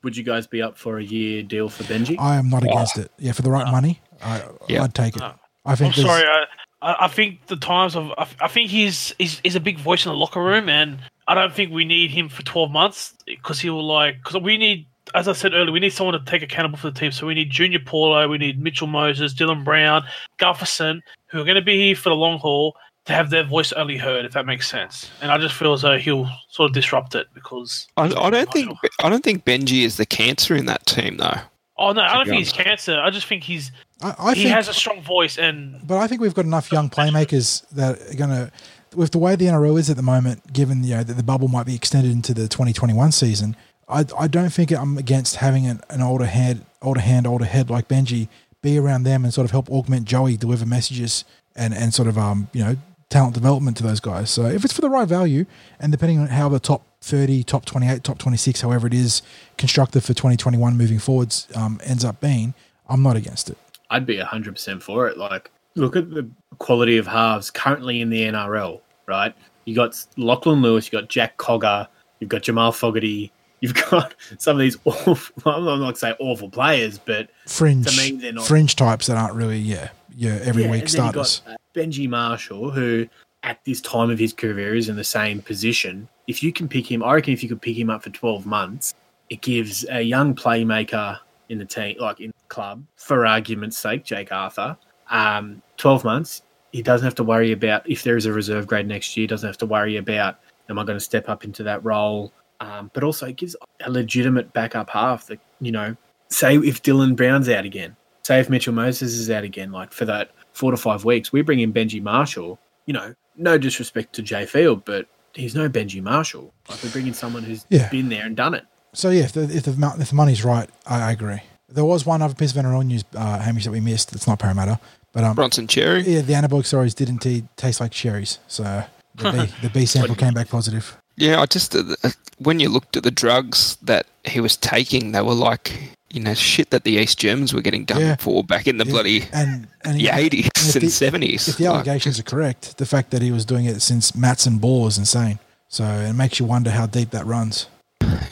Would 0.03 0.17
you 0.17 0.25
guys 0.25 0.47
be 0.47 0.63
up 0.63 0.77
for 0.79 0.99
a 0.99 1.05
year 1.05 1.43
deal 1.43 1.69
for 1.69 1.85
Benji? 1.85 2.17
I 2.19 2.37
am 2.37 2.49
not 2.49 2.65
against 2.65 2.99
it. 2.99 3.11
Yeah, 3.19 3.33
for 3.33 3.43
the 3.43 3.51
right 3.51 3.71
money, 3.71 4.01
I, 4.23 4.43
Yeah. 4.69 4.85
I'd 4.85 4.95
take 4.95 5.17
it. 5.17 5.23
Uh, 5.23 5.33
I 5.65 5.73
I'm 5.73 5.77
think. 5.77 5.95
sorry. 5.95 6.25
I, 6.25 6.45
I 6.83 7.05
I 7.05 7.09
think 7.09 7.47
the 7.47 7.57
times 7.57 7.95
of 7.97 8.11
I, 8.19 8.27
I 8.41 8.49
think 8.49 8.71
he's, 8.71 9.15
he's 9.19 9.41
he's 9.45 9.57
a 9.57 9.61
big 9.61 9.79
voice 9.79 10.07
in 10.07 10.11
the 10.13 10.17
locker 10.19 10.43
room, 10.43 10.69
and 10.69 10.99
I 11.27 11.35
don't 11.35 11.53
think 11.53 11.73
we 11.73 11.85
need 11.85 12.11
him 12.11 12.29
for 12.29 12.43
12 12.43 12.71
months 12.71 13.15
because 13.27 13.61
he 13.61 13.71
will 13.71 13.87
like 13.87 14.19
because 14.25 14.43
we 14.43 14.57
need. 14.57 14.87
As 15.15 15.29
I 15.29 15.33
said 15.33 15.55
earlier, 15.55 15.73
we 15.73 15.81
need 15.81 15.93
someone 15.93 16.19
to 16.19 16.25
take 16.31 16.43
accountable 16.43 16.79
for 16.79 16.91
the 16.91 16.99
team. 16.99 17.13
So 17.13 17.27
we 17.27 17.35
need 17.35 17.51
Junior 17.51 17.79
Paulo, 17.79 18.29
we 18.29 18.39
need 18.39 18.61
Mitchell 18.61 18.87
Moses, 18.87 19.35
Dylan 19.35 19.65
Brown, 19.65 20.05
Gutherson, 20.39 21.01
who 21.27 21.41
are 21.41 21.45
going 21.45 21.57
to 21.57 21.63
be 21.63 21.79
here 21.79 21.97
for 21.97 22.11
the 22.11 22.17
long 22.17 22.39
haul 22.39 22.77
to 23.09 23.15
have 23.15 23.31
their 23.31 23.43
voice 23.43 23.73
only 23.73 23.97
heard, 23.97 24.27
if 24.27 24.33
that 24.33 24.45
makes 24.45 24.69
sense. 24.69 25.11
And 25.23 25.31
I 25.31 25.39
just 25.39 25.55
feel 25.55 25.73
as 25.73 25.83
though 25.83 25.97
he'll 25.97 26.29
sort 26.51 26.71
of 26.71 26.75
disrupt 26.75 27.15
it 27.15 27.27
because 27.33 27.89
I, 27.97 28.05
I 28.05 28.31
don't 28.31 28.53
think 28.53 28.77
I 29.03 29.09
don't 29.09 29.25
think 29.25 29.45
Benji 29.45 29.83
is 29.85 29.97
the 29.97 30.07
cancer 30.07 30.55
in 30.55 30.67
that 30.67 30.85
team 30.87 31.17
though. 31.17 31.41
Oh 31.79 31.93
no, 31.93 32.03
I 32.03 32.17
don't 32.17 32.27
think 32.27 32.39
he's 32.39 32.53
cancer. 32.53 33.01
I 33.01 33.09
just 33.11 33.27
think 33.27 33.45
he's 33.45 33.73
I, 34.03 34.15
I 34.19 34.35
he 34.35 34.43
think, 34.43 34.55
has 34.55 34.69
a 34.69 34.75
strong 34.75 35.01
voice 35.01 35.39
and 35.39 35.81
but 35.87 35.97
I 35.97 36.07
think 36.07 36.21
we've 36.21 36.35
got 36.35 36.45
enough 36.45 36.71
young 36.71 36.91
playmakers 36.91 37.67
that 37.71 37.99
are 38.11 38.15
going 38.15 38.31
to 38.31 38.53
with 38.95 39.13
the 39.13 39.19
way 39.19 39.37
the 39.37 39.47
NRL 39.47 39.79
is 39.79 39.91
at 39.91 39.97
the 39.97 40.03
moment, 40.03 40.53
given 40.53 40.83
you 40.83 40.97
know 40.97 41.03
that 41.03 41.15
the 41.15 41.23
bubble 41.23 41.49
might 41.49 41.67
be 41.67 41.75
extended 41.75 42.13
into 42.13 42.35
the 42.35 42.43
2021 42.43 43.13
season, 43.13 43.57
I, 43.89 44.05
I 44.19 44.29
don't 44.29 44.53
think 44.53 44.71
I'm 44.71 44.99
against 44.99 45.37
having 45.37 45.67
an, 45.67 45.81
an 45.89 46.03
older 46.03 46.27
head, 46.27 46.65
older 46.83 47.01
hand, 47.01 47.27
older 47.27 47.45
head 47.45 47.71
like 47.71 47.89
Benji 47.89 48.29
be 48.61 48.79
around 48.79 49.05
them 49.05 49.25
and 49.25 49.33
sort 49.33 49.45
of 49.45 49.51
help 49.51 49.71
augment 49.71 50.05
Joey 50.05 50.37
deliver 50.37 50.67
messages 50.67 51.25
and 51.55 51.73
and 51.73 51.95
sort 51.95 52.09
of 52.09 52.19
um 52.19 52.49
you 52.53 52.65
know 52.65 52.77
talent 53.09 53.35
development 53.35 53.77
to 53.79 53.83
those 53.83 54.01
guys. 54.01 54.31
So 54.31 54.47
if 54.47 54.65
it's 54.65 54.75
for 54.75 54.81
the 54.81 54.91
right 54.91 55.09
value 55.09 55.47
and 55.81 55.91
depending 55.91 56.19
on 56.19 56.29
how 56.29 56.49
the 56.49 56.61
top 56.61 56.85
30, 57.01 57.43
top 57.45 57.65
28, 57.65 58.05
top 58.05 58.19
26, 58.19 58.61
however 58.61 58.87
it 58.87 58.95
is 58.95 59.23
constructed 59.57 60.03
for 60.03 60.09
2021 60.09 60.77
moving 60.77 60.99
forwards 60.99 61.49
um, 61.55 61.81
ends 61.85 62.05
up 62.05 62.21
being, 62.21 62.55
I'm 62.89 63.03
not 63.03 63.17
against 63.17 63.49
it. 63.49 63.57
I'd 63.91 64.05
be 64.05 64.19
100% 64.19 64.83
for 64.83 65.09
it. 65.09 65.17
Like, 65.17 65.51
look 65.75 65.97
at 65.97 66.11
the 66.11 66.29
quality 66.59 66.99
of 66.99 67.07
halves 67.07 67.51
currently 67.51 68.03
in 68.03 68.11
the 68.11 68.23
NRL, 68.25 68.81
right? 69.07 69.35
You 69.65 69.75
got 69.75 70.05
Lachlan 70.17 70.61
Lewis, 70.61 70.93
you 70.93 70.99
got 71.01 71.09
Jack 71.09 71.39
Cogger, 71.39 71.87
you've 72.21 72.29
got 72.29 72.43
Jamal 72.43 72.73
Fogarty, 72.73 73.33
you've 73.61 73.75
got 73.91 74.15
some 74.39 74.57
of 74.57 74.61
these 74.61 74.77
awful, 74.85 75.17
I'm 75.53 75.65
not 75.65 75.77
going 75.79 75.93
to 75.93 75.99
say 75.99 76.15
awful 76.19 76.49
players, 76.51 76.99
but 76.99 77.31
Fringe, 77.47 77.87
to 77.87 77.97
me, 77.97 78.19
they're 78.19 78.33
not. 78.33 78.47
fringe 78.47 78.77
types 78.77 79.07
that 79.07 79.17
aren't 79.17 79.35
really, 79.35 79.59
yeah, 79.59 79.91
yeah, 80.17 80.39
every 80.43 80.65
Yeah, 80.65 80.71
week 80.71 80.91
you 80.93 80.99
got, 80.99 81.27
starters. 81.27 81.43
uh, 81.47 81.57
Benji 81.75 82.09
Marshall, 82.09 82.71
who 82.71 83.07
at 83.43 83.65
this 83.65 83.81
time 83.81 84.11
of 84.11 84.19
his 84.19 84.33
career 84.33 84.75
is 84.75 84.89
in 84.89 84.97
the 84.97 85.05
same 85.05 85.41
position. 85.41 86.09
If 86.27 86.43
you 86.43 86.53
can 86.53 86.69
pick 86.69 86.91
him, 86.91 87.03
I 87.03 87.15
reckon 87.15 87.33
if 87.33 87.43
you 87.43 87.49
could 87.49 87.63
pick 87.63 87.77
him 87.79 87.89
up 87.91 88.03
for 88.03 88.11
12 88.11 88.45
months, 88.47 88.95
it 89.31 89.41
gives 89.43 89.85
a 89.91 90.01
young 90.03 90.35
playmaker 90.35 91.19
in 91.49 91.59
the 91.59 91.65
team, 91.65 91.97
like 92.01 92.21
in 92.21 92.29
the 92.31 92.49
club, 92.49 92.83
for 92.97 93.27
argument's 93.27 93.79
sake, 93.79 94.05
Jake 94.05 94.33
Arthur, 94.33 94.77
um, 95.11 95.63
12 95.77 96.05
months. 96.05 96.43
He 96.73 96.83
doesn't 96.83 97.05
have 97.05 97.15
to 97.15 97.25
worry 97.25 97.53
about 97.53 97.89
if 97.89 98.03
there 98.03 98.17
is 98.17 98.27
a 98.27 98.33
reserve 98.33 98.67
grade 98.67 98.87
next 98.87 99.17
year. 99.17 99.27
Doesn't 99.27 99.47
have 99.49 99.57
to 99.59 99.67
worry 99.67 99.97
about 99.97 100.39
am 100.69 100.79
I 100.79 100.85
going 100.85 100.99
to 100.99 101.05
step 101.05 101.29
up 101.31 101.45
into 101.45 101.63
that 101.63 101.83
role. 101.85 102.31
Um, 102.61 102.91
but 102.95 103.05
also, 103.05 103.27
it 103.27 103.37
gives 103.37 103.55
a 103.85 103.91
legitimate 103.91 104.53
backup 104.53 104.91
half 104.91 105.27
that 105.27 105.39
you 105.61 105.73
know. 105.73 105.97
Say 106.31 106.57
if 106.57 106.83
Dylan 106.83 107.17
Brown's 107.17 107.49
out 107.49 107.65
again, 107.65 107.97
say 108.23 108.39
if 108.41 108.51
Mitchell 108.51 108.75
Moses 108.75 109.15
is 109.15 109.31
out 109.31 109.45
again, 109.45 109.73
like 109.73 109.93
for 109.93 110.05
that 110.05 110.31
four 110.53 110.71
to 110.73 110.77
five 110.77 111.05
weeks, 111.05 111.33
we 111.33 111.41
bring 111.43 111.61
in 111.61 111.73
Benji 111.73 112.03
Marshall. 112.03 112.59
You 112.87 112.93
know, 112.95 113.15
no 113.37 113.57
disrespect 113.57 114.15
to 114.15 114.23
Jai 114.23 114.45
Field, 114.45 114.85
but 114.85 115.07
he's 115.33 115.55
no 115.55 115.69
Benji 115.71 116.03
Marshall. 116.03 116.53
Like 116.69 116.83
we 116.83 116.91
bring 116.91 117.07
in 117.07 117.15
someone 117.15 117.45
who's 117.45 117.65
Yeah. 117.71 117.89
been 117.89 118.09
there 118.11 118.27
and 118.27 118.37
done 118.37 118.53
it. 118.55 118.65
So 118.93 119.09
yeah, 119.11 119.23
if 119.25 119.33
the, 119.33 119.43
if 119.45 119.63
the 119.65 119.95
if 120.01 120.09
the 120.11 120.15
money's 120.15 120.45
right, 120.45 120.69
I, 120.87 121.09
I 121.09 121.13
agree. 121.13 121.41
There 121.71 121.85
was 121.85 122.05
one 122.05 122.21
other 122.23 122.35
piece 122.35 122.55
of 122.55 122.63
NRL 122.65 122.85
news, 122.85 123.05
uh, 123.15 123.39
Hamish, 123.41 123.65
that 123.65 123.71
we 123.71 123.81
missed. 123.81 124.11
That's 124.11 124.27
not 124.27 124.39
Parramatta, 124.39 124.81
but 125.13 125.25
um, 125.25 125.35
Bronson 125.35 125.67
Xerri. 125.67 126.05
yeah, 126.07 126.21
the 126.23 126.33
anabolic 126.33 126.65
steroids 126.65 126.95
did 126.95 127.09
indeed 127.09 127.47
taste 127.57 127.81
like 127.81 127.93
cherries. 127.93 128.39
So 128.49 128.85
the 129.15 129.33
B, 129.33 129.53
the 129.63 129.71
B 129.71 129.87
sample 129.87 130.15
came 130.15 130.35
back 130.35 130.49
positive. 130.49 130.97
Yeah, 131.19 131.41
I 131.41 131.47
just 131.47 131.75
uh, 131.75 131.83
uh, 132.05 132.11
when 132.39 132.61
you 132.61 132.69
looked 132.69 132.97
at 132.97 133.03
the 133.03 133.11
drugs 133.11 133.77
that 133.83 134.07
he 134.25 134.41
was 134.41 134.57
taking, 134.57 135.13
they 135.13 135.23
were 135.23 135.35
like 135.35 135.73
you 136.11 136.21
know 136.21 136.35
shit 136.35 136.71
that 136.71 136.85
the 136.85 136.93
East 136.93 137.19
Germans 137.19 137.53
were 137.53 137.61
getting 137.61 137.85
done 137.85 138.01
Yeah. 138.01 138.17
for 138.17 138.43
back 138.45 138.67
in 138.67 138.79
the 138.79 138.85
Yeah, 138.87 138.93
bloody 138.93 139.25
and 139.33 139.67
and 139.85 139.99
the 139.99 140.09
eighties 140.09 140.49
and 140.77 140.91
seventies. 140.91 141.49
If 141.49 141.57
the 141.57 141.67
allegations 141.67 142.19
are 142.19 142.23
correct, 142.25 142.79
the 142.79 142.87
fact 142.87 143.11
that 143.11 143.21
he 143.23 143.31
was 143.33 143.45
doing 143.45 143.67
it 143.67 143.83
since 143.83 144.15
Mats 144.15 144.47
and 144.47 144.61
Ball 144.61 144.87
is 144.87 144.97
insane. 144.99 145.39
So 145.69 145.85
it 145.85 146.15
makes 146.15 146.39
you 146.41 146.47
wonder 146.47 146.71
how 146.71 146.87
deep 146.87 147.11
that 147.11 147.27
runs. 147.27 147.67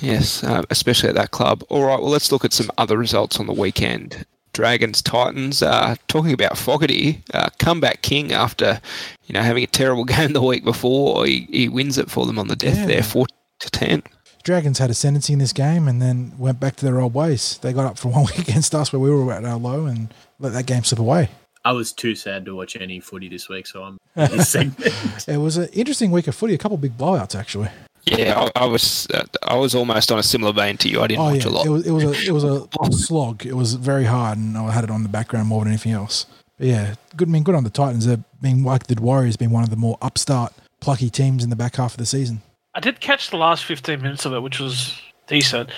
Yes, 0.00 0.42
uh, 0.44 0.62
especially 0.70 1.08
at 1.10 1.14
that 1.16 1.30
club. 1.32 1.62
All 1.68 1.84
right, 1.84 2.00
well, 2.00 2.10
let's 2.10 2.30
look 2.32 2.44
at 2.44 2.52
some 2.52 2.70
other 2.78 2.96
results 2.96 3.38
on 3.40 3.46
the 3.46 3.52
weekend. 3.52 4.24
Dragons 4.56 5.02
Titans. 5.02 5.62
Uh, 5.62 5.96
talking 6.08 6.32
about 6.32 6.56
Fogarty, 6.56 7.22
uh, 7.34 7.50
comeback 7.58 8.00
king 8.00 8.32
after 8.32 8.80
you 9.26 9.34
know 9.34 9.42
having 9.42 9.62
a 9.62 9.66
terrible 9.66 10.04
game 10.16 10.32
the 10.32 10.42
week 10.42 10.64
before. 10.64 11.26
He, 11.26 11.46
he 11.50 11.68
wins 11.68 11.98
it 11.98 12.10
for 12.10 12.24
them 12.24 12.38
on 12.38 12.48
the 12.48 12.56
death 12.56 12.78
Yeah. 12.78 12.86
there, 12.86 13.02
four 13.02 13.26
to 13.60 13.70
ten. 13.70 14.02
Dragons 14.44 14.78
had 14.78 14.88
ascendancy 14.90 15.34
in 15.34 15.40
this 15.40 15.52
game 15.52 15.86
and 15.88 16.00
then 16.00 16.32
went 16.38 16.58
back 16.58 16.76
to 16.76 16.84
their 16.86 17.00
old 17.00 17.12
ways. 17.12 17.58
They 17.58 17.72
got 17.74 17.84
up 17.84 17.98
for 17.98 18.08
one 18.12 18.24
week 18.24 18.38
against 18.38 18.74
us 18.74 18.92
where 18.92 19.00
we 19.00 19.10
were 19.10 19.30
at 19.32 19.44
our 19.44 19.58
low 19.58 19.84
and 19.86 20.14
let 20.38 20.54
that 20.54 20.64
game 20.66 20.84
slip 20.84 21.00
away. 21.00 21.28
I 21.64 21.72
was 21.72 21.92
too 21.92 22.14
sad 22.14 22.44
to 22.46 22.54
watch 22.54 22.76
any 22.76 22.98
footy 23.00 23.28
this 23.28 23.48
week, 23.48 23.66
so 23.66 23.82
I'm 23.82 23.98
in 24.16 24.36
this 24.38 24.48
segment. 24.48 24.94
It 25.28 25.36
was 25.38 25.56
an 25.58 25.68
interesting 25.74 26.12
week 26.12 26.28
of 26.28 26.34
footy. 26.34 26.54
A 26.54 26.58
couple 26.58 26.78
big 26.78 26.96
blowouts 26.96 27.34
actually. 27.38 27.68
Yeah, 28.06 28.48
I, 28.54 28.62
I 28.62 28.64
was 28.66 29.08
uh, 29.12 29.24
I 29.42 29.56
was 29.56 29.74
almost 29.74 30.12
on 30.12 30.18
a 30.18 30.22
similar 30.22 30.52
vein 30.52 30.76
to 30.78 30.88
you. 30.88 31.00
I 31.02 31.08
didn't 31.08 31.22
Oh 31.22 31.30
watch 31.32 31.44
yeah, 31.44 31.50
a 31.50 31.52
lot. 31.52 31.66
it 31.66 31.70
was 31.70 31.86
it 31.86 31.90
was 31.92 32.04
a 32.04 32.12
it 32.26 32.32
was 32.32 32.44
a 32.44 32.68
slog. 32.92 33.44
It 33.44 33.54
was 33.56 33.74
very 33.74 34.04
hard, 34.04 34.38
and 34.38 34.56
I 34.56 34.70
had 34.70 34.84
it 34.84 34.90
on 34.90 35.02
the 35.02 35.08
background 35.08 35.48
more 35.48 35.64
than 35.64 35.72
anything 35.72 35.92
else. 35.92 36.26
But 36.58 36.68
yeah, 36.68 36.94
good. 37.16 37.28
I 37.28 37.30
mean, 37.32 37.42
good 37.42 37.54
on 37.56 37.64
the 37.64 37.70
Titans. 37.70 38.06
They're 38.06 38.22
being 38.40 38.62
like 38.62 38.86
the 38.86 39.00
Warriors, 39.00 39.36
being 39.36 39.50
one 39.50 39.64
of 39.64 39.70
the 39.70 39.76
more 39.76 39.98
upstart, 40.00 40.52
plucky 40.80 41.10
teams 41.10 41.42
in 41.42 41.50
the 41.50 41.56
back 41.56 41.76
half 41.76 41.92
of 41.94 41.98
the 41.98 42.06
season. 42.06 42.42
I 42.74 42.80
did 42.80 43.00
catch 43.00 43.30
the 43.30 43.38
last 43.38 43.64
15 43.64 44.00
minutes 44.02 44.24
of 44.24 44.34
it, 44.34 44.40
which 44.40 44.60
was 44.60 45.00
decent. 45.26 45.70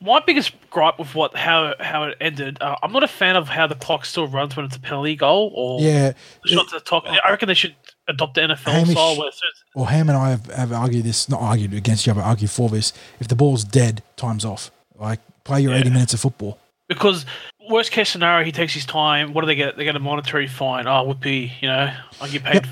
My 0.00 0.20
biggest 0.20 0.52
gripe 0.70 0.98
with 0.98 1.14
what 1.16 1.34
how 1.36 1.74
how 1.80 2.04
it 2.04 2.16
ended, 2.20 2.58
uh, 2.60 2.76
I'm 2.82 2.92
not 2.92 3.02
a 3.02 3.08
fan 3.08 3.34
of 3.36 3.48
how 3.48 3.66
the 3.66 3.74
clock 3.74 4.04
still 4.04 4.28
runs 4.28 4.54
when 4.56 4.66
it's 4.66 4.76
a 4.76 4.80
penalty 4.80 5.16
goal 5.16 5.50
or 5.54 5.80
Yeah, 5.80 6.12
shot 6.44 6.68
to 6.68 6.74
the 6.78 6.84
top. 6.84 7.04
I 7.06 7.30
reckon 7.30 7.48
they 7.48 7.54
should 7.54 7.74
adopt 8.08 8.34
the 8.34 8.40
NFL 8.42 8.72
Hamish- 8.72 8.90
style 8.92 9.18
where 9.18 9.30
well, 9.74 9.84
Ham 9.86 10.08
and 10.08 10.18
I 10.18 10.30
have, 10.30 10.46
have 10.46 10.72
argued 10.72 11.04
this, 11.04 11.28
not 11.28 11.40
argued 11.40 11.74
against 11.74 12.04
each 12.04 12.08
other, 12.08 12.22
argued 12.22 12.50
for 12.50 12.68
this. 12.68 12.92
If 13.20 13.28
the 13.28 13.36
ball's 13.36 13.64
dead, 13.64 14.02
time's 14.16 14.44
off. 14.44 14.70
Like 14.98 15.20
play 15.44 15.60
your 15.60 15.72
Yeah. 15.72 15.80
80 15.80 15.90
minutes 15.90 16.14
of 16.14 16.20
football. 16.20 16.58
because 16.88 17.26
worst 17.70 17.92
case 17.92 18.08
scenario, 18.08 18.44
he 18.44 18.52
takes 18.52 18.72
his 18.72 18.86
time. 18.86 19.32
What 19.34 19.42
do 19.42 19.46
they 19.46 19.54
get? 19.54 19.76
They 19.76 19.84
get 19.84 19.94
a 19.94 20.00
monetary 20.00 20.46
fine. 20.46 20.86
Ah, 20.86 21.00
oh, 21.00 21.04
would 21.04 21.20
be 21.20 21.52
you 21.60 21.68
know, 21.68 21.92
I 22.20 22.28
get 22.28 22.42
paid 22.44 22.66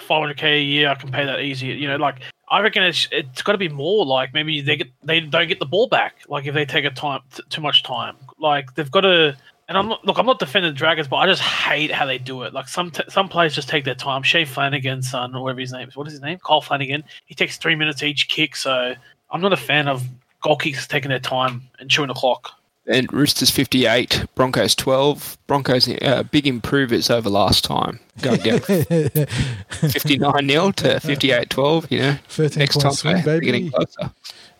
five 0.00 0.20
hundred 0.22 0.36
k 0.38 0.58
a 0.58 0.62
year. 0.62 0.88
I 0.88 0.94
can 0.94 1.10
pay 1.12 1.24
that 1.24 1.40
easy. 1.40 1.66
You 1.68 1.86
know, 1.88 1.96
like 1.96 2.16
I 2.48 2.60
reckon 2.60 2.82
it's 2.82 3.06
it's 3.12 3.42
got 3.42 3.52
to 3.52 3.58
be 3.58 3.68
more. 3.68 4.06
Like 4.06 4.32
maybe 4.32 4.60
they 4.62 4.76
get 4.76 4.88
they 5.04 5.20
don't 5.20 5.48
get 5.48 5.60
the 5.60 5.66
ball 5.66 5.86
back. 5.86 6.16
Like 6.28 6.46
if 6.46 6.54
they 6.54 6.64
take 6.64 6.84
a 6.86 6.90
time 6.90 7.20
t- 7.34 7.42
too 7.50 7.60
much 7.60 7.82
time. 7.82 8.16
Like 8.38 8.74
they've 8.74 8.90
got 8.90 9.02
to. 9.02 9.36
And 9.68 9.76
I'm 9.76 9.88
not 9.88 10.02
look. 10.04 10.18
I'm 10.18 10.24
not 10.24 10.38
defending 10.38 10.72
the 10.72 10.76
Dragons, 10.76 11.08
but 11.08 11.16
I 11.16 11.26
just 11.26 11.42
hate 11.42 11.90
how 11.90 12.06
they 12.06 12.16
do 12.16 12.42
it. 12.42 12.54
Like 12.54 12.68
some 12.68 12.90
t- 12.90 13.02
some 13.08 13.28
players 13.28 13.54
just 13.54 13.68
take 13.68 13.84
their 13.84 13.94
time. 13.94 14.22
Shane 14.22 14.46
Flanagan's 14.46 15.10
son, 15.10 15.34
or 15.34 15.42
whatever 15.42 15.60
his 15.60 15.72
name 15.72 15.88
is. 15.88 15.96
What 15.96 16.06
is 16.06 16.14
his 16.14 16.22
name? 16.22 16.38
Kyle 16.44 16.62
Flanagan. 16.62 17.04
He 17.26 17.34
takes 17.34 17.58
three 17.58 17.74
minutes 17.74 18.02
each 18.02 18.28
kick. 18.28 18.56
So 18.56 18.94
I'm 19.30 19.40
not 19.42 19.52
a 19.52 19.58
fan 19.58 19.86
of 19.86 20.04
goal 20.42 20.56
kicks 20.56 20.86
taking 20.86 21.10
their 21.10 21.18
time 21.18 21.62
and 21.78 21.90
chewing 21.90 22.08
the 22.08 22.14
clock. 22.14 22.52
And 22.86 23.12
Roosters 23.12 23.50
58, 23.50 24.24
Broncos 24.34 24.74
12. 24.74 25.36
Broncos 25.46 25.86
uh, 26.00 26.22
big 26.22 26.46
improvers 26.46 27.10
over 27.10 27.28
last 27.28 27.62
time. 27.62 28.00
Going 28.22 28.40
down 28.40 28.60
59 29.70 30.48
0 30.48 30.70
to 30.72 30.98
58 31.00 31.50
12. 31.50 31.92
You 31.92 31.98
know, 31.98 32.16
13 32.28 32.58
next 32.58 32.80
time 32.80 32.92
swing, 32.92 33.16
they're 33.16 33.40
baby. 33.40 33.44
getting 33.44 33.70
closer. 33.70 34.10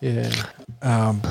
Yeah. 0.01 0.31
Um, 0.83 1.23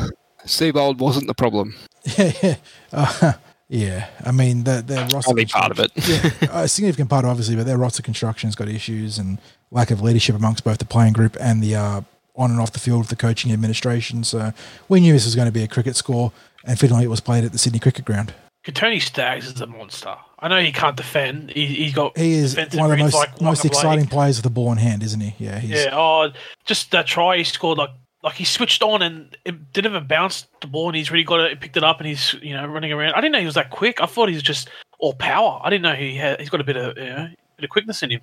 Seibold 0.46 0.98
wasn't 0.98 1.28
the 1.28 1.36
problem. 1.36 1.76
yeah, 2.18 2.32
yeah. 2.42 2.56
Uh, 2.92 3.34
yeah. 3.70 4.08
I 4.24 4.32
mean, 4.32 4.64
their, 4.64 4.82
their 4.82 5.08
roster 5.08 5.32
Only 5.32 5.46
part 5.46 5.72
of 5.72 5.80
it. 5.80 5.92
yeah, 5.96 6.62
a 6.62 6.68
significant 6.68 7.10
part, 7.10 7.26
obviously, 7.26 7.56
but 7.56 7.66
their 7.66 7.78
roster 7.78 8.02
construction's 8.02 8.56
got 8.56 8.70
issues 8.70 9.18
and 9.18 9.40
lack 9.72 9.92
of 9.92 10.02
leadership 10.02 10.36
amongst 10.36 10.64
both 10.64 10.78
the 10.78 10.86
playing 10.86 11.14
group 11.14 11.36
and 11.40 11.62
the 11.62 11.76
uh, 11.76 12.02
on 12.36 12.52
and 12.52 12.60
off 12.60 12.72
the 12.72 12.80
field 12.80 13.00
with 13.00 13.10
the 13.10 13.16
coaching 13.16 13.52
administration. 13.52 14.24
So 14.24 14.54
we 14.88 15.00
knew 15.00 15.14
this 15.14 15.26
was 15.26 15.36
going 15.36 15.48
to 15.48 15.52
be 15.52 15.64
a 15.64 15.68
cricket 15.68 15.96
score, 15.96 16.32
and 16.64 16.80
fittingly, 16.80 17.04
it 17.06 17.10
was 17.10 17.20
played 17.20 17.44
at 17.44 17.52
the 17.52 17.58
Sydney 17.58 17.80
Cricket 17.80 18.06
Ground. 18.06 18.34
Tony 18.74 19.00
Staggs 19.00 19.48
is 19.48 19.62
a 19.62 19.68
monster. 19.68 20.16
I 20.40 20.50
know 20.50 20.60
he 20.60 20.72
can't 20.72 20.98
defend. 20.98 21.52
He, 21.52 21.66
he's 21.68 21.94
got 21.94 22.18
He 22.18 22.34
is 22.34 22.56
one 22.74 22.92
of 22.92 22.98
the 22.98 23.04
most 23.04 23.14
like 23.14 23.42
most 23.42 23.66
exciting 23.66 24.08
players 24.08 24.38
with 24.38 24.44
the 24.44 24.50
ball 24.50 24.72
in 24.72 24.78
hand, 24.78 25.04
isn't 25.04 25.22
he? 25.22 25.36
Yeah, 25.44 25.60
he's, 25.60 25.86
Yeah. 25.86 25.90
Oh, 25.94 26.32
just 26.66 26.92
that 26.92 27.08
try 27.08 27.38
he 27.38 27.44
scored. 27.44 27.78
Like 27.78 27.92
like 28.28 28.36
he 28.36 28.46
switched 28.46 28.84
on 28.84 29.02
and 29.02 29.36
it 29.46 29.74
didn't 29.74 29.92
even 29.94 30.08
bounce 30.08 30.46
the 30.62 30.68
ball, 30.68 30.88
and 30.90 30.96
he's 30.96 31.12
really 31.12 31.24
got 31.24 31.40
it. 31.42 31.60
Picked 31.60 31.78
it 31.78 31.84
up, 31.84 32.00
and 32.00 32.08
he's 32.08 32.34
you 32.42 32.54
know 32.54 32.66
running 32.68 32.92
around. 32.92 33.14
I 33.14 33.22
didn't 33.22 33.32
know 33.34 33.40
he 33.40 33.46
was 33.46 33.56
that 33.56 33.70
quick. 33.72 34.02
I 34.02 34.06
thought 34.06 34.30
he 34.30 34.36
was 34.36 34.44
just 34.44 34.70
all 35.00 35.14
power. 35.14 35.60
I 35.64 35.70
didn't 35.70 35.84
know 35.84 35.94
he 35.96 36.16
had. 36.16 36.40
He's 36.40 36.50
got 36.50 36.62
a 36.62 36.64
bit 36.64 36.78
of 36.78 36.98
you 36.98 37.06
know 37.06 37.28
bit 37.58 37.64
of 37.64 37.70
quickness 37.70 38.04
in 38.04 38.12
him. 38.12 38.22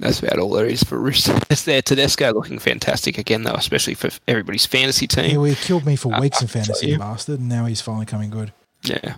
That's 0.00 0.18
about 0.18 0.38
all 0.40 0.50
there 0.50 0.66
is 0.66 0.82
for 0.82 0.98
Roosters 0.98 1.64
there. 1.64 1.80
Tedesco 1.80 2.32
looking 2.32 2.58
fantastic 2.58 3.16
again, 3.16 3.44
though, 3.44 3.54
especially 3.54 3.94
for 3.94 4.10
everybody's 4.26 4.66
fantasy 4.66 5.06
Yeah, 5.16 5.22
team. 5.22 5.36
well, 5.40 5.44
he 5.50 5.54
killed 5.54 5.86
me 5.86 5.94
for 5.94 6.12
Uh, 6.12 6.20
weeks 6.20 6.42
in 6.42 6.48
I 6.48 6.50
can 6.50 6.62
tell 6.62 6.64
fantasy, 6.74 6.86
you. 6.88 6.98
bastard, 6.98 7.38
and 7.40 7.48
now 7.48 7.64
he's 7.66 7.80
finally 7.80 8.04
coming 8.06 8.28
good. 8.28 8.52
Yeah. 8.84 9.14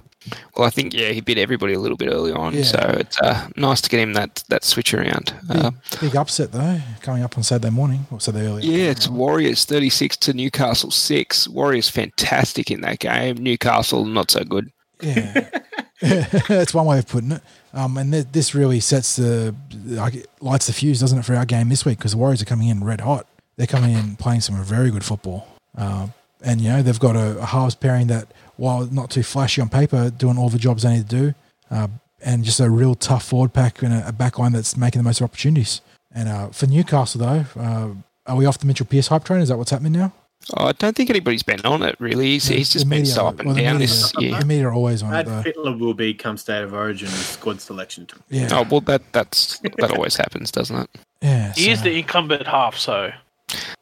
Well, 0.57 0.67
I 0.67 0.71
think 0.71 0.93
yeah, 0.93 1.11
he 1.11 1.21
beat 1.21 1.39
everybody 1.39 1.75
a 1.75 1.79
little 1.79 1.97
bit 1.97 2.09
early 2.09 2.33
on, 2.33 2.53
Yeah. 2.53 2.65
so 2.65 2.79
it's 2.99 3.21
uh, 3.21 3.47
nice 3.57 3.81
to 3.83 3.89
get 3.89 4.01
him 4.01 4.15
that 4.15 4.43
that 4.49 4.65
switch 4.65 4.93
around. 4.93 5.33
Big, 5.49 5.57
Uh, 5.65 5.71
big 6.01 6.17
upset 6.17 6.51
though, 6.51 6.81
coming 7.01 7.23
up 7.23 7.37
on 7.39 7.45
Saturday 7.45 7.71
morning 7.71 8.07
or 8.11 8.21
Saturday 8.21 8.47
early. 8.47 8.63
yeah, 8.67 8.91
it's 8.91 9.07
Warriors 9.07 9.65
thirty 9.65 9.89
six 9.91 10.17
to 10.19 10.33
Newcastle 10.33 10.91
six. 10.91 11.47
Warriors 11.47 11.89
fantastic 11.89 12.73
in 12.73 12.81
that 12.81 12.99
game. 12.99 13.37
Newcastle 13.37 14.05
not 14.05 14.33
so 14.33 14.43
good. 14.43 14.73
Yeah, 15.01 15.49
that's 16.01 16.75
one 16.75 16.87
way 16.87 16.99
of 16.99 17.07
putting 17.07 17.33
it. 17.33 17.43
Um, 17.73 17.97
and 17.99 18.13
th- 18.13 18.27
this 18.33 18.55
really 18.55 18.81
sets 18.81 19.17
the 19.17 19.55
like, 19.85 20.27
lights 20.41 20.67
the 20.67 20.73
fuse, 20.73 20.99
doesn't 21.01 21.19
it, 21.19 21.25
for 21.25 21.35
our 21.37 21.45
game 21.45 21.69
this 21.69 21.85
week? 21.85 21.99
Because 21.99 22.13
the 22.13 22.19
Warriors 22.19 22.43
are 22.43 22.47
coming 22.47 22.69
in 22.69 22.83
red 22.83 23.03
hot. 23.03 23.27
They're 23.57 23.67
coming 23.67 23.93
in 23.93 24.17
playing 24.17 24.41
some 24.41 24.57
very 24.65 24.91
good 24.91 25.05
football, 25.05 25.47
uh, 25.79 26.09
and 26.43 26.61
you 26.61 26.69
know 26.71 26.83
they've 26.83 26.99
got 26.99 27.15
a, 27.17 27.39
a 27.39 27.45
halves 27.47 27.75
pairing 27.75 28.09
that, 28.09 28.29
while 28.57 28.87
not 28.87 29.11
too 29.11 29.23
flashy 29.23 29.61
on 29.61 29.69
paper, 29.69 30.11
doing 30.11 30.39
all 30.39 30.49
the 30.49 30.59
jobs 30.59 30.83
they 30.83 30.95
need 30.97 31.09
to 31.09 31.17
do, 31.17 31.35
uh, 31.71 31.89
and 32.23 32.45
just 32.45 32.61
a 32.61 32.71
real 32.71 32.95
tough 32.95 33.25
forward 33.25 33.53
pack 33.53 33.83
and 33.83 33.93
a, 33.93 34.09
a 34.09 34.13
back 34.13 34.39
line 34.39 34.53
that's 34.53 34.77
making 34.77 35.01
the 35.01 35.05
most 35.05 35.21
of 35.21 35.25
opportunities. 35.25 35.81
And 36.15 36.29
uh, 36.29 36.49
for 36.49 36.67
Newcastle, 36.67 37.21
though, 37.21 37.45
uh, 37.61 37.89
are 38.27 38.37
we 38.37 38.47
off 38.47 38.59
the 38.59 38.67
Mitchell 38.67 38.87
Pearce 38.87 39.09
hype 39.09 39.25
train? 39.25 39.41
Is 39.41 39.49
that 39.51 39.59
what's 39.59 39.71
happening 39.71 39.93
now? 39.93 40.13
Oh, 40.57 40.67
I 40.67 40.73
don't 40.73 40.95
think 40.95 41.11
anybody's 41.11 41.43
been 41.43 41.61
on 41.65 41.83
it 41.83 41.97
really. 41.99 42.27
He's, 42.27 42.47
he's 42.47 42.71
just 42.71 42.89
been 42.89 43.05
so 43.05 43.27
up 43.27 43.41
and 43.41 43.49
well, 43.49 43.57
down 43.57 43.75
media- 43.79 43.79
this 43.89 44.13
year. 44.19 44.39
The 44.39 44.45
media 44.45 44.69
are 44.69 44.73
always 44.73 45.03
on 45.03 45.13
it, 45.13 45.27
Brad 45.27 45.45
though. 45.45 45.51
Fittler 45.51 45.79
will 45.79 45.95
be 45.95 46.15
come 46.15 46.37
state 46.37 46.63
of 46.63 46.73
origin 46.73 47.09
squad 47.09 47.61
selection. 47.61 48.07
To 48.07 48.17
Yeah. 48.29 48.49
Oh 48.53 48.63
well, 48.71 48.81
that 48.83 49.03
that's 49.13 49.59
that 49.79 49.91
always 49.91 50.15
happens, 50.17 50.53
doesn't 50.53 50.77
it? 50.77 50.91
yeah. 51.21 51.53
He 51.55 51.71
is 51.71 51.83
the 51.83 51.99
incumbent 51.99 52.47
half, 52.47 52.77
so 52.77 53.11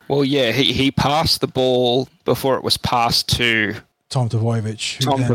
Well, 0.08 0.24
yeah, 0.24 0.52
he, 0.52 0.72
he 0.72 0.90
passed 0.90 1.42
the 1.42 1.46
ball 1.48 2.08
before 2.24 2.56
it 2.56 2.64
was 2.64 2.78
passed 2.78 3.28
to 3.36 3.74
Tom 4.10 4.28
Trbojevic. 4.28 5.00
Tom 5.00 5.20
then- 5.20 5.28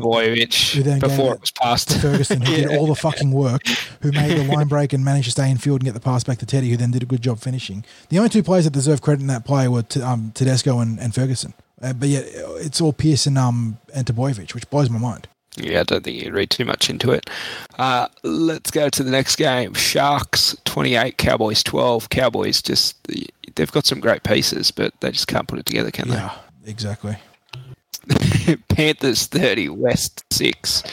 who 0.78 0.84
then 0.84 1.00
before 1.00 1.34
it 1.36 1.42
was 1.42 1.52
passed 1.52 1.90
to 1.92 2.00
Ferguson, 2.00 2.42
who 2.42 2.56
did 2.56 2.68
all 2.78 2.88
the 2.88 2.96
fucking 2.96 3.32
work, 3.32 3.62
who 4.02 4.12
made 4.12 4.38
the 4.38 4.44
line 4.44 4.68
break 4.68 4.94
and 4.94 5.04
managed 5.04 5.26
to 5.26 5.32
stay 5.32 5.50
in 5.50 5.58
field 5.58 5.82
and 5.82 5.86
get 5.86 5.94
the 5.94 6.00
pass 6.00 6.24
back 6.24 6.38
to 6.40 6.46
Teddy, 6.46 6.70
who 6.70 6.78
then 6.78 6.92
did 6.92 7.04
a 7.04 7.06
good 7.06 7.22
job 7.22 7.40
finishing. 7.40 7.84
The 8.10 8.18
only 8.18 8.30
two 8.30 8.44
players 8.44 8.66
that 8.66 8.72
deserve 8.72 9.02
credit 9.02 9.22
in 9.22 9.28
that 9.28 9.44
play 9.46 9.68
were 9.68 9.82
T- 9.82 10.02
um, 10.02 10.32
Tedesco 10.34 10.80
and, 10.80 11.00
and 11.00 11.14
Ferguson. 11.14 11.54
Uh, 11.82 11.94
but 11.94 12.10
yet, 12.10 12.26
it's 12.28 12.80
all 12.82 12.94
Pearson 12.94 13.38
um, 13.38 13.78
and 13.94 14.06
Trbojevic, 14.06 14.54
which 14.54 14.70
blows 14.70 14.90
my 14.90 15.00
mind. 15.00 15.28
Yeah, 15.58 15.82
I 15.82 15.84
don't 15.84 16.04
think 16.04 16.24
you 16.24 16.32
read 16.32 16.50
too 16.50 16.64
much 16.64 16.90
into 16.90 17.12
it. 17.12 17.30
Uh, 17.78 18.08
let's 18.24 18.72
go 18.72 18.88
to 18.88 19.04
the 19.04 19.12
next 19.12 19.36
game. 19.36 19.74
Sharks 19.74 20.56
28, 20.66 21.18
Cowboys 21.18 21.64
12. 21.64 22.10
Cowboys 22.10 22.62
just, 22.62 22.96
they've 23.56 23.72
got 23.72 23.86
some 23.86 24.00
great 24.00 24.24
pieces, 24.24 24.72
but 24.72 24.94
they 25.02 25.12
just 25.12 25.28
can't 25.28 25.48
put 25.48 25.60
it 25.60 25.66
together, 25.66 25.92
can 25.92 26.08
they? 26.10 26.16
Yeah, 26.16 26.36
exactly. 26.66 27.18
Panthers 28.70 29.28
30, 29.28 29.70
West 29.70 30.24
6. 30.32 30.84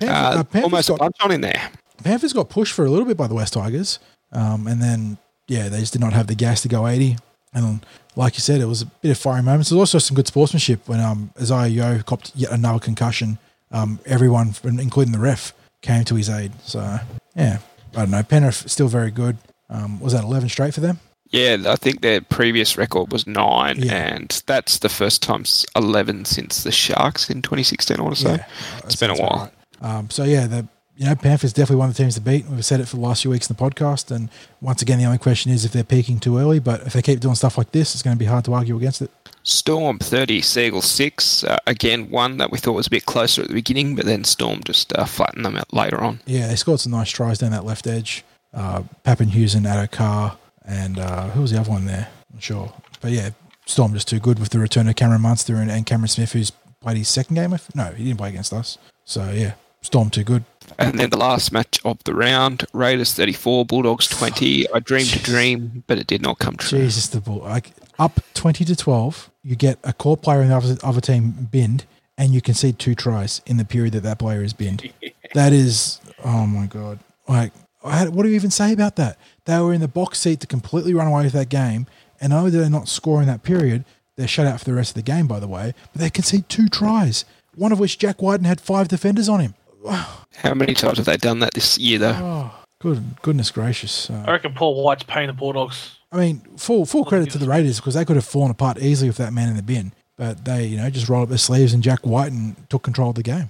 Panthers, 0.00 0.08
Uh, 0.08 0.44
uh, 0.58 0.62
almost 0.62 0.88
got, 0.88 1.12
on 1.22 1.30
in 1.30 1.40
there. 1.40 1.70
Panthers 2.02 2.32
got 2.32 2.48
pushed 2.48 2.72
for 2.72 2.84
a 2.84 2.90
little 2.90 3.06
bit 3.06 3.16
by 3.16 3.26
the 3.26 3.34
West 3.34 3.52
Tigers, 3.52 3.98
um, 4.32 4.66
and 4.66 4.82
then 4.82 5.18
yeah, 5.48 5.68
they 5.68 5.80
just 5.80 5.92
did 5.92 6.00
not 6.00 6.12
have 6.12 6.26
the 6.26 6.34
gas 6.34 6.62
to 6.62 6.68
go 6.68 6.86
eighty. 6.86 7.16
And 7.54 7.84
like 8.16 8.34
you 8.34 8.40
said, 8.40 8.60
it 8.60 8.64
was 8.66 8.82
a 8.82 8.86
bit 8.86 9.10
of 9.10 9.18
fiery 9.18 9.42
moments. 9.42 9.68
There's 9.70 9.78
also 9.78 9.98
some 9.98 10.14
good 10.14 10.26
sportsmanship 10.26 10.88
when 10.88 11.00
um, 11.00 11.30
Isaiah 11.38 11.68
Yeo 11.68 12.02
copped 12.02 12.32
yet 12.34 12.50
another 12.50 12.78
concussion. 12.78 13.38
Um, 13.70 14.00
everyone, 14.06 14.54
including 14.64 15.12
the 15.12 15.18
ref, 15.18 15.52
came 15.82 16.04
to 16.04 16.14
his 16.14 16.28
aid. 16.30 16.52
So 16.64 16.98
yeah, 17.36 17.58
I 17.94 18.00
don't 18.00 18.10
know. 18.10 18.22
Penrith 18.22 18.68
still 18.70 18.88
very 18.88 19.10
good. 19.10 19.36
Um, 19.68 20.00
was 20.00 20.14
that 20.14 20.24
eleven 20.24 20.48
straight 20.48 20.74
for 20.74 20.80
them? 20.80 20.98
Yeah, 21.32 21.56
I 21.66 21.76
think 21.76 22.02
their 22.02 22.20
previous 22.20 22.76
record 22.76 23.10
was 23.10 23.26
nine, 23.26 23.80
Yeah. 23.80 23.94
and 23.94 24.42
that's 24.46 24.78
the 24.78 24.88
first 24.90 25.22
time 25.22 25.44
11 25.74 26.26
since 26.26 26.62
the 26.62 26.70
Sharks 26.72 27.30
in 27.30 27.40
2016, 27.42 27.98
I 27.98 28.02
want 28.02 28.16
to 28.16 28.22
say. 28.22 28.44
It's 28.84 28.96
been 28.96 29.10
a 29.10 29.16
while. 29.16 29.50
Um, 29.80 30.10
so 30.10 30.24
yeah, 30.24 30.46
the 30.46 30.68
you 30.96 31.06
know 31.06 31.14
Panthers 31.14 31.52
definitely 31.54 31.76
one 31.76 31.88
of 31.88 31.96
the 31.96 32.02
teams 32.02 32.14
to 32.16 32.20
beat. 32.20 32.46
We've 32.46 32.64
said 32.64 32.80
it 32.80 32.86
for 32.86 32.96
the 32.96 33.02
last 33.02 33.22
few 33.22 33.30
weeks 33.30 33.48
in 33.50 33.56
the 33.56 33.62
podcast, 33.62 34.14
and 34.14 34.28
once 34.60 34.82
again, 34.82 34.98
the 34.98 35.06
only 35.06 35.18
question 35.18 35.50
is 35.50 35.64
if 35.64 35.72
they're 35.72 35.82
peaking 35.84 36.20
too 36.20 36.36
early. 36.38 36.58
But 36.58 36.82
if 36.86 36.92
they 36.92 37.02
keep 37.02 37.18
doing 37.20 37.34
stuff 37.34 37.56
like 37.56 37.72
this, 37.72 37.94
it's 37.94 38.02
going 38.02 38.14
to 38.14 38.18
be 38.18 38.26
hard 38.26 38.44
to 38.44 38.52
argue 38.54 38.76
against 38.76 39.00
it. 39.02 39.10
Storm 39.42 39.98
30, 39.98 40.40
Seagull 40.42 40.82
6. 40.82 41.42
Uh, 41.44 41.58
again, 41.66 42.10
one 42.10 42.36
that 42.36 42.52
we 42.52 42.58
thought 42.58 42.74
was 42.74 42.86
a 42.86 42.90
bit 42.90 43.06
closer 43.06 43.42
at 43.42 43.48
the 43.48 43.54
beginning, 43.54 43.96
but 43.96 44.04
then 44.04 44.22
Storm 44.22 44.60
just 44.64 44.92
uh, 44.96 45.04
flattened 45.06 45.44
them 45.44 45.56
out 45.56 45.72
later 45.72 45.98
on. 46.00 46.20
Yeah, 46.26 46.46
they 46.46 46.54
scored 46.56 46.78
some 46.78 46.92
nice 46.92 47.10
tries 47.10 47.38
down 47.38 47.50
that 47.52 47.64
left 47.64 47.88
edge. 47.88 48.22
Uh, 48.54 48.82
Papenhuyzen, 49.04 49.62
Addo-Carr, 49.62 50.36
and 50.64 50.98
uh, 50.98 51.28
who 51.30 51.40
was 51.42 51.50
the 51.52 51.60
other 51.60 51.70
one 51.70 51.84
there? 51.86 52.08
I'm 52.32 52.40
sure. 52.40 52.72
But 53.00 53.12
yeah, 53.12 53.30
Storm 53.66 53.92
just 53.94 54.08
too 54.08 54.18
good 54.20 54.38
with 54.38 54.50
the 54.50 54.58
return 54.58 54.88
of 54.88 54.96
Cameron 54.96 55.20
Munster 55.22 55.56
and, 55.56 55.70
and 55.70 55.86
Cameron 55.86 56.08
Smith, 56.08 56.32
who's 56.32 56.50
played 56.80 56.96
his 56.96 57.08
second 57.08 57.34
game. 57.36 57.52
If- 57.52 57.74
No, 57.74 57.86
he 57.92 58.04
didn't 58.04 58.18
play 58.18 58.30
against 58.30 58.52
us. 58.52 58.78
So 59.04 59.30
yeah, 59.30 59.54
Storm 59.82 60.10
too 60.10 60.24
good. 60.24 60.44
And 60.78 60.98
then 60.98 61.10
the 61.10 61.18
last 61.18 61.52
match 61.52 61.80
of 61.84 62.02
the 62.04 62.14
round, 62.14 62.64
Raiders 62.72 63.12
34, 63.14 63.66
Bulldogs 63.66 64.06
20. 64.08 64.72
I 64.72 64.78
dreamed 64.78 65.14
a 65.14 65.18
dream, 65.18 65.82
but 65.86 65.98
it 65.98 66.06
did 66.06 66.22
not 66.22 66.38
come 66.38 66.56
true. 66.56 66.78
Jesus, 66.80 67.08
the 67.08 67.20
ball. 67.20 67.38
Like 67.40 67.72
up 67.98 68.20
20 68.34 68.64
to 68.64 68.76
12, 68.76 69.30
you 69.42 69.56
get 69.56 69.78
a 69.84 69.92
core 69.92 70.16
player 70.16 70.40
in 70.40 70.48
the 70.48 70.56
other, 70.56 70.76
other 70.84 71.00
team 71.00 71.48
binned, 71.50 71.84
and 72.16 72.32
you 72.32 72.40
concede 72.40 72.78
two 72.78 72.94
tries 72.94 73.42
in 73.46 73.56
the 73.56 73.64
period 73.64 73.92
that 73.94 74.02
that 74.04 74.18
player 74.20 74.42
is 74.42 74.52
binned. 74.52 74.90
that 75.34 75.52
is, 75.52 76.00
oh 76.24 76.46
my 76.46 76.66
God. 76.66 76.98
Like, 77.28 77.52
had, 77.90 78.10
what 78.10 78.22
do 78.22 78.28
you 78.28 78.36
even 78.36 78.50
say 78.50 78.72
about 78.72 78.96
that? 78.96 79.18
They 79.44 79.58
were 79.58 79.72
in 79.72 79.80
the 79.80 79.88
box 79.88 80.20
seat 80.20 80.40
to 80.40 80.46
completely 80.46 80.94
run 80.94 81.06
away 81.06 81.24
with 81.24 81.32
that 81.32 81.48
game, 81.48 81.86
and 82.20 82.30
not 82.30 82.38
only 82.38 82.50
did 82.52 82.60
they 82.60 82.68
not 82.68 82.88
score 82.88 83.20
in 83.20 83.26
that 83.26 83.42
period, 83.42 83.84
they're 84.16 84.28
shut 84.28 84.46
out 84.46 84.58
for 84.60 84.64
the 84.64 84.74
rest 84.74 84.90
of 84.90 84.94
the 84.94 85.02
game, 85.02 85.26
by 85.26 85.40
the 85.40 85.48
way, 85.48 85.74
but 85.92 86.00
they 86.00 86.10
concede 86.10 86.48
two 86.48 86.68
tries, 86.68 87.24
one 87.54 87.72
of 87.72 87.78
which 87.78 87.98
Jack 87.98 88.22
Wighton 88.22 88.44
had 88.44 88.60
five 88.60 88.88
defenders 88.88 89.28
on 89.28 89.40
him. 89.40 89.54
How 89.88 90.54
many 90.54 90.74
times 90.74 90.98
have 90.98 91.06
they 91.06 91.16
done 91.16 91.40
that 91.40 91.54
this 91.54 91.78
year, 91.78 91.98
though? 91.98 92.16
Oh, 92.20 92.64
good, 92.78 93.20
goodness 93.22 93.50
gracious. 93.50 94.10
Uh, 94.10 94.24
I 94.26 94.32
reckon 94.32 94.54
Paul 94.54 94.82
White's 94.82 95.02
paying 95.02 95.26
the 95.26 95.32
Bulldogs. 95.32 95.98
I 96.10 96.18
mean, 96.18 96.40
full 96.58 96.84
full 96.84 97.04
credit 97.06 97.30
to 97.30 97.38
the 97.38 97.48
Raiders 97.48 97.80
because 97.80 97.94
they 97.94 98.04
could 98.04 98.16
have 98.16 98.24
fallen 98.24 98.50
apart 98.50 98.78
easily 98.78 99.08
with 99.08 99.16
that 99.16 99.32
man 99.32 99.48
in 99.48 99.56
the 99.56 99.62
bin, 99.62 99.92
but 100.16 100.44
they, 100.44 100.66
you 100.66 100.76
know, 100.76 100.90
just 100.90 101.08
rolled 101.08 101.24
up 101.24 101.28
their 101.30 101.38
sleeves 101.38 101.72
and 101.72 101.82
Jack 101.82 102.00
White 102.00 102.32
took 102.68 102.82
control 102.82 103.10
of 103.10 103.14
the 103.16 103.22
game. 103.22 103.48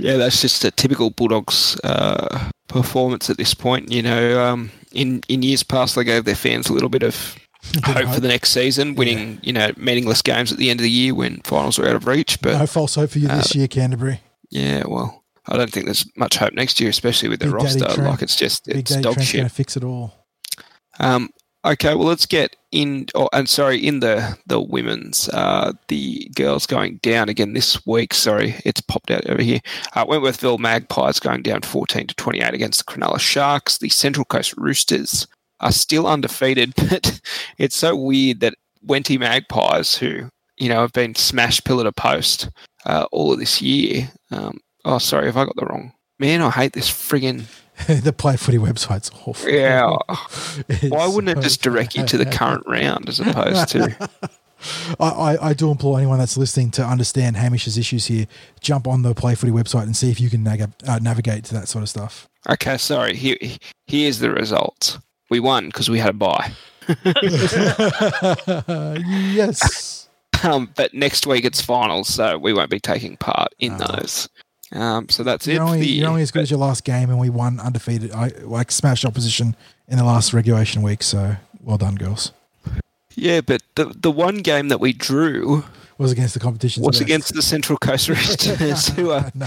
Yeah, 0.00 0.16
that's 0.16 0.40
just 0.40 0.64
a 0.64 0.70
typical 0.70 1.10
Bulldogs 1.10 1.78
uh, 1.84 2.50
performance 2.68 3.30
at 3.30 3.36
this 3.36 3.54
point. 3.54 3.90
You 3.92 4.02
know, 4.02 4.42
um, 4.44 4.70
in, 4.92 5.22
in 5.28 5.42
years 5.42 5.62
past, 5.62 5.94
they 5.94 6.04
gave 6.04 6.24
their 6.24 6.34
fans 6.34 6.68
a 6.68 6.72
little 6.72 6.88
bit 6.88 7.02
of 7.02 7.36
hope 7.84 8.08
for 8.14 8.20
the 8.20 8.28
next 8.28 8.50
season, 8.50 8.94
winning, 8.94 9.38
you 9.42 9.52
know, 9.52 9.70
meaningless 9.76 10.22
games 10.22 10.50
at 10.52 10.58
the 10.58 10.70
end 10.70 10.80
of 10.80 10.84
the 10.84 10.90
year 10.90 11.14
when 11.14 11.38
finals 11.44 11.78
were 11.78 11.88
out 11.88 11.96
of 11.96 12.06
reach. 12.06 12.40
But 12.40 12.58
No 12.58 12.66
false 12.66 12.94
hope 12.94 13.10
for 13.10 13.18
you 13.18 13.28
Uh, 13.28 13.36
this 13.38 13.54
year, 13.54 13.68
Canterbury. 13.68 14.20
yeah, 14.50 14.84
well, 14.86 15.22
I 15.46 15.56
don't 15.56 15.70
think 15.70 15.86
there's 15.86 16.06
much 16.16 16.36
hope 16.36 16.52
next 16.54 16.80
year, 16.80 16.88
especially 16.90 17.28
with 17.28 17.40
the 17.40 17.46
Big 17.46 17.54
roster. 17.54 18.02
Like 18.02 18.22
it's 18.22 18.36
just 18.36 18.64
Big 18.66 18.76
it's 18.78 18.90
Daddy 18.92 19.02
dog 19.02 19.14
Trent's 19.14 19.32
going 19.32 19.44
shit. 19.44 19.50
to 19.50 19.54
fix 19.54 19.76
it 19.76 19.84
all. 19.84 20.14
Um, 20.98 21.30
okay, 21.64 21.94
well, 21.94 22.08
let's 22.08 22.26
get 22.26 22.56
in. 22.72 23.06
Oh, 23.14 23.28
and 23.32 23.48
sorry, 23.48 23.84
in 23.84 24.00
the 24.00 24.38
the 24.46 24.60
women's, 24.60 25.28
uh, 25.30 25.72
the 25.88 26.30
girls 26.34 26.66
going 26.66 26.96
down 27.02 27.28
again 27.28 27.52
this 27.52 27.84
week. 27.86 28.14
Sorry, 28.14 28.56
it's 28.64 28.80
popped 28.80 29.10
out 29.10 29.28
over 29.28 29.42
here. 29.42 29.60
Uh, 29.94 30.06
Wentworthville 30.06 30.58
Magpies 30.58 31.20
going 31.20 31.42
down 31.42 31.62
fourteen 31.62 32.06
to 32.06 32.14
twenty 32.14 32.40
eight 32.40 32.54
against 32.54 32.84
the 32.84 32.92
Cronulla 32.92 33.20
Sharks. 33.20 33.78
The 33.78 33.88
Central 33.88 34.24
Coast 34.24 34.54
Roosters 34.56 35.26
are 35.60 35.72
still 35.72 36.06
undefeated, 36.06 36.74
but 36.76 37.20
it's 37.58 37.76
so 37.76 37.94
weird 37.94 38.40
that 38.40 38.54
Wenty 38.86 39.18
Magpies, 39.18 39.96
who 39.96 40.30
you 40.56 40.68
know 40.68 40.80
have 40.80 40.92
been 40.92 41.14
smashed 41.14 41.64
pillar 41.64 41.84
to 41.84 41.92
post 41.92 42.48
uh, 42.86 43.06
all 43.12 43.32
of 43.32 43.38
this 43.38 43.60
year. 43.60 44.10
Um, 44.30 44.60
oh, 44.84 44.98
sorry, 44.98 45.26
have 45.26 45.36
I 45.36 45.44
got 45.44 45.56
the 45.56 45.66
wrong? 45.66 45.92
Man, 46.18 46.42
I 46.42 46.50
hate 46.50 46.74
this 46.74 46.90
friggin' 46.90 47.44
the 48.02 48.12
Play 48.16 48.36
Footy 48.36 48.58
website's 48.58 49.10
awful. 49.26 49.48
yeah. 49.50 49.96
Why 50.88 51.06
wouldn't 51.06 51.36
it 51.38 51.42
just 51.42 51.62
direct 51.62 51.94
you 51.94 52.04
to 52.06 52.16
the 52.18 52.26
current 52.30 52.64
round 52.66 53.08
as 53.08 53.20
opposed 53.20 53.68
to? 53.70 54.10
I, 54.98 55.08
I, 55.08 55.48
I 55.48 55.52
do 55.54 55.70
implore 55.70 55.96
anyone 55.98 56.18
that's 56.18 56.36
listening 56.36 56.70
to 56.72 56.84
understand 56.84 57.36
Hamish's 57.36 57.78
issues 57.78 58.06
here. 58.06 58.26
Jump 58.60 58.86
on 58.86 59.02
the 59.02 59.14
Play 59.14 59.34
Footy 59.34 59.52
website 59.52 59.84
and 59.84 59.96
see 59.96 60.10
if 60.10 60.20
you 60.20 60.28
can 60.28 60.42
nav- 60.42 60.74
uh, 60.86 60.98
navigate 61.00 61.44
to 61.44 61.54
that 61.54 61.68
sort 61.68 61.82
of 61.82 61.88
stuff. 61.88 62.28
Okay, 62.48 62.76
sorry. 62.76 63.14
Here, 63.16 63.36
here's 63.86 64.18
the 64.18 64.30
results. 64.30 64.98
We 65.30 65.40
won 65.40 65.66
because 65.66 65.88
we 65.88 65.98
had 65.98 66.10
a 66.10 66.12
bye. 66.12 66.52
yes. 69.08 70.08
Um, 70.42 70.70
but 70.74 70.94
next 70.94 71.26
week 71.26 71.44
it's 71.44 71.60
finals, 71.60 72.08
so 72.08 72.38
we 72.38 72.52
won't 72.52 72.70
be 72.70 72.80
taking 72.80 73.16
part 73.16 73.54
in 73.58 73.74
Oh. 73.74 73.86
those. 73.96 74.28
Um, 74.72 75.08
so 75.08 75.22
that's 75.22 75.46
it. 75.48 75.54
You're 75.54 75.62
for 75.62 75.66
only, 75.66 75.80
the, 75.80 75.86
you're 75.88 76.08
only 76.08 76.22
as 76.22 76.30
good 76.30 76.42
as 76.42 76.50
your 76.50 76.60
last 76.60 76.84
game, 76.84 77.10
and 77.10 77.18
we 77.18 77.28
won 77.30 77.58
undefeated. 77.60 78.12
I 78.12 78.28
like 78.42 78.70
smashed 78.70 79.04
opposition 79.04 79.56
in 79.88 79.98
the 79.98 80.04
last 80.04 80.32
regulation 80.32 80.82
week. 80.82 81.02
So 81.02 81.36
well 81.62 81.78
done, 81.78 81.96
girls. 81.96 82.32
yeah, 83.14 83.40
but 83.40 83.62
the 83.74 83.86
the 83.86 84.10
one 84.10 84.38
game 84.38 84.68
that 84.68 84.78
we 84.80 84.92
drew 84.92 85.64
Was 85.98 86.12
against 86.12 86.34
the 86.34 86.40
competition. 86.40 86.82
was 86.84 87.00
against 87.00 87.34
the 87.34 87.42
Central 87.42 87.78
Coast 87.78 88.08
Roosters, 88.08 88.88
who 88.96 89.10
are 89.10 89.32
no, 89.34 89.46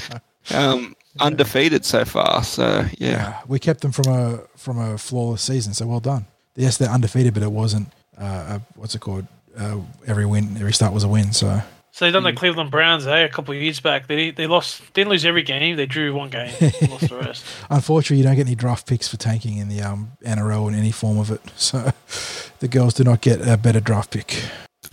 um, 0.52 0.96
undefeated 1.20 1.86
so 1.86 2.04
far. 2.04 2.44
So 2.44 2.86
yeah, 2.98 3.10
yeah, 3.10 3.42
we 3.48 3.60
kept 3.60 3.82
them 3.82 3.92
from 3.94 4.08
a 4.08 4.40
from 4.58 4.78
a 4.78 4.98
flawless 4.98 5.42
season. 5.42 5.74
So 5.74 5.88
well 5.88 6.00
done. 6.02 6.26
Yes, 6.56 6.78
they're 6.78 6.90
undefeated, 6.90 7.34
but 7.34 7.44
it 7.44 7.52
wasn't. 7.52 7.88
Uh, 8.18 8.60
a, 8.60 8.62
what's 8.76 8.94
it 8.94 9.00
called? 9.00 9.26
Uh, 9.58 9.80
every 10.06 10.26
win, 10.26 10.58
every 10.58 10.74
start 10.74 10.94
was 10.94 11.04
a 11.04 11.08
win. 11.08 11.32
So 11.32 11.62
So 11.94 12.06
they 12.06 12.12
done 12.12 12.24
the 12.24 12.34
Cleveland 12.34 12.72
Browns, 12.72 13.06
eh? 13.06 13.20
A 13.20 13.30
couple 13.30 13.54
of 13.54 13.62
years 13.62 13.80
back, 13.80 14.08
they 14.08 14.32
they 14.32 14.48
lost, 14.48 14.82
didn't 14.94 15.12
lose 15.12 15.26
every 15.26 15.44
game. 15.44 15.76
They 15.76 15.86
drew 15.86 16.12
one 16.12 16.32
game, 16.32 16.52
lost 16.90 17.08
the 17.08 17.20
rest. 17.22 17.46
unfortunately, 17.70 18.18
you 18.18 18.24
don't 18.24 18.36
get 18.36 18.48
any 18.48 18.56
draft 18.56 18.88
picks 18.88 19.08
for 19.08 19.18
tanking 19.18 19.58
in 19.58 19.70
the 19.70 19.82
um, 19.84 20.14
NRL 20.26 20.68
in 20.70 20.74
any 20.74 20.92
form 20.92 21.20
of 21.20 21.30
it. 21.30 21.42
So 21.56 21.92
the 22.60 22.68
girls 22.68 22.96
do 22.96 23.04
not 23.04 23.22
get 23.22 23.48
a 23.48 23.58
better 23.58 23.80
draft 23.80 24.10
pick. 24.10 24.44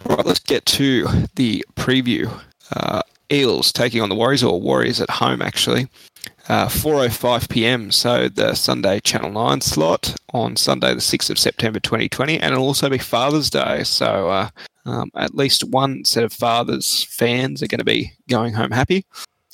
Right, 0.04 0.26
let's 0.26 0.40
get 0.40 0.66
to 0.66 1.06
the 1.36 1.64
preview. 1.74 2.38
Uh, 2.70 3.00
Eels 3.32 3.72
taking 3.72 4.02
on 4.02 4.10
the 4.10 4.14
Warriors, 4.14 4.42
or 4.42 4.60
Warriors 4.60 5.00
at 5.00 5.08
home, 5.08 5.40
actually. 5.40 5.88
Uh, 6.48 6.66
4.05 6.66 7.48
p.m., 7.48 7.92
so 7.92 8.28
the 8.28 8.54
Sunday 8.54 8.98
Channel 9.00 9.30
9 9.30 9.60
slot 9.60 10.16
on 10.32 10.56
Sunday, 10.56 10.94
the 10.94 11.00
6th 11.00 11.30
of 11.30 11.38
September 11.38 11.78
2020, 11.78 12.40
and 12.40 12.52
it'll 12.52 12.66
also 12.66 12.88
be 12.88 12.98
Father's 12.98 13.50
Day, 13.50 13.84
so 13.84 14.28
uh, 14.28 14.50
um, 14.84 15.10
at 15.14 15.34
least 15.34 15.64
one 15.64 16.04
set 16.04 16.24
of 16.24 16.32
fathers 16.32 17.04
fans 17.04 17.62
are 17.62 17.68
going 17.68 17.78
to 17.78 17.84
be 17.84 18.12
going 18.28 18.54
home 18.54 18.70
happy. 18.70 19.04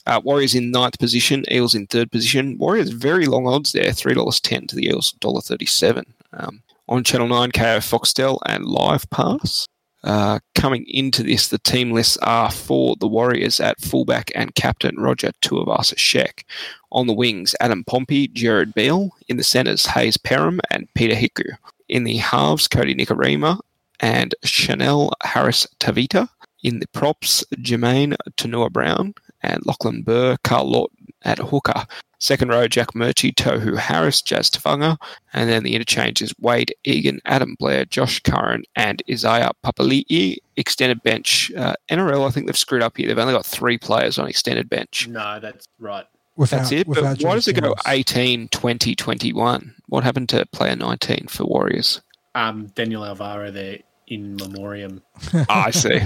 Uh, 0.07 0.21
Warriors 0.23 0.55
in 0.55 0.71
ninth 0.71 0.99
position, 0.99 1.45
Eels 1.51 1.75
in 1.75 1.87
third 1.87 2.13
position. 2.13 2.57
Warriors 2.59 2.91
very 2.91 3.27
long 3.27 3.47
odds 3.47 3.73
there, 3.73 3.91
$3.10 3.91 4.69
to 4.69 4.77
the 4.77 4.87
Eels, 4.87 5.15
$1.37. 5.21 6.05
Um, 6.33 6.63
on 6.89 7.03
Channel 7.03 7.27
9, 7.29 7.51
Kayo 7.51 7.79
Foxtel, 7.79 8.39
and 8.47 8.65
Live 8.65 9.11
Pass. 9.11 9.67
Uh, 10.07 10.39
coming 10.55 10.87
into 10.87 11.25
this, 11.25 11.49
the 11.49 11.59
team 11.59 11.91
lists 11.91 12.17
are 12.19 12.51
for 12.51 12.95
the 13.01 13.09
Warriors 13.09 13.59
at 13.59 13.81
fullback 13.81 14.31
and 14.37 14.55
captain 14.55 14.95
Roger 14.97 15.33
Tuivasa-Sheck. 15.43 16.45
On 16.93 17.09
the 17.09 17.13
wings, 17.13 17.57
Adam 17.61 17.83
Pompey, 17.83 18.29
Jared 18.29 18.73
Beal. 18.73 19.11
In 19.29 19.37
the 19.37 19.43
centres, 19.43 19.85
Hayze 19.85 20.17
Perham 20.17 20.61
and 20.71 20.89
Peta 20.95 21.17
Hiku. 21.17 21.57
In 21.89 22.05
the 22.05 22.19
halves, 22.19 22.69
Kodi 22.69 22.97
Nikorima 22.97 23.59
and 23.99 24.33
Chanel 24.45 25.11
Harris 25.25 25.67
Tavita. 25.81 26.29
In 26.63 26.79
the 26.79 26.89
props, 26.89 27.45
Jamayne 27.57 28.17
Taunoa 28.37 28.71
Brown 28.71 29.13
and 29.43 29.67
Lachlan 29.67 30.03
Burr, 30.03 30.37
Karl 30.45 30.71
Lawton 30.71 31.09
at 31.23 31.39
hooker. 31.39 31.85
Second 32.19 32.49
row, 32.49 32.67
Jack 32.67 32.95
Murchie, 32.95 33.35
Tohu 33.35 33.77
Harris, 33.77 34.23
Jazz 34.23 34.51
Tevaga. 34.51 34.97
And 35.33 35.51
then 35.51 35.63
the 35.65 35.75
interchanges, 35.75 36.33
Wade 36.41 36.75
Egan, 36.85 37.21
Adam 37.27 37.57
Blair, 37.59 37.85
Josh 37.85 38.21
Curran, 38.21 38.65
and 38.75 39.03
Isaiah 39.11 39.51
Papali'i. 39.65 40.39
Extended 40.57 41.03
bench. 41.03 41.53
Uh, 41.57 41.75
NRL, 41.91 42.27
I 42.27 42.31
think 42.31 42.47
they've 42.47 42.57
screwed 42.57 42.83
up 42.83 42.97
here. 42.97 43.07
They've 43.07 43.19
only 43.19 43.35
got 43.35 43.45
three 43.45 43.77
players 43.77 44.19
on 44.19 44.27
extended 44.27 44.71
bench. 44.71 45.07
No, 45.09 45.39
that's 45.41 45.69
right. 45.79 46.07
Without, 46.37 46.59
That's 46.59 46.73
it. 46.73 46.87
But 46.87 47.03
why 47.03 47.15
George 47.15 47.35
does 47.37 47.49
it 47.49 47.55
go 47.55 47.69
Jones. 47.69 47.83
18, 47.87 48.49
20, 48.49 48.95
21? 48.95 49.75
What 49.89 50.05
happened 50.05 50.29
to 50.31 50.45
player 50.47 50.77
19 50.77 51.29
for 51.29 51.45
Warriors? 51.45 52.03
Um, 52.35 52.67
Daniel 52.75 53.05
Alvaro 53.05 53.51
there 53.51 53.79
in 54.07 54.37
memoriam. 54.37 55.03
Ah, 55.49 55.67
I 55.67 55.71
see. 55.71 56.01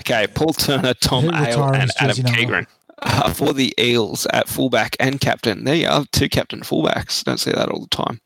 Okay, 0.00 0.26
Paul 0.34 0.52
Turner, 0.52 0.94
Tom 0.94 1.24
Who 1.24 1.28
Ale, 1.34 1.64
and 1.74 1.90
Adam 1.98 2.08
jersey 2.08 2.22
number? 2.22 2.38
Keighran. 2.38 2.66
Uh, 3.02 3.32
for 3.32 3.52
the 3.52 3.74
Eels 3.78 4.26
at 4.26 4.48
fullback 4.48 4.96
and 5.00 5.20
captain, 5.20 5.64
there 5.64 5.74
you 5.74 5.88
are, 5.88 6.04
two 6.12 6.28
captain 6.28 6.60
fullbacks. 6.60 7.24
Don't 7.24 7.40
see 7.40 7.50
that 7.50 7.68
all 7.68 7.80
the 7.80 7.88
time. 7.96 8.20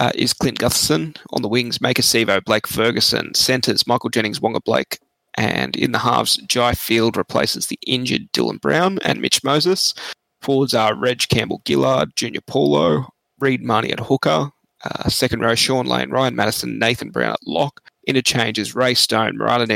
Uh, 0.00 0.10
is 0.14 0.32
Clint 0.32 0.58
Gutherson 0.58 1.16
on 1.30 1.42
the 1.42 1.48
wings, 1.48 1.78
Maika 1.78 2.02
Sivo, 2.02 2.42
Blake 2.44 2.66
Ferguson, 2.66 3.34
centres, 3.34 3.86
Michael 3.86 4.10
Jennings, 4.10 4.40
Waqa 4.40 4.62
Blake, 4.64 4.98
and 5.34 5.76
in 5.76 5.92
the 5.92 5.98
halves, 5.98 6.36
Jai 6.48 6.74
Field 6.74 7.16
replaces 7.16 7.66
the 7.66 7.78
injured 7.86 8.32
Dylan 8.32 8.60
Brown 8.60 8.98
and 9.04 9.20
Mitch 9.20 9.42
Moses. 9.44 9.94
Forwards 10.40 10.74
are 10.74 10.94
Reg 10.94 11.28
Campbell 11.28 11.62
Gillard, 11.66 12.16
Junior 12.16 12.40
Paulo, 12.46 13.06
Reed 13.38 13.62
Mahoney 13.62 13.92
at 13.92 14.00
hooker. 14.00 14.50
Uh, 14.84 15.08
second 15.08 15.40
row, 15.40 15.54
Shaun 15.54 15.86
Lane, 15.86 16.10
Ryan 16.10 16.34
Matterson, 16.34 16.78
Nathan 16.78 17.10
Brown 17.10 17.32
at 17.32 17.46
lock. 17.46 17.91
Interchanges, 18.06 18.74
Ray 18.74 18.94
Stone, 18.94 19.38
Marata 19.38 19.66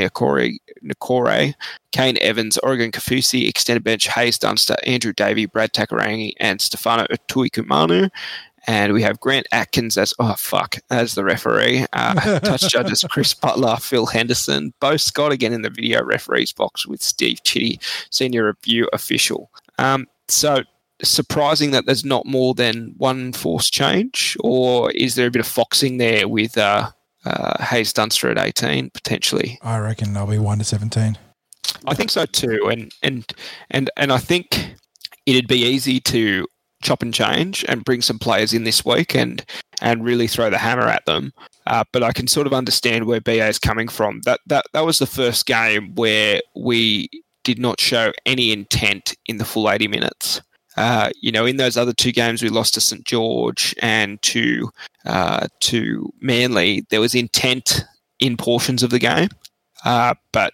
Niukore, 0.83 1.53
Kane 1.91 2.17
Evans, 2.21 2.57
Oregon 2.59 2.91
Kaufusi, 2.91 3.47
extended 3.47 3.83
bench, 3.83 4.07
Haze 4.07 4.37
Dunster, 4.37 4.75
Andrew 4.85 5.13
Davey, 5.13 5.45
Brad 5.45 5.73
Takairangi, 5.73 6.33
and 6.39 6.61
Stefano 6.61 7.05
Utoikamanu. 7.05 8.09
And 8.69 8.91
we 8.91 9.01
have 9.01 9.21
Grant 9.21 9.47
Atkins 9.53 9.97
as, 9.97 10.13
oh, 10.19 10.35
fuck, 10.37 10.75
as 10.89 11.15
the 11.15 11.23
referee. 11.23 11.85
Uh, 11.93 12.39
touch 12.41 12.69
judges 12.69 13.05
Chris 13.09 13.33
Butler, 13.33 13.77
Phil 13.77 14.05
Henderson, 14.05 14.73
Bo 14.81 14.97
Scott 14.97 15.31
again 15.31 15.53
in 15.53 15.61
the 15.61 15.69
video 15.69 16.03
referees 16.03 16.51
box 16.51 16.85
with 16.85 17.01
Steve 17.01 17.41
Chiddy, 17.43 17.81
senior 18.09 18.47
review 18.47 18.89
official. 18.91 19.49
Um, 19.77 20.07
so 20.27 20.63
surprising 21.01 21.71
that 21.71 21.85
there's 21.85 22.03
not 22.03 22.25
more 22.25 22.53
than 22.53 22.93
one 22.97 23.31
force 23.31 23.69
change, 23.69 24.35
or 24.41 24.91
is 24.91 25.15
there 25.15 25.27
a 25.27 25.31
bit 25.31 25.39
of 25.39 25.47
foxing 25.47 25.97
there 25.97 26.27
with 26.27 26.57
uh, 26.57 26.91
uh, 27.27 27.63
Haze 27.63 27.93
Dunster 27.93 28.29
at 28.29 28.37
18 28.37 28.91
potentially? 28.91 29.59
I 29.61 29.79
reckon 29.79 30.13
they'll 30.13 30.27
be 30.27 30.37
1 30.37 30.59
to 30.59 30.63
17. 30.63 31.17
I 31.85 31.93
think 31.93 32.09
so 32.09 32.25
too, 32.25 32.69
and 32.71 32.93
and 33.03 33.25
and 33.69 33.89
and 33.97 34.11
I 34.11 34.17
think 34.17 34.75
it'd 35.25 35.47
be 35.47 35.63
easy 35.63 35.99
to 35.99 36.47
chop 36.83 37.01
and 37.01 37.13
change 37.13 37.65
and 37.67 37.83
bring 37.83 38.01
some 38.01 38.19
players 38.19 38.53
in 38.53 38.63
this 38.63 38.85
week 38.85 39.15
and 39.15 39.43
and 39.81 40.03
really 40.03 40.27
throw 40.27 40.49
the 40.49 40.57
hammer 40.57 40.87
at 40.87 41.05
them. 41.05 41.33
Uh, 41.65 41.83
but 41.91 42.03
I 42.03 42.13
can 42.13 42.27
sort 42.27 42.47
of 42.47 42.53
understand 42.53 43.05
where 43.05 43.19
BA 43.19 43.45
is 43.45 43.59
coming 43.59 43.87
from. 43.87 44.21
That 44.25 44.39
that 44.47 44.65
that 44.73 44.85
was 44.85 44.99
the 44.99 45.05
first 45.05 45.45
game 45.45 45.93
where 45.95 46.41
we 46.55 47.09
did 47.43 47.59
not 47.59 47.79
show 47.79 48.11
any 48.25 48.51
intent 48.51 49.15
in 49.25 49.37
the 49.37 49.45
full 49.45 49.69
80 49.69 49.87
minutes. 49.87 50.41
Uh, 50.77 51.09
you 51.21 51.31
know, 51.31 51.45
in 51.45 51.57
those 51.57 51.75
other 51.75 51.93
two 51.93 52.11
games, 52.11 52.43
we 52.43 52.49
lost 52.49 52.73
to 52.75 52.81
St 52.81 53.03
George 53.03 53.75
and 53.81 54.21
to 54.21 54.69
uh, 55.05 55.47
to 55.61 56.13
Manly. 56.21 56.85
There 56.89 57.01
was 57.01 57.15
intent 57.15 57.83
in 58.19 58.37
portions 58.37 58.83
of 58.83 58.91
the 58.91 58.99
game, 58.99 59.29
uh, 59.85 60.13
but 60.31 60.53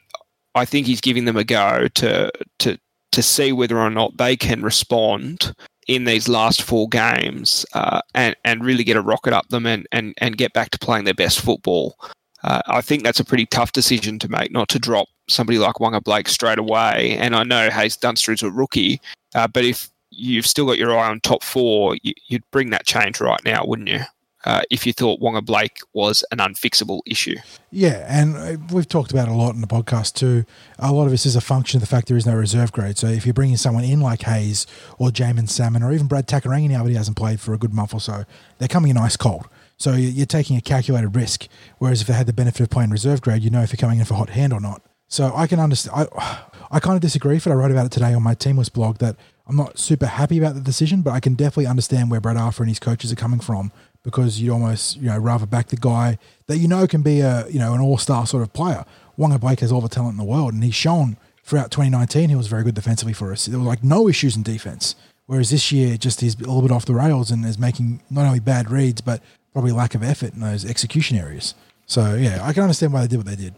I 0.55 0.65
think 0.65 0.87
he's 0.87 1.01
giving 1.01 1.25
them 1.25 1.37
a 1.37 1.43
go 1.43 1.87
to 1.95 2.31
to 2.59 2.77
to 3.11 3.21
see 3.21 3.51
whether 3.51 3.77
or 3.77 3.89
not 3.89 4.17
they 4.17 4.35
can 4.35 4.61
respond 4.61 5.53
in 5.87 6.05
these 6.05 6.29
last 6.29 6.61
four 6.61 6.87
games 6.87 7.65
uh, 7.73 8.01
and 8.15 8.35
and 8.45 8.63
really 8.63 8.83
get 8.83 8.97
a 8.97 9.01
rocket 9.01 9.33
up 9.33 9.47
them 9.49 9.65
and, 9.65 9.87
and, 9.91 10.13
and 10.17 10.37
get 10.37 10.53
back 10.53 10.69
to 10.71 10.79
playing 10.79 11.03
their 11.03 11.13
best 11.13 11.41
football. 11.41 11.97
Uh, 12.43 12.61
I 12.67 12.81
think 12.81 13.03
that's 13.03 13.19
a 13.19 13.25
pretty 13.25 13.45
tough 13.45 13.71
decision 13.71 14.19
to 14.19 14.29
make, 14.29 14.51
not 14.51 14.67
to 14.69 14.79
drop 14.79 15.07
somebody 15.29 15.59
like 15.59 15.75
Waqa 15.75 16.03
Blake 16.03 16.27
straight 16.27 16.59
away. 16.59 17.17
And 17.17 17.35
I 17.35 17.43
know 17.43 17.69
Haze 17.69 17.95
Dunster 17.95 18.33
is 18.33 18.43
a 18.43 18.51
rookie, 18.51 18.99
uh, 19.33 19.47
but 19.47 19.63
if 19.63 19.89
you've 20.15 20.45
still 20.47 20.65
got 20.65 20.77
your 20.77 20.97
eye 20.97 21.09
on 21.09 21.19
top 21.19 21.43
four, 21.43 21.95
you, 22.01 22.13
you'd 22.27 22.43
bring 22.51 22.69
that 22.71 22.85
change 22.85 23.19
right 23.21 23.43
now, 23.43 23.63
wouldn't 23.65 23.89
you? 23.89 23.99
Uh, 24.45 24.61
if 24.69 24.85
you 24.85 24.91
thought 24.91 25.21
Waqa 25.21 25.45
Blake 25.45 25.77
was 25.93 26.21
an 26.29 26.39
unfixable 26.39 26.99
issue. 27.05 27.37
Yeah, 27.71 28.05
and 28.09 28.35
uh, 28.35 28.57
we've 28.73 28.87
talked 28.89 29.11
about 29.11 29.29
it 29.29 29.31
a 29.31 29.35
lot 29.35 29.55
in 29.55 29.61
the 29.61 29.67
podcast 29.67 30.15
too. 30.15 30.43
A 30.79 30.91
lot 30.91 31.05
of 31.05 31.11
this 31.11 31.25
is 31.25 31.37
a 31.37 31.41
function 31.41 31.77
of 31.77 31.81
the 31.81 31.87
fact 31.87 32.09
there 32.09 32.17
is 32.17 32.25
no 32.25 32.35
reserve 32.35 32.73
grade. 32.73 32.97
So 32.97 33.07
if 33.07 33.25
you're 33.25 33.33
bringing 33.33 33.55
someone 33.55 33.85
in 33.85 34.01
like 34.01 34.23
Haze 34.23 34.67
or 34.97 35.11
Jaeman 35.11 35.47
Salmon 35.49 35.81
or 35.81 35.93
even 35.93 36.07
Brad 36.07 36.27
Takairangi 36.27 36.69
now, 36.69 36.81
but 36.83 36.89
he 36.89 36.95
hasn't 36.95 37.15
played 37.15 37.39
for 37.39 37.53
a 37.53 37.57
good 37.57 37.73
month 37.73 37.93
or 37.93 38.01
so, 38.01 38.25
they're 38.57 38.67
coming 38.67 38.91
in 38.91 38.97
ice 38.97 39.15
cold. 39.15 39.47
So 39.77 39.93
you- 39.93 40.09
you're 40.09 40.25
taking 40.25 40.57
a 40.57 40.61
calculated 40.61 41.15
risk. 41.15 41.47
Whereas 41.77 42.01
if 42.01 42.07
they 42.07 42.13
had 42.13 42.27
the 42.27 42.33
benefit 42.33 42.59
of 42.59 42.69
playing 42.69 42.89
reserve 42.89 43.21
grade, 43.21 43.43
you 43.43 43.49
know 43.49 43.61
if 43.61 43.71
you're 43.71 43.77
coming 43.77 43.99
in 43.99 44.05
for 44.05 44.15
hot 44.15 44.31
hand 44.31 44.51
or 44.51 44.59
not. 44.59 44.81
So 45.07 45.31
I 45.33 45.47
can 45.47 45.61
understand. 45.61 46.09
I, 46.17 46.41
I 46.71 46.79
kind 46.81 46.95
of 46.95 47.01
disagree, 47.01 47.39
but 47.39 47.51
I 47.51 47.53
wrote 47.53 47.71
about 47.71 47.85
it 47.85 47.91
today 47.93 48.13
on 48.13 48.23
my 48.23 48.35
Teamless 48.35 48.73
blog 48.73 48.97
that 48.97 49.15
I'm 49.45 49.55
not 49.55 49.77
super 49.77 50.05
happy 50.05 50.37
about 50.37 50.55
the 50.55 50.61
decision, 50.61 51.01
but 51.01 51.11
I 51.11 51.19
can 51.19 51.33
definitely 51.33 51.67
understand 51.67 52.09
where 52.09 52.21
Brad 52.21 52.37
Arthur 52.37 52.63
and 52.63 52.69
his 52.69 52.79
coaches 52.79 53.11
are 53.11 53.15
coming 53.15 53.39
from 53.39 53.71
because 54.03 54.39
you'd 54.39 54.51
almost 54.51 54.97
you 54.97 55.07
know 55.07 55.17
rather 55.17 55.45
back 55.45 55.67
the 55.67 55.75
guy 55.75 56.17
that 56.47 56.57
you 56.57 56.67
know 56.67 56.87
can 56.87 57.01
be 57.01 57.21
a 57.21 57.47
you 57.49 57.59
know 57.59 57.73
an 57.73 57.81
all 57.81 57.97
star 57.97 58.25
sort 58.25 58.43
of 58.43 58.53
player. 58.53 58.85
Waqa 59.17 59.39
Blake 59.39 59.59
has 59.59 59.71
all 59.71 59.81
the 59.81 59.89
talent 59.89 60.13
in 60.13 60.17
the 60.17 60.23
world, 60.23 60.53
and 60.53 60.63
he's 60.63 60.75
shown 60.75 61.17
throughout 61.43 61.71
2019 61.71 62.29
he 62.29 62.35
was 62.35 62.47
very 62.47 62.63
good 62.63 62.75
defensively 62.75 63.13
for 63.13 63.31
us. 63.31 63.45
There 63.45 63.59
were 63.59 63.65
like 63.65 63.83
no 63.83 64.07
issues 64.07 64.35
in 64.35 64.43
defense. 64.43 64.95
Whereas 65.25 65.51
this 65.51 65.71
year, 65.71 65.95
just 65.95 66.19
he's 66.19 66.35
a 66.35 66.39
little 66.39 66.61
bit 66.61 66.71
off 66.71 66.85
the 66.85 66.93
rails 66.93 67.31
and 67.31 67.45
is 67.45 67.57
making 67.57 68.01
not 68.09 68.25
only 68.25 68.39
bad 68.39 68.69
reads 68.69 69.01
but 69.01 69.21
probably 69.53 69.71
lack 69.71 69.95
of 69.95 70.03
effort 70.03 70.33
in 70.33 70.41
those 70.41 70.65
execution 70.65 71.17
areas. 71.17 71.55
So 71.85 72.15
yeah, 72.15 72.39
I 72.43 72.53
can 72.53 72.63
understand 72.63 72.91
why 72.93 73.01
they 73.01 73.07
did 73.07 73.17
what 73.17 73.25
they 73.25 73.35
did. 73.35 73.55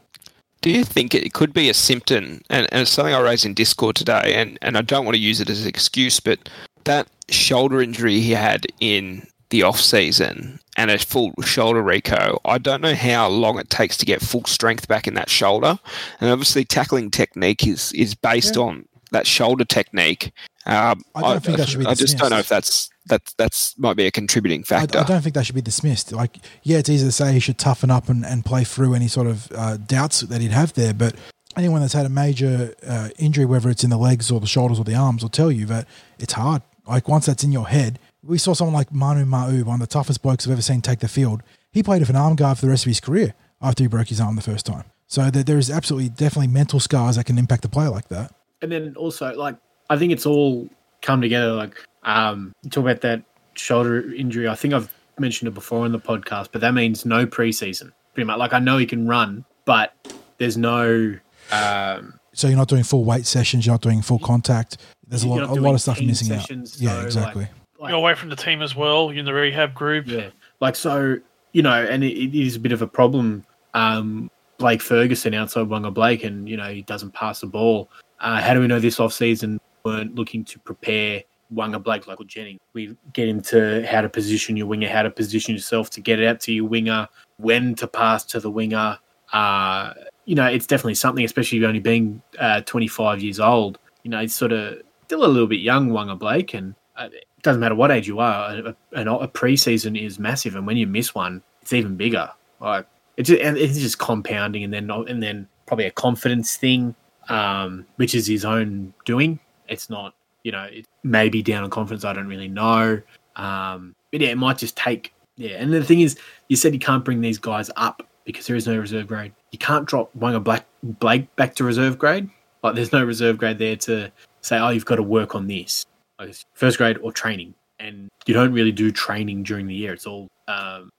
Do 0.66 0.72
you 0.72 0.84
think 0.84 1.13
it 1.13 1.32
could 1.32 1.53
be 1.53 1.70
a 1.70 1.76
symptom? 1.76 2.41
And, 2.49 2.68
and 2.72 2.82
it's 2.82 2.89
something 2.89 3.13
I 3.13 3.20
raised 3.20 3.45
in 3.45 3.53
Discord 3.53 3.95
today, 3.95 4.34
and, 4.34 4.57
and 4.63 4.76
I 4.76 4.82
don't 4.82 5.05
want 5.05 5.13
to 5.13 5.22
use 5.22 5.39
it 5.39 5.47
as 5.47 5.61
an 5.61 5.68
excuse, 5.68 6.20
but 6.20 6.49
that 6.86 7.07
shoulder 7.30 7.84
injury 7.84 8.20
he 8.20 8.32
had 8.32 8.66
in 8.80 9.28
the 9.51 9.61
off 9.61 9.80
season 9.80 10.59
and 10.76 10.89
a 10.89 10.97
full 10.97 11.34
shoulder 11.43 11.84
reco, 11.84 12.39
I 12.45 12.57
don't 12.57 12.82
know 12.82 12.95
how 12.95 13.28
long 13.28 13.59
it 13.59 13.70
takes 13.70 13.95
to 13.97 14.07
get 14.07 14.24
full 14.24 14.45
strength 14.45 14.88
back 14.88 15.07
in 15.07 15.13
that 15.13 15.30
shoulder. 15.30 15.78
And 16.20 16.32
obviously, 16.32 16.66
tackling 16.66 17.11
technique 17.11 17.68
is 17.68 17.91
is 17.93 18.16
based 18.16 18.55
Yeah. 18.55 18.63
on 18.63 18.88
that 19.11 19.28
shoulder 19.28 19.66
technique. 19.66 20.32
Um, 20.66 21.03
I 21.13 21.22
don't 21.22 21.43
think 21.43 21.57
that 21.59 21.70
should 21.70 21.82
be 21.82 21.86
I 21.86 21.93
just 21.93 22.18
don't 22.18 22.32
know 22.32 22.39
if 22.39 22.49
that's 22.49 22.89
that 23.08 23.34
that's 23.38 23.78
might 23.78 23.95
be 23.95 24.06
a 24.06 24.12
contributing 24.12 24.62
I, 24.62 24.64
factor. 24.64 24.99
I 24.99 25.03
don't 25.03 25.22
think 25.22 25.36
that 25.36 25.45
should 25.45 25.56
be 25.56 25.62
dismissed. 25.62 26.12
Like, 26.12 26.38
yeah, 26.64 26.78
it's 26.78 26.89
easy 26.89 27.06
to 27.06 27.12
say 27.12 27.34
he 27.34 27.39
should 27.39 27.58
toughen 27.58 27.91
up 27.91 28.10
and, 28.10 28.26
and 28.26 28.43
play 28.43 28.64
through 28.64 28.93
any 28.93 29.08
sort 29.08 29.28
of 29.28 29.51
uh, 29.53 29.78
doubts 29.78 30.22
that 30.22 30.41
he'd 30.41 30.51
have 30.51 30.74
there, 30.74 30.93
but 30.93 31.16
anyone 31.56 31.82
that's 31.82 31.93
had 31.93 32.06
a 32.06 32.10
major 32.10 32.74
uh, 32.86 33.10
injury, 33.18 33.45
whether 33.45 33.70
it's 33.70 33.84
in 33.84 33.89
the 33.89 33.97
legs 33.97 34.32
or 34.32 34.39
the 34.39 34.47
shoulders 34.47 34.80
or 34.80 34.84
the 34.84 34.95
arms, 34.95 35.22
will 35.22 35.30
tell 35.30 35.51
you 35.51 35.66
that 35.68 35.88
it's 36.20 36.34
hard. 36.34 36.62
Like, 36.88 37.08
once 37.08 37.26
that's 37.26 37.43
in 37.43 37.51
your 37.51 37.68
head, 37.68 37.99
we 38.24 38.38
saw 38.38 38.53
someone 38.53 38.74
like 38.74 38.91
Manu 38.91 39.26
Ma'u, 39.26 39.64
one 39.64 39.76
of 39.76 39.88
the 39.88 39.93
toughest 39.93 40.22
blokes 40.22 40.45
I've 40.45 40.51
ever 40.51 40.62
seen 40.62 40.82
take 40.82 40.99
the 40.99 41.08
field. 41.08 41.41
He 41.72 41.84
played 41.84 42.01
with 42.01 42.10
an 42.10 42.16
arm 42.16 42.36
guard 42.36 42.58
for 42.58 42.66
the 42.66 42.70
rest 42.70 42.86
of 42.86 42.89
his 42.89 42.99
career 42.99 43.34
after 43.62 43.84
he 43.84 43.88
broke 43.88 44.08
his 44.08 44.20
arm 44.20 44.36
the 44.36 44.41
first 44.41 44.66
time. 44.66 44.86
So 45.08 45.30
there, 45.30 45.43
there 45.43 45.58
is 45.58 45.70
absolutely, 45.70 46.10
definitely 46.10 46.47
mental 46.47 46.80
scars 46.80 47.16
that 47.16 47.26
can 47.26 47.38
impact 47.38 47.66
a 47.66 47.70
player 47.70 47.89
like 47.89 48.08
that. 48.10 48.34
And 48.62 48.72
then 48.72 48.95
also, 48.95 49.36
like, 49.36 49.56
I 49.89 49.97
think 49.97 50.12
it's 50.12 50.26
all 50.26 50.70
come 51.06 51.22
together. 51.22 51.53
Like, 51.53 51.76
um, 52.03 52.53
you 52.64 52.70
talk 52.70 52.84
about 52.84 53.01
that 53.01 53.24
shoulder 53.53 54.14
injury. 54.14 54.47
I 54.47 54.56
think 54.56 54.74
I've 54.74 54.93
mentioned 55.20 55.47
it 55.47 55.53
before 55.53 55.86
in 55.86 55.91
the 55.91 55.99
podcast, 55.99 56.49
but 56.51 56.62
that 56.62 56.74
means 56.74 57.06
no 57.06 57.26
preseason. 57.26 57.91
Pretty 58.14 58.26
much. 58.26 58.38
Like, 58.38 58.53
I 58.53 58.60
know 58.60 58.78
he 58.78 58.86
can 58.86 59.08
run, 59.08 59.45
but 59.66 59.93
there's 60.38 60.58
no. 60.58 61.16
Um, 61.51 62.20
So 62.34 62.47
you're 62.47 62.58
not 62.58 62.68
doing 62.68 62.84
full 62.84 63.03
weight 63.06 63.26
sessions, 63.26 63.66
you're 63.66 63.74
not 63.74 63.82
doing 63.82 64.01
full 64.01 64.20
contact. 64.20 64.78
There's 65.08 65.24
a 65.24 65.28
lot, 65.28 65.43
a 65.43 65.53
lot 65.53 65.76
of 65.76 65.82
stuff 65.82 66.01
missing 66.01 66.28
sessions, 66.28 66.76
out. 66.76 66.82
Yeah, 66.82 66.99
so, 66.99 67.06
exactly. 67.06 67.41
like- 67.43 67.51
like, 67.78 67.89
You're 67.89 67.99
away 67.99 68.16
from 68.16 68.30
the 68.30 68.36
team 68.38 68.62
as 68.62 68.74
well. 68.76 69.12
You're 69.12 69.20
in 69.20 69.26
the 69.26 69.34
rehab 69.34 69.74
group. 69.74 70.08
Yeah, 70.08 70.30
like 70.62 70.76
so, 70.78 71.18
you 71.51 71.62
know, 71.62 71.74
and 71.86 72.03
it, 72.03 72.14
it 72.18 72.34
is 72.34 72.56
a 72.56 72.60
bit 72.60 72.72
of 72.72 72.82
a 72.82 72.88
problem. 72.88 73.45
Um, 73.74 74.32
Blake 74.58 74.82
Ferguson 74.82 75.34
outside 75.34 75.68
Waqa 75.68 75.93
Blake, 75.93 76.24
and 76.24 76.47
you 76.47 76.56
know 76.56 76.70
he 76.72 76.84
doesn't 76.84 77.12
pass 77.14 77.41
the 77.41 77.47
ball. 77.47 77.89
Uh, 78.22 78.39
how 78.41 78.53
do 78.53 78.62
we 78.62 78.68
know 78.68 78.80
this 78.80 78.99
off 78.99 79.12
season 79.12 79.60
weren't 79.86 80.16
looking 80.16 80.44
to 80.44 80.60
prepare 80.60 81.24
Waqa 81.54 81.82
Blake, 81.82 82.08
like 82.08 82.18
Jennings. 82.26 82.60
We 82.74 82.98
get 83.14 83.30
him 83.30 83.42
to 83.44 83.86
how 83.86 84.02
to 84.02 84.10
position 84.10 84.58
your 84.58 84.68
winger, 84.68 84.90
how 84.90 85.04
to 85.04 85.12
position 85.12 85.54
yourself 85.54 85.90
to 85.92 86.02
get 86.02 86.20
it 86.20 86.28
out 86.28 86.40
to 86.42 86.52
your 86.52 86.66
winger, 86.66 87.08
when 87.38 87.76
to 87.76 87.88
pass 87.88 88.26
to 88.26 88.40
the 88.40 88.50
winger. 88.50 88.98
Uh, 89.32 89.94
you 90.26 90.36
know, 90.36 90.46
it's 90.46 90.66
definitely 90.66 90.96
something, 90.96 91.24
especially 91.24 91.64
only 91.64 91.80
being 91.80 92.22
uh, 92.40 92.62
25 92.62 93.22
years 93.22 93.40
old. 93.40 93.78
You 94.04 94.12
know, 94.12 94.20
it's 94.20 94.34
sort 94.34 94.52
of 94.52 94.82
still 95.06 95.24
a 95.24 95.28
little 95.28 95.48
bit 95.48 95.60
young, 95.60 95.90
Waqa 95.90 96.18
Blake, 96.18 96.54
and 96.54 96.74
uh, 96.98 97.10
it 97.12 97.26
doesn't 97.44 97.60
matter 97.60 97.76
what 97.76 97.92
age 97.92 98.08
you 98.08 98.20
are. 98.20 98.56
A, 98.56 98.76
a, 98.94 99.16
a 99.18 99.28
preseason 99.28 100.02
is 100.02 100.20
massive, 100.20 100.56
and 100.56 100.66
when 100.66 100.78
you 100.78 100.88
miss 100.88 101.14
one, 101.14 101.44
it's 101.62 101.74
even 101.74 101.96
bigger. 101.96 102.30
Like 102.60 102.88
it's 103.18 103.30
just, 103.30 103.42
and 103.42 103.58
it's 103.58 103.78
just 103.78 104.00
compounding, 104.00 104.64
and 104.64 104.74
then 104.74 104.90
and 104.90 105.22
then 105.22 105.48
probably 105.68 105.86
a 105.86 105.92
confidence 105.92 106.56
thing, 106.56 106.96
um, 107.30 107.86
which 107.98 108.16
is 108.16 108.28
his 108.28 108.46
own 108.46 108.94
doing. 109.06 109.40
It's 109.68 109.89
not, 109.89 110.16
you 110.43 110.51
know, 110.51 110.63
it 110.63 110.86
may 111.03 111.30
be 111.30 111.41
down 111.41 111.63
on 111.63 111.70
confidence. 111.70 112.05
I 112.05 112.13
don't 112.13 112.28
really 112.28 112.47
know. 112.47 113.01
Um, 113.36 113.95
but 114.11 114.22
yeah, 114.22 114.30
it 114.30 114.38
might 114.38 114.57
just 114.57 114.78
take. 114.78 115.13
Yeah, 115.38 115.57
and 115.57 115.74
the 115.74 115.84
thing 115.84 115.99
is, 115.99 116.18
you 116.47 116.55
said 116.55 116.74
you 116.74 116.80
can't 116.80 117.03
bring 117.03 117.22
these 117.22 117.38
guys 117.38 117.70
up 117.76 118.07
because 118.24 118.47
there 118.47 118.55
is 118.55 118.68
no 118.68 118.78
reserve 118.78 119.07
grade. 119.07 119.34
You 119.51 119.59
can't 119.59 119.86
drop 119.86 120.09
Waqa 120.18 120.43
Black 120.43 120.66
Blake 120.84 121.34
back 121.36 121.55
to 121.55 121.63
reserve 121.63 121.97
grade. 121.97 122.30
Like 122.63 122.76
there's 122.76 122.93
no 122.93 123.03
reserve 123.03 123.38
grade 123.38 123.59
there 123.59 123.76
to 123.78 124.11
say, 124.41 124.57
oh, 124.57 124.70
you've 124.70 124.86
got 124.86 124.95
to 124.95 125.03
work 125.03 125.36
on 125.36 125.47
this, 125.47 125.86
like 126.20 126.36
first 126.53 126.78
grade 126.78 126.97
or 126.97 127.11
training. 127.11 127.53
And 127.80 128.09
you 128.26 128.34
don't 128.34 128.53
really 128.53 128.72
do 128.72 128.91
training 128.91 129.43
during 129.43 129.68
the 129.68 129.76
year. 129.76 129.93
It's 129.93 130.07
all 130.07 130.30
um, 130.47 130.89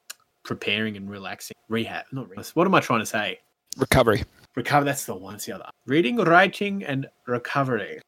preparing 0.45 0.97
and 0.97 1.11
relaxing, 1.11 1.57
rehab. 1.69 2.05
Not 2.13 2.29
rehab. 2.29 2.47
What 2.55 2.67
am 2.67 2.75
I 2.75 2.81
trying 2.81 3.01
to 3.01 3.07
say? 3.07 3.41
Recovery. 3.79 4.23
Recover. 4.55 4.85
That's 4.85 5.05
the 5.05 5.15
one. 5.15 5.35
It's 5.35 5.47
the 5.47 5.53
other. 5.55 5.69
Reading, 5.87 6.17
writing, 6.17 6.85
and 6.85 7.07
recovery. 7.27 8.01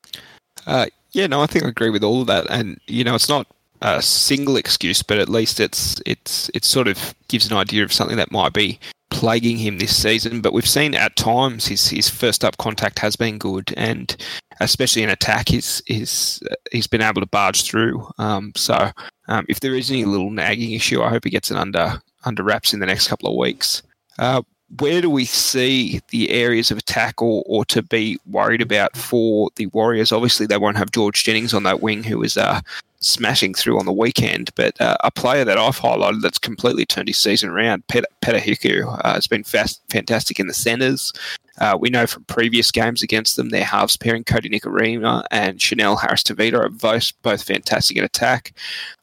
Uh, 0.67 0.87
yeah, 1.13 1.27
no, 1.27 1.41
I 1.43 1.47
think 1.47 1.65
I 1.65 1.69
agree 1.69 1.91
with 1.91 2.05
all 2.05 2.21
of 2.21 2.27
that. 2.27 2.47
And 2.51 2.81
you 2.87 3.05
know, 3.05 3.15
it's 3.15 3.29
not 3.29 3.47
a 3.83 4.03
single 4.03 4.57
excuse, 4.57 5.03
but 5.03 5.19
at 5.19 5.29
least 5.29 5.61
it's 5.61 6.01
it's 6.07 6.51
it 6.55 6.65
sort 6.65 6.89
of 6.89 7.15
gives 7.29 7.51
an 7.51 7.57
idea 7.57 7.85
of 7.85 7.93
something 7.93 8.17
that 8.17 8.33
might 8.33 8.53
be 8.53 8.79
plaguing 9.11 9.57
him 9.57 9.79
this 9.79 9.97
season. 9.97 10.41
But 10.41 10.53
we've 10.53 10.69
seen 10.69 10.95
at 10.95 11.17
times 11.17 11.67
his 11.67 11.89
his 11.89 12.09
first 12.09 12.45
up 12.45 12.57
contact 12.59 12.99
has 12.99 13.17
been 13.17 13.39
good, 13.39 13.73
and 13.77 14.15
especially 14.61 15.03
in 15.03 15.11
attack, 15.11 15.49
he's 15.49 15.83
he's 15.87 16.43
he's 16.73 16.87
been 16.87 17.03
able 17.03 17.21
to 17.21 17.27
barge 17.27 17.63
through. 17.63 18.09
Um, 18.19 18.53
so 18.57 18.91
um, 19.29 19.47
if 19.49 19.61
there 19.61 19.75
is 19.75 19.91
any 19.91 20.05
little 20.05 20.31
nagging 20.31 20.73
issue, 20.73 21.03
I 21.03 21.11
hope 21.11 21.25
he 21.25 21.31
gets 21.31 21.51
it 21.51 21.57
under 21.57 22.01
under 22.25 22.43
wraps 22.43 22.75
in 22.75 22.81
the 22.81 22.87
next 22.87 23.09
couple 23.09 23.31
of 23.31 23.37
weeks. 23.37 23.83
Uh, 24.19 24.43
where 24.77 25.01
do 25.01 25.09
we 25.09 25.25
see 25.25 26.01
the 26.09 26.31
areas 26.31 26.71
of 26.71 26.79
attack 26.79 27.23
or, 27.23 27.43
or 27.47 27.65
to 27.67 27.83
be 27.83 28.19
worried 28.27 28.61
about 28.61 28.97
for 28.97 29.51
the 29.57 29.67
Warriors? 29.67 30.13
Obviously, 30.13 30.47
they 30.47 30.59
won't 30.59 30.77
have 30.77 30.91
George 30.91 31.25
Jennings 31.25 31.55
on 31.55 31.63
that 31.63 31.81
wing, 31.81 32.03
who 32.03 32.23
is 32.23 32.37
uh, 32.37 32.61
smashing 33.01 33.55
through 33.55 33.79
on 33.79 33.87
the 33.87 33.93
weekend. 33.93 34.51
But 34.55 34.79
uh, 34.81 34.97
a 35.03 35.11
player 35.11 35.45
that 35.45 35.57
I've 35.57 35.79
highlighted 35.79 36.21
that's 36.21 36.39
completely 36.39 36.85
turned 36.85 37.09
his 37.09 37.19
season 37.19 37.49
around, 37.49 37.87
Peta, 37.87 38.07
Peta 38.21 38.39
Hiku, 38.39 39.01
uh, 39.05 39.15
has 39.15 39.27
been 39.27 39.43
fast, 39.43 39.81
fantastic 39.89 40.39
in 40.39 40.49
the 40.49 40.55
centres. 40.55 41.13
Uh, 41.59 41.77
we 41.81 41.91
know 41.91 42.07
from 42.07 42.25
previous 42.25 42.71
games 42.71 43.03
against 43.03 43.37
them, 43.37 43.49
their 43.49 43.65
halves 43.65 43.97
pairing, 43.97 44.23
Kodi 44.23 44.53
Nikorima 44.53 45.25
and 45.31 45.61
Chanel 45.61 45.97
Harris 45.97 46.23
Tavita, 46.23 46.59
are 46.59 46.69
both, 46.69 47.13
both 47.23 47.43
fantastic 47.43 47.97
in 47.97 48.05
attack. 48.05 48.53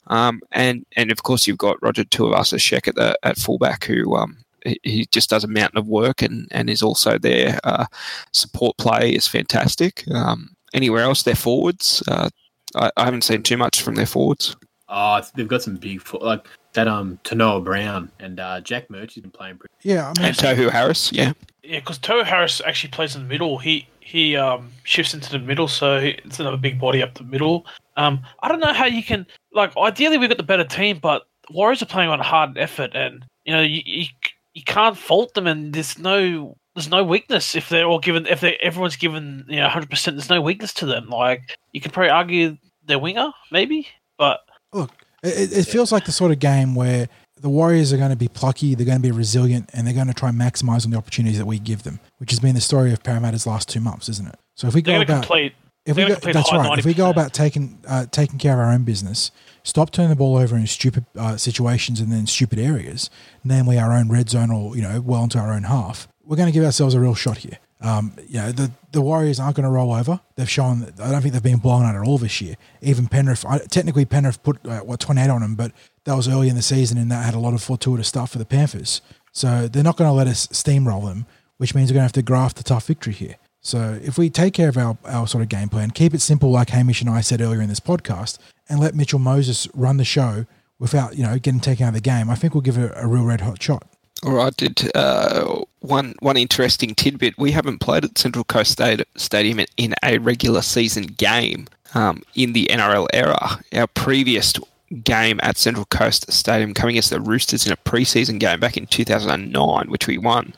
Um, 0.07 0.41
and 0.51 0.85
and 0.95 1.11
of 1.11 1.23
course, 1.23 1.47
you've 1.47 1.57
got 1.57 1.81
Roger 1.81 2.03
Tuivasa-Sheck 2.03 2.87
at 2.87 2.95
the 2.95 3.17
at 3.23 3.37
fullback, 3.37 3.85
who 3.85 4.15
um, 4.15 4.37
he 4.83 5.05
just 5.11 5.29
does 5.29 5.43
a 5.43 5.47
mountain 5.47 5.77
of 5.77 5.87
work 5.87 6.21
and, 6.21 6.47
and 6.51 6.69
is 6.69 6.81
also 6.81 7.17
their 7.17 7.59
uh, 7.63 7.85
support 8.31 8.77
play 8.77 9.11
is 9.11 9.27
fantastic. 9.27 10.03
Um, 10.11 10.55
anywhere 10.73 11.03
else, 11.03 11.23
their 11.23 11.35
forwards, 11.35 12.03
uh, 12.07 12.29
I, 12.75 12.91
I, 12.97 13.05
haven't 13.05 13.23
seen 13.23 13.43
too 13.43 13.57
much 13.57 13.81
from 13.81 13.95
their 13.95 14.05
forwards. 14.05 14.55
Oh, 14.89 15.21
they've 15.35 15.47
got 15.47 15.63
some 15.63 15.75
big 15.75 16.01
like 16.21 16.47
that. 16.73 16.87
Um, 16.87 17.19
Taunoa 17.23 17.63
Brown 17.63 18.11
and 18.19 18.39
uh, 18.39 18.61
Jack 18.61 18.89
Murchie's 18.89 19.21
been 19.21 19.31
playing 19.31 19.57
pretty. 19.57 19.73
Yeah, 19.81 20.11
I 20.15 20.19
mean, 20.19 20.27
and 20.27 20.37
Tohu 20.37 20.69
Harris, 20.69 21.11
yeah, 21.11 21.33
yeah, 21.63 21.79
because 21.79 21.97
Tohu 21.97 22.23
Harris 22.23 22.61
actually 22.65 22.91
plays 22.91 23.15
in 23.15 23.23
the 23.23 23.27
middle. 23.27 23.57
He 23.57 23.87
he 23.99 24.35
um, 24.35 24.71
shifts 24.83 25.15
into 25.15 25.31
the 25.31 25.39
middle, 25.39 25.67
so 25.67 25.97
it's 25.97 26.39
another 26.39 26.57
big 26.57 26.79
body 26.79 27.01
up 27.01 27.15
the 27.15 27.23
middle. 27.23 27.65
Um, 27.97 28.21
I 28.43 28.47
don't 28.47 28.59
know 28.59 28.73
how 28.73 28.85
you 28.85 29.01
can 29.01 29.25
like. 29.53 29.75
Ideally, 29.75 30.19
we've 30.19 30.29
got 30.29 30.37
the 30.37 30.43
better 30.43 30.63
team, 30.63 30.99
but 31.01 31.23
Warriors 31.49 31.81
are 31.81 31.87
playing 31.87 32.09
on 32.09 32.19
hard 32.19 32.57
effort, 32.57 32.91
and 32.93 33.25
you 33.45 33.53
know 33.53 33.61
you, 33.61 33.81
you 33.83 34.05
you 34.55 34.63
can't 34.63 34.97
fault 34.97 35.35
them, 35.35 35.45
and 35.45 35.73
there's 35.73 35.99
no 35.99 36.57
there's 36.73 36.89
no 36.89 37.03
weakness 37.03 37.55
if 37.55 37.69
they're 37.69 37.85
all 37.85 37.99
given 37.99 38.25
if 38.25 38.39
they 38.39 38.55
everyone's 38.55 38.95
given 38.95 39.45
you 39.47 39.57
know 39.57 39.63
100. 39.63 39.89
percent 39.89 40.17
There's 40.17 40.29
no 40.29 40.41
weakness 40.41 40.73
to 40.75 40.87
them. 40.87 41.09
Like 41.09 41.57
you 41.73 41.81
could 41.81 41.93
probably 41.93 42.09
argue 42.09 42.57
their 42.85 42.97
winger 42.97 43.31
maybe, 43.51 43.87
but 44.17 44.39
look, 44.73 44.91
it, 45.21 45.55
it 45.55 45.63
feels 45.65 45.91
like 45.91 46.05
the 46.05 46.11
sort 46.11 46.31
of 46.31 46.39
game 46.39 46.73
where 46.73 47.07
the 47.41 47.49
Warriors 47.49 47.91
are 47.91 47.97
going 47.97 48.11
to 48.11 48.15
be 48.15 48.29
plucky, 48.29 48.75
they're 48.75 48.85
going 48.85 49.01
to 49.01 49.07
be 49.07 49.11
resilient, 49.11 49.69
and 49.73 49.85
they're 49.85 49.93
going 49.93 50.07
to 50.07 50.13
try 50.13 50.29
and 50.29 50.39
maximize 50.39 50.85
on 50.85 50.91
the 50.91 50.97
opportunities 50.97 51.37
that 51.37 51.45
we 51.45 51.59
give 51.59 51.83
them, 51.83 51.99
which 52.17 52.31
has 52.31 52.39
been 52.39 52.55
the 52.55 52.61
story 52.61 52.93
of 52.93 53.03
Parramatta's 53.03 53.45
last 53.45 53.67
two 53.67 53.81
months, 53.81 54.07
isn't 54.07 54.27
it? 54.27 54.39
So 54.55 54.67
if 54.67 54.73
we 54.73 54.81
go 54.81 55.01
about 55.01 55.23
complete, 55.23 55.53
if 55.85 55.97
we 55.97 56.05
go, 56.07 56.15
that's 56.15 56.51
right. 56.51 56.79
If 56.79 56.85
we 56.85 56.93
go 56.93 57.09
about 57.09 57.33
taking 57.33 57.79
uh, 57.87 58.07
taking 58.07 58.39
care 58.39 58.53
of 58.53 58.59
our 58.59 58.71
own 58.71 58.83
business, 58.83 59.31
stop 59.63 59.91
turning 59.91 60.09
the 60.09 60.15
ball 60.15 60.37
over 60.37 60.55
in 60.55 60.65
stupid 60.67 61.05
uh, 61.15 61.37
situations 61.37 61.99
and 61.99 62.11
then 62.11 62.25
stupid 62.25 62.57
areas, 62.57 63.09
namely 63.43 63.77
our 63.77 63.93
own 63.93 64.09
red 64.09 64.29
zone 64.29 64.51
or 64.51 64.75
you 64.75 64.81
know 64.81 64.99
well 65.01 65.23
into 65.23 65.37
our 65.37 65.53
own 65.53 65.63
half, 65.63 66.07
we're 66.23 66.37
going 66.37 66.47
to 66.47 66.53
give 66.53 66.63
ourselves 66.63 66.95
a 66.95 66.99
real 66.99 67.15
shot 67.15 67.37
here. 67.37 67.59
Um, 67.81 68.13
you 68.27 68.39
know 68.39 68.51
the 68.51 68.71
the 68.93 69.01
Warriors 69.01 69.39
aren't 69.39 69.57
going 69.57 69.65
to 69.65 69.69
roll 69.69 69.93
over. 69.93 70.19
They've 70.35 70.49
shown 70.49 70.79
that 70.79 70.99
I 70.99 71.11
don't 71.11 71.21
think 71.21 71.33
they've 71.33 71.43
been 71.43 71.57
blown 71.57 71.83
out 71.85 71.95
at 71.95 72.01
all 72.01 72.17
this 72.17 72.41
year. 72.41 72.55
Even 72.81 73.07
Penrith, 73.07 73.45
technically 73.69 74.05
Penrith 74.05 74.41
put 74.41 74.65
uh, 74.65 74.79
what 74.79 74.99
twenty 74.99 75.21
eight 75.21 75.29
on 75.29 75.41
them, 75.41 75.55
but 75.55 75.71
that 76.05 76.15
was 76.15 76.27
early 76.27 76.49
in 76.49 76.55
the 76.55 76.61
season 76.63 76.97
and 76.97 77.11
that 77.11 77.25
had 77.25 77.35
a 77.35 77.39
lot 77.39 77.53
of 77.53 77.61
fortuitous 77.61 78.07
stuff 78.07 78.31
for 78.31 78.39
the 78.39 78.45
Panthers. 78.45 79.01
So 79.31 79.67
they're 79.67 79.83
not 79.83 79.97
going 79.97 80.09
to 80.09 80.13
let 80.13 80.27
us 80.27 80.47
steamroll 80.47 81.05
them, 81.05 81.25
which 81.57 81.75
means 81.75 81.91
we're 81.91 81.95
going 81.95 82.01
to 82.01 82.05
have 82.05 82.11
to 82.13 82.21
graft 82.21 82.59
a 82.59 82.63
tough 82.63 82.87
victory 82.87 83.13
here. 83.13 83.35
So 83.65 83.99
if 84.03 84.15
we 84.15 84.29
take 84.29 84.53
care 84.53 84.69
of 84.69 84.77
our, 84.77 84.95
our 85.05 85.25
sort 85.25 85.41
of 85.41 85.49
game 85.49 85.69
plan, 85.69 85.89
keep 85.89 86.13
it 86.13 86.21
simple, 86.21 86.51
like 86.51 86.69
Hamish 86.69 87.01
and 87.01 87.09
I 87.09 87.21
said 87.21 87.41
earlier 87.41 87.61
in 87.61 87.67
this 87.67 87.79
podcast, 87.79 88.37
and 88.69 88.79
let 88.79 88.93
Mitchell 88.93 89.17
Moses 89.17 89.67
run 89.73 89.97
the 89.97 90.05
show 90.05 90.45
without 90.77 91.17
you 91.17 91.23
know 91.23 91.39
getting 91.39 91.59
taken 91.59 91.85
out 91.85 91.89
of 91.89 91.95
the 91.95 92.01
game, 92.01 92.29
I 92.29 92.35
think 92.35 92.53
we'll 92.53 92.61
give 92.61 92.77
it 92.77 92.91
a, 92.91 93.03
a 93.03 93.07
real 93.07 93.23
red 93.23 93.41
hot 93.41 93.59
shot. 93.61 93.87
All 94.23 94.33
right, 94.33 94.55
did 94.55 94.91
uh, 94.93 95.63
one 95.79 96.13
one 96.19 96.37
interesting 96.37 96.93
tidbit. 96.93 97.39
We 97.39 97.51
haven't 97.51 97.79
played 97.79 98.05
at 98.05 98.19
Central 98.19 98.43
Coast 98.43 98.79
Stadium 99.17 99.65
in 99.77 99.95
a 100.03 100.19
regular 100.19 100.61
season 100.61 101.07
game 101.07 101.67
um, 101.95 102.21
in 102.35 102.53
the 102.53 102.67
NRL 102.71 103.07
era. 103.13 103.59
Our 103.73 103.87
previous 103.87 104.53
game 105.03 105.39
at 105.43 105.57
Central 105.57 105.85
Coast 105.85 106.31
Stadium 106.31 106.73
coming 106.73 106.93
against 106.93 107.09
the 107.09 107.19
Roosters 107.19 107.65
in 107.65 107.73
a 107.73 107.77
preseason 107.77 108.39
game 108.39 108.59
back 108.59 108.77
in 108.77 108.87
2009, 108.87 109.89
which 109.89 110.07
we 110.07 110.17
won. 110.17 110.53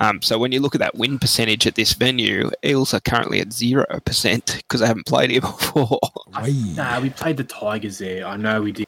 Um, 0.00 0.22
so 0.22 0.38
when 0.38 0.52
you 0.52 0.60
look 0.60 0.74
at 0.74 0.80
that 0.80 0.96
win 0.96 1.18
percentage 1.18 1.66
at 1.66 1.74
this 1.74 1.92
venue, 1.92 2.50
Eels 2.64 2.94
are 2.94 3.00
currently 3.00 3.40
at 3.40 3.52
zero 3.52 3.86
percent 4.04 4.56
because 4.56 4.80
they 4.80 4.86
haven't 4.86 5.06
played 5.06 5.30
here 5.30 5.40
before. 5.40 5.98
nah, 6.32 7.00
we 7.00 7.10
played 7.10 7.36
the 7.36 7.44
Tigers 7.44 7.98
there. 7.98 8.26
I 8.26 8.36
know 8.36 8.62
we 8.62 8.72
did. 8.72 8.86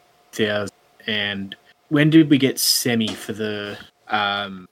And 1.07 1.55
when 1.89 2.11
did 2.11 2.31
we 2.31 2.39
get 2.39 2.59
semi 2.59 3.09
for 3.09 3.33
the? 3.33 3.77
Um, 4.09 4.69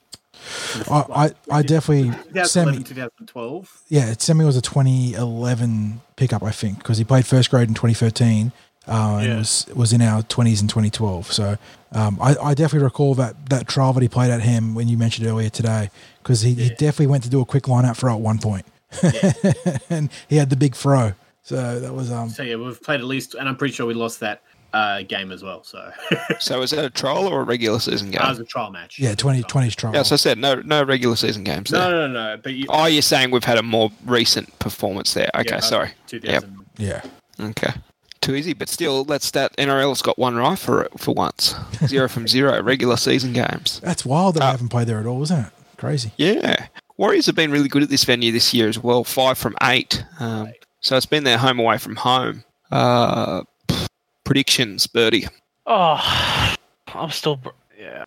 I, 0.91 1.05
I, 1.51 1.59
I 1.59 1.63
definitely 1.63 2.11
2011, 2.33 2.85
2012. 2.85 3.83
Yeah, 3.89 4.15
semi 4.19 4.45
was 4.45 4.57
a 4.57 4.63
2011 4.63 6.01
pickup, 6.17 6.43
I 6.43 6.51
think, 6.51 6.79
because 6.79 6.97
he 6.97 7.05
played 7.05 7.27
first 7.27 7.51
grade 7.51 7.69
in 7.69 7.75
2013 7.75 8.53
uh, 8.91 9.19
and 9.19 9.27
yeah. 9.27 9.39
was 9.39 9.67
was 9.75 9.93
in 9.93 10.03
our 10.03 10.23
20s 10.23 10.61
in 10.61 10.69
2012. 10.69 11.33
So 11.33 11.57
um, 11.93 12.19
I, 12.21 12.37
I, 12.37 12.55
definitely 12.55 12.85
recall 12.85 13.15
that 13.15 13.49
that 13.49 13.69
trial 13.69 13.93
that 13.93 14.03
he 14.03 14.09
played 14.09 14.31
at 14.31 14.43
him 14.43 14.75
when 14.75 14.89
you 14.89 14.99
mentioned 14.99 15.27
earlier 15.29 15.49
today, 15.49 15.91
because 16.23 16.43
he, 16.43 16.51
yeah. 16.51 16.65
he, 16.65 16.71
definitely 16.71 17.07
went 17.07 17.23
to 17.25 17.31
do 17.31 17.41
a 17.41 17.45
quick 17.45 17.69
line 17.69 17.85
out 17.85 17.97
throw 17.97 18.15
at 18.15 18.21
one 18.21 18.39
point. 18.39 18.67
Yeah. 19.03 19.33
and 19.91 20.11
he 20.29 20.37
had 20.37 20.51
the 20.51 20.57
big 20.57 20.75
throw. 20.75 21.13
So 21.43 21.79
that 21.79 21.95
was 21.95 22.11
um. 22.11 22.31
So 22.31 22.43
yeah, 22.43 22.57
we've 22.57 22.83
played 22.83 23.01
at 23.01 23.07
least, 23.07 23.35
and 23.35 23.49
I'm 23.49 23.57
pretty 23.57 23.75
sure 23.75 23.87
we 23.87 23.95
lost 23.95 24.19
that 24.21 24.43
uh, 24.73 25.03
game 25.03 25.31
as 25.31 25.45
well. 25.45 25.63
So, 25.63 25.93
so 26.41 26.61
is 26.63 26.73
that 26.73 26.85
a 26.85 26.91
trial 26.91 27.29
or 27.29 27.43
a 27.43 27.45
regular 27.45 27.79
season 27.79 28.11
game? 28.11 28.21
That 28.21 28.31
was 28.31 28.41
a 28.41 28.45
trial 28.45 28.71
match. 28.71 28.99
Yeah, 28.99 29.15
20, 29.15 29.43
20's 29.45 29.77
trial. 29.77 29.95
Yeah, 29.95 30.03
so 30.03 30.15
I 30.15 30.17
said 30.17 30.37
no, 30.37 30.57
no 30.57 30.83
regular 30.83 31.15
season 31.15 31.45
games. 31.45 31.71
No, 31.71 31.91
no, 31.91 32.07
no, 32.09 32.13
no. 32.13 32.37
But 32.43 32.55
you, 32.55 32.67
oh, 32.69 32.87
you're 32.87 33.03
saying 33.03 33.31
we've 33.31 33.45
had 33.45 33.59
a 33.59 33.63
more 33.63 33.91
recent 34.05 34.57
performance 34.59 35.15
there? 35.15 35.31
Okay, 35.37 35.55
yeah, 35.55 35.61
sorry. 35.61 35.91
Yep. 36.11 36.45
Yeah. 36.77 37.03
Okay 37.39 37.73
too 38.21 38.35
easy, 38.35 38.53
but 38.53 38.69
still, 38.69 39.05
that's 39.05 39.31
that. 39.33 39.57
NRL's 39.57 40.03
got 40.03 40.19
one 40.19 40.37
right 40.37 40.59
for 40.59 40.89
for 40.97 41.15
once. 41.15 41.55
Zero 41.87 42.09
from 42.09 42.29
zero 42.29 42.63
regular 42.63 42.97
season 42.97 43.33
games. 43.33 43.81
That's 43.83 44.05
wild 44.05 44.37
that 44.37 44.43
uh, 44.43 44.47
we 44.47 44.51
haven't 44.53 44.69
played 44.69 44.87
there 44.87 45.01
at 45.01 45.07
all, 45.07 45.23
isn't 45.23 45.47
it? 45.47 45.53
Crazy. 45.77 46.13
Yeah, 46.17 46.67
Warriors 47.01 47.25
have 47.25 47.35
been 47.35 47.51
really 47.51 47.69
good 47.69 47.83
at 47.83 47.89
this 47.89 48.05
venue 48.05 48.31
this 48.31 48.53
year 48.53 48.69
as 48.69 48.79
well. 48.79 49.05
Five 49.05 49.39
from 49.39 49.57
eight. 49.63 50.05
Um, 50.19 50.53
so 50.81 50.99
it's 50.99 51.07
been 51.07 51.25
their 51.25 51.39
home 51.39 51.59
away 51.59 51.79
from 51.79 51.97
home. 51.97 52.45
Uh, 52.71 53.45
predictions, 54.25 54.87
Birdie. 54.87 55.27
Oh, 55.67 56.55
I'm 56.89 57.11
still 57.11 57.41
yeah. 57.79 58.05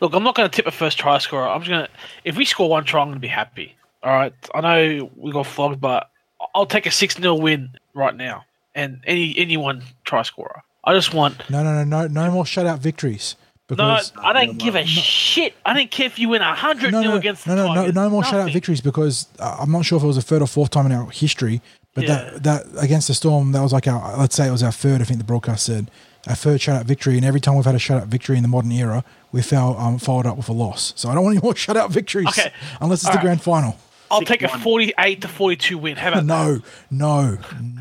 Look, 0.00 0.14
I'm 0.14 0.22
not 0.22 0.36
going 0.36 0.48
to 0.48 0.54
tip 0.54 0.66
a 0.66 0.70
first 0.70 0.96
try 0.96 1.18
scorer. 1.18 1.48
I'm 1.48 1.60
just 1.60 1.70
going 1.70 1.86
to 1.86 1.90
if 2.22 2.36
we 2.36 2.44
score 2.44 2.68
one 2.68 2.84
try, 2.84 3.00
I'm 3.00 3.08
going 3.08 3.16
to 3.16 3.20
be 3.20 3.26
happy. 3.26 3.74
All 4.04 4.12
right, 4.12 4.32
I 4.54 4.60
know 4.60 5.10
we 5.16 5.32
got 5.32 5.46
flogged, 5.46 5.80
but 5.80 6.08
I'll 6.54 6.66
take 6.66 6.86
a 6.86 6.92
six 6.92 7.16
0 7.16 7.34
win 7.34 7.70
right 7.94 8.14
now 8.14 8.44
and 8.76 9.00
any 9.06 9.36
anyone 9.36 9.82
try 10.04 10.22
scorer. 10.22 10.62
I 10.84 10.94
just 10.94 11.12
want. 11.12 11.50
No, 11.50 11.64
no, 11.64 11.82
no, 11.82 11.84
no, 11.84 12.06
no 12.06 12.30
more 12.30 12.44
shutout 12.44 12.78
victories. 12.78 13.34
No, 13.76 13.98
I 14.22 14.32
don't 14.32 14.58
give 14.58 14.76
a 14.76 14.84
shit. 14.86 15.54
I 15.66 15.74
don't 15.74 15.90
care 15.90 16.06
if 16.06 16.20
you 16.20 16.28
win 16.28 16.40
hundred 16.40 16.92
no, 16.92 17.00
nil 17.02 17.10
no, 17.10 17.16
against 17.16 17.44
no, 17.48 17.56
the 17.56 17.62
no, 17.62 17.68
no, 17.74 17.80
Tigers. 17.80 17.94
no 17.96 18.10
more 18.10 18.22
shutout 18.22 18.52
victories 18.52 18.80
because 18.80 19.26
uh, 19.40 19.56
I'm 19.58 19.72
not 19.72 19.84
sure 19.84 19.96
if 19.98 20.04
it 20.04 20.06
was 20.06 20.14
the 20.14 20.22
third 20.22 20.40
or 20.40 20.46
fourth 20.46 20.70
time 20.70 20.86
in 20.86 20.92
our 20.92 21.10
history, 21.10 21.60
but 21.94 22.04
Yeah. 22.04 22.30
that 22.38 22.42
that 22.44 22.84
against 22.84 23.08
the 23.08 23.14
Storm, 23.14 23.50
that 23.50 23.62
was 23.62 23.72
like 23.72 23.88
our 23.88 24.16
let's 24.18 24.36
say 24.36 24.46
it 24.46 24.52
was 24.52 24.62
our 24.62 24.70
third. 24.70 25.00
I 25.00 25.04
think 25.04 25.18
the 25.18 25.24
broadcast 25.24 25.66
said 25.66 25.90
our 26.28 26.36
third 26.36 26.60
shutout 26.60 26.84
victory, 26.84 27.16
and 27.16 27.24
every 27.24 27.40
time 27.40 27.56
we've 27.56 27.64
had 27.64 27.74
a 27.74 27.78
shutout 27.78 28.06
victory 28.06 28.36
in 28.36 28.42
the 28.42 28.48
modern 28.48 28.70
era, 28.70 29.02
we 29.32 29.42
fell 29.42 29.76
um, 29.78 29.98
followed 29.98 30.26
up 30.26 30.36
with 30.36 30.48
a 30.48 30.52
loss. 30.52 30.92
So 30.94 31.08
I 31.08 31.14
don't 31.16 31.24
want 31.24 31.36
any 31.36 31.42
more 31.44 31.54
shutout 31.54 31.90
victories 31.90 32.28
Okay. 32.28 32.52
unless 32.80 33.00
it's 33.00 33.06
All 33.06 33.12
the 33.14 33.16
right. 33.16 33.24
grand 33.24 33.42
final. 33.42 33.76
I'll 34.12 34.20
take 34.22 34.42
a 34.42 34.48
forty-eight 34.48 35.22
to 35.22 35.28
forty-two 35.28 35.76
win. 35.78 35.96
How 35.96 36.10
about 36.12 36.24
No, 36.36 36.60
no, 36.92 37.38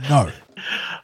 no. 0.09 0.31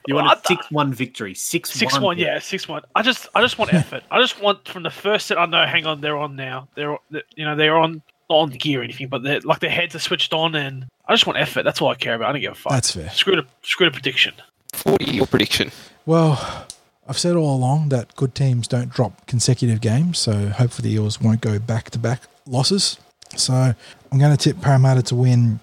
You 0.07 0.15
want 0.15 0.25
Well, 0.27 0.35
a 0.35 0.39
I- 0.39 0.47
six-one 0.47 0.93
victory? 0.93 1.33
Six 1.35 1.71
Six 1.71 1.99
one, 1.99 2.17
yeah, 2.17 2.39
six 2.39 2.67
one. 2.67 2.81
I 2.95 3.01
just, 3.01 3.27
I 3.35 3.41
just 3.41 3.57
want 3.57 3.73
effort. 3.73 4.03
I 4.09 4.19
just 4.19 4.41
want 4.41 4.67
from 4.67 4.83
the 4.83 4.89
first 4.89 5.27
set. 5.27 5.37
I 5.37 5.45
know. 5.45 5.65
Hang 5.65 5.85
on, 5.85 6.01
they're 6.01 6.17
on 6.17 6.35
now. 6.35 6.67
They're, 6.75 6.97
they- 7.11 7.23
you 7.35 7.45
know, 7.45 7.55
they're 7.55 7.77
on 7.77 8.01
not 8.29 8.35
on 8.37 8.49
the 8.49 8.57
gear 8.57 8.79
or 8.79 8.83
anything, 8.83 9.07
but 9.09 9.23
they're 9.23 9.41
like 9.41 9.59
their 9.59 9.69
heads 9.69 9.93
are 9.95 9.99
switched 9.99 10.33
on, 10.33 10.55
and 10.55 10.85
I 11.07 11.13
just 11.13 11.27
want 11.27 11.37
effort. 11.39 11.63
That's 11.63 11.81
all 11.81 11.89
I 11.89 11.95
care 11.95 12.15
about. 12.15 12.29
I 12.29 12.31
don't 12.33 12.41
give 12.41 12.53
a 12.53 12.55
fuck. 12.55 12.71
That's 12.73 12.91
fair. 12.91 13.09
Screw 13.11 13.35
the, 13.35 13.45
screw 13.63 13.87
the 13.87 13.91
prediction. 13.91 14.33
40 14.73 15.05
your 15.11 15.27
prediction. 15.27 15.71
Well, 16.05 16.65
I've 17.07 17.19
said 17.19 17.35
all 17.35 17.55
along 17.57 17.89
that 17.89 18.15
good 18.15 18.33
teams 18.33 18.67
don't 18.67 18.89
drop 18.89 19.25
consecutive 19.27 19.81
games, 19.81 20.17
so 20.17 20.47
hopefully 20.47 20.89
the 20.89 20.95
Eels 20.95 21.19
won't 21.19 21.41
go 21.41 21.59
back 21.59 21.89
to 21.91 21.99
back 21.99 22.21
losses. 22.47 22.97
So 23.35 23.53
I'm 24.11 24.17
going 24.17 24.31
to 24.35 24.37
tip 24.37 24.61
Parramatta 24.61 25.01
to 25.03 25.15
win 25.15 25.59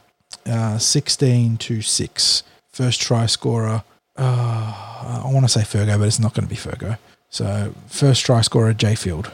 uh, 0.46 0.76
16 0.78 1.56
to 1.58 1.80
6. 1.80 2.42
First 2.70 3.00
try 3.00 3.24
scorer, 3.26 3.82
uh, 4.18 5.22
I 5.24 5.30
want 5.32 5.44
to 5.44 5.48
say 5.48 5.60
Fergo, 5.60 5.98
but 5.98 6.06
it's 6.06 6.20
not 6.20 6.34
going 6.34 6.46
to 6.46 6.50
be 6.50 6.60
Fergo. 6.60 6.98
So 7.30 7.74
first 7.86 8.24
try 8.24 8.40
scorer, 8.40 8.72
J 8.72 8.94
Field. 8.94 9.30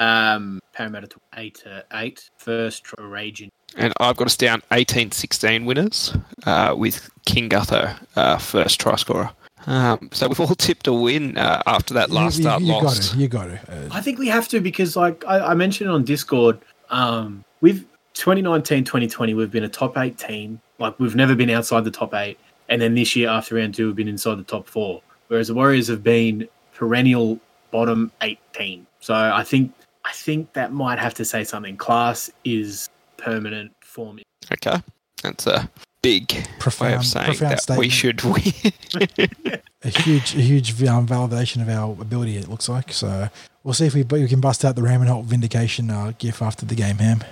Um, 0.00 0.60
Parramatta 0.72 1.08
took 1.08 1.22
eight 1.36 1.56
to 1.64 1.84
eight. 1.92 2.30
First 2.36 2.84
try 2.84 3.04
raging. 3.04 3.50
And 3.76 3.92
I've 4.00 4.16
got 4.16 4.26
us 4.26 4.36
down 4.36 4.62
18 4.72 5.10
16 5.12 5.66
winners 5.66 6.16
uh, 6.46 6.74
with 6.76 7.10
King 7.26 7.48
Gutho, 7.48 7.98
uh, 8.16 8.38
first 8.38 8.80
try 8.80 8.96
scorer. 8.96 9.30
Um, 9.66 10.08
so 10.12 10.28
we've 10.28 10.40
all 10.40 10.46
tipped 10.54 10.86
a 10.86 10.92
win 10.92 11.36
uh, 11.36 11.62
after 11.66 11.94
that 11.94 12.10
last 12.10 12.38
you, 12.38 12.44
start 12.44 12.62
you, 12.62 12.68
you 12.68 12.72
got 12.74 12.84
loss. 12.84 13.10
to. 13.10 13.18
You 13.18 13.28
got 13.28 13.44
to. 13.46 13.60
Uh, 13.68 13.88
I 13.90 14.00
think 14.00 14.18
we 14.18 14.28
have 14.28 14.48
to 14.48 14.60
because, 14.60 14.96
like 14.96 15.24
I, 15.26 15.48
I 15.50 15.54
mentioned 15.54 15.90
on 15.90 16.04
Discord, 16.04 16.58
um, 16.90 17.44
we've 17.60 17.84
2019 18.14 18.84
2020 18.84 19.34
we've 19.34 19.50
been 19.50 19.64
a 19.64 19.68
top 19.68 19.98
eight 19.98 20.16
team. 20.16 20.60
Like 20.78 20.98
we've 20.98 21.16
never 21.16 21.34
been 21.34 21.50
outside 21.50 21.84
the 21.84 21.90
top 21.90 22.14
eight, 22.14 22.38
and 22.68 22.80
then 22.80 22.94
this 22.94 23.16
year 23.16 23.28
after 23.28 23.54
round 23.56 23.74
two 23.74 23.86
we've 23.86 23.96
been 23.96 24.08
inside 24.08 24.36
the 24.36 24.44
top 24.44 24.68
four. 24.68 25.02
Whereas 25.28 25.48
the 25.48 25.54
Warriors 25.54 25.88
have 25.88 26.02
been 26.02 26.48
perennial 26.74 27.38
bottom 27.70 28.10
eight 28.22 28.38
team. 28.52 28.86
So 29.00 29.14
I 29.14 29.44
think 29.44 29.72
I 30.04 30.12
think 30.12 30.52
that 30.54 30.72
might 30.72 30.98
have 30.98 31.14
to 31.14 31.24
say 31.24 31.44
something. 31.44 31.76
Class 31.76 32.30
is 32.44 32.88
permanent 33.16 33.72
form. 33.80 34.20
Okay. 34.52 34.82
That's 35.22 35.46
a 35.46 35.68
big 36.02 36.32
way 36.80 36.94
of 36.94 37.04
saying 37.04 37.26
profound 37.26 37.58
that 37.66 37.76
we 37.76 37.88
should 37.88 38.22
win. 38.22 38.52
a 39.82 39.88
huge, 39.88 40.34
a 40.34 40.40
huge 40.40 40.82
um, 40.84 41.06
validation 41.06 41.60
of 41.60 41.68
our 41.68 41.92
ability. 42.00 42.36
It 42.36 42.48
looks 42.48 42.68
like. 42.68 42.92
So 42.92 43.28
we'll 43.64 43.74
see 43.74 43.86
if 43.86 43.94
we, 43.94 44.02
we 44.04 44.28
can 44.28 44.40
bust 44.40 44.64
out 44.64 44.76
the 44.76 44.82
Raymond 44.82 45.26
vindication 45.26 45.90
uh, 45.90 46.12
gif 46.18 46.40
after 46.40 46.64
the 46.64 46.74
game. 46.74 46.98
Ham. 46.98 47.22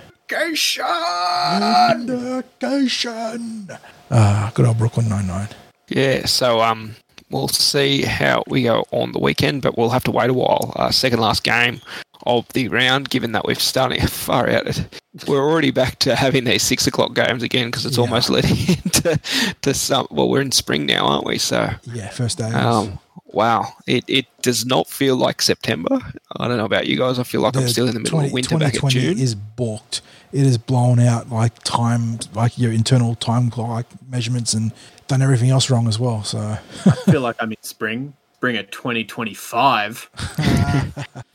Vindication. 2.61 3.69
Ah, 4.11 4.51
good 4.53 4.65
old 4.65 4.77
Brooklyn 4.77 5.09
Nine 5.09 5.27
Nine. 5.27 5.47
yeah, 5.89 6.25
so 6.25 6.61
um, 6.61 6.95
we'll 7.29 7.47
see 7.47 8.03
how 8.03 8.43
we 8.47 8.63
go 8.63 8.85
on 8.91 9.11
the 9.11 9.19
weekend, 9.19 9.61
but 9.61 9.77
we'll 9.77 9.89
have 9.89 10.03
to 10.05 10.11
wait 10.11 10.29
a 10.29 10.33
while. 10.33 10.73
Uh, 10.75 10.91
second 10.91 11.19
last 11.19 11.43
game 11.43 11.81
of 12.25 12.47
the 12.49 12.67
round, 12.67 13.09
given 13.09 13.31
that 13.33 13.45
we've 13.45 13.59
starting 13.61 14.01
far 14.07 14.49
out. 14.49 14.85
We're 15.27 15.39
already 15.49 15.71
back 15.71 15.99
to 15.99 16.15
having 16.15 16.43
these 16.43 16.63
six 16.63 16.85
o'clock 16.87 17.13
games 17.15 17.41
again 17.43 17.67
because 17.67 17.85
it's 17.85 17.97
Yeah. 17.97 18.03
almost 18.03 18.29
leading 18.31 18.57
into 18.83 19.19
to 19.61 19.73
some. 19.73 20.07
Well, 20.11 20.29
we're 20.29 20.41
in 20.41 20.51
spring 20.51 20.85
now, 20.85 21.05
aren't 21.07 21.25
we? 21.25 21.37
So 21.37 21.69
Yeah, 21.83 22.09
first 22.09 22.37
day. 22.37 22.49
Um, 22.51 22.99
wow, 23.25 23.73
it, 23.87 24.03
it 24.07 24.25
does 24.41 24.65
not 24.65 24.87
feel 24.87 25.15
like 25.15 25.41
September. 25.41 25.99
I 26.37 26.47
don't 26.47 26.57
know 26.57 26.65
about 26.65 26.87
you 26.87 26.97
guys. 26.97 27.17
I 27.19 27.23
feel 27.23 27.41
like 27.41 27.55
I'm 27.57 27.67
still 27.67 27.87
in 27.87 27.93
the 27.93 27.99
middle 27.99 28.19
of 28.19 28.31
winter 28.31 28.57
back 28.57 28.75
in 28.75 28.81
2020 28.81 28.99
June. 29.15 29.23
is 29.23 29.33
balked. 29.35 30.01
It 30.31 30.45
is 30.45 30.57
blown 30.57 30.99
out 30.99 31.29
like 31.29 31.57
time, 31.59 32.19
like 32.33 32.57
your 32.57 32.71
internal 32.71 33.15
time 33.15 33.49
clock 33.49 33.69
like 33.69 33.85
measurements, 34.09 34.53
and 34.53 34.73
done 35.07 35.21
everything 35.21 35.49
else 35.49 35.69
wrong 35.69 35.87
as 35.87 35.97
well. 35.97 36.23
So 36.23 36.57
I 36.85 36.91
feel 37.09 37.21
like 37.21 37.35
I'm 37.39 37.51
in 37.51 37.57
spring. 37.61 38.13
Spring 38.35 38.55
at 38.55 38.71
2025. 38.71 40.09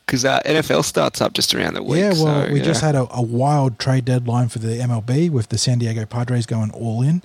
Because 0.05 0.23
uh, 0.25 0.41
NFL 0.45 0.85
starts 0.85 1.19
up 1.19 1.33
just 1.33 1.53
around 1.53 1.73
the 1.73 1.83
week. 1.83 1.99
yeah, 1.99 2.13
well, 2.13 2.45
so, 2.45 2.53
we 2.53 2.59
yeah. 2.59 2.63
just 2.63 2.79
had 2.79 2.95
a, 2.95 3.05
a 3.13 3.21
wild 3.21 3.77
trade 3.77 4.05
deadline 4.05 4.47
for 4.47 4.59
the 4.59 4.77
MLB 4.77 5.29
with 5.29 5.49
the 5.49 5.57
San 5.57 5.79
Diego 5.79 6.05
Padres 6.05 6.45
going 6.45 6.71
all 6.71 7.01
in. 7.01 7.21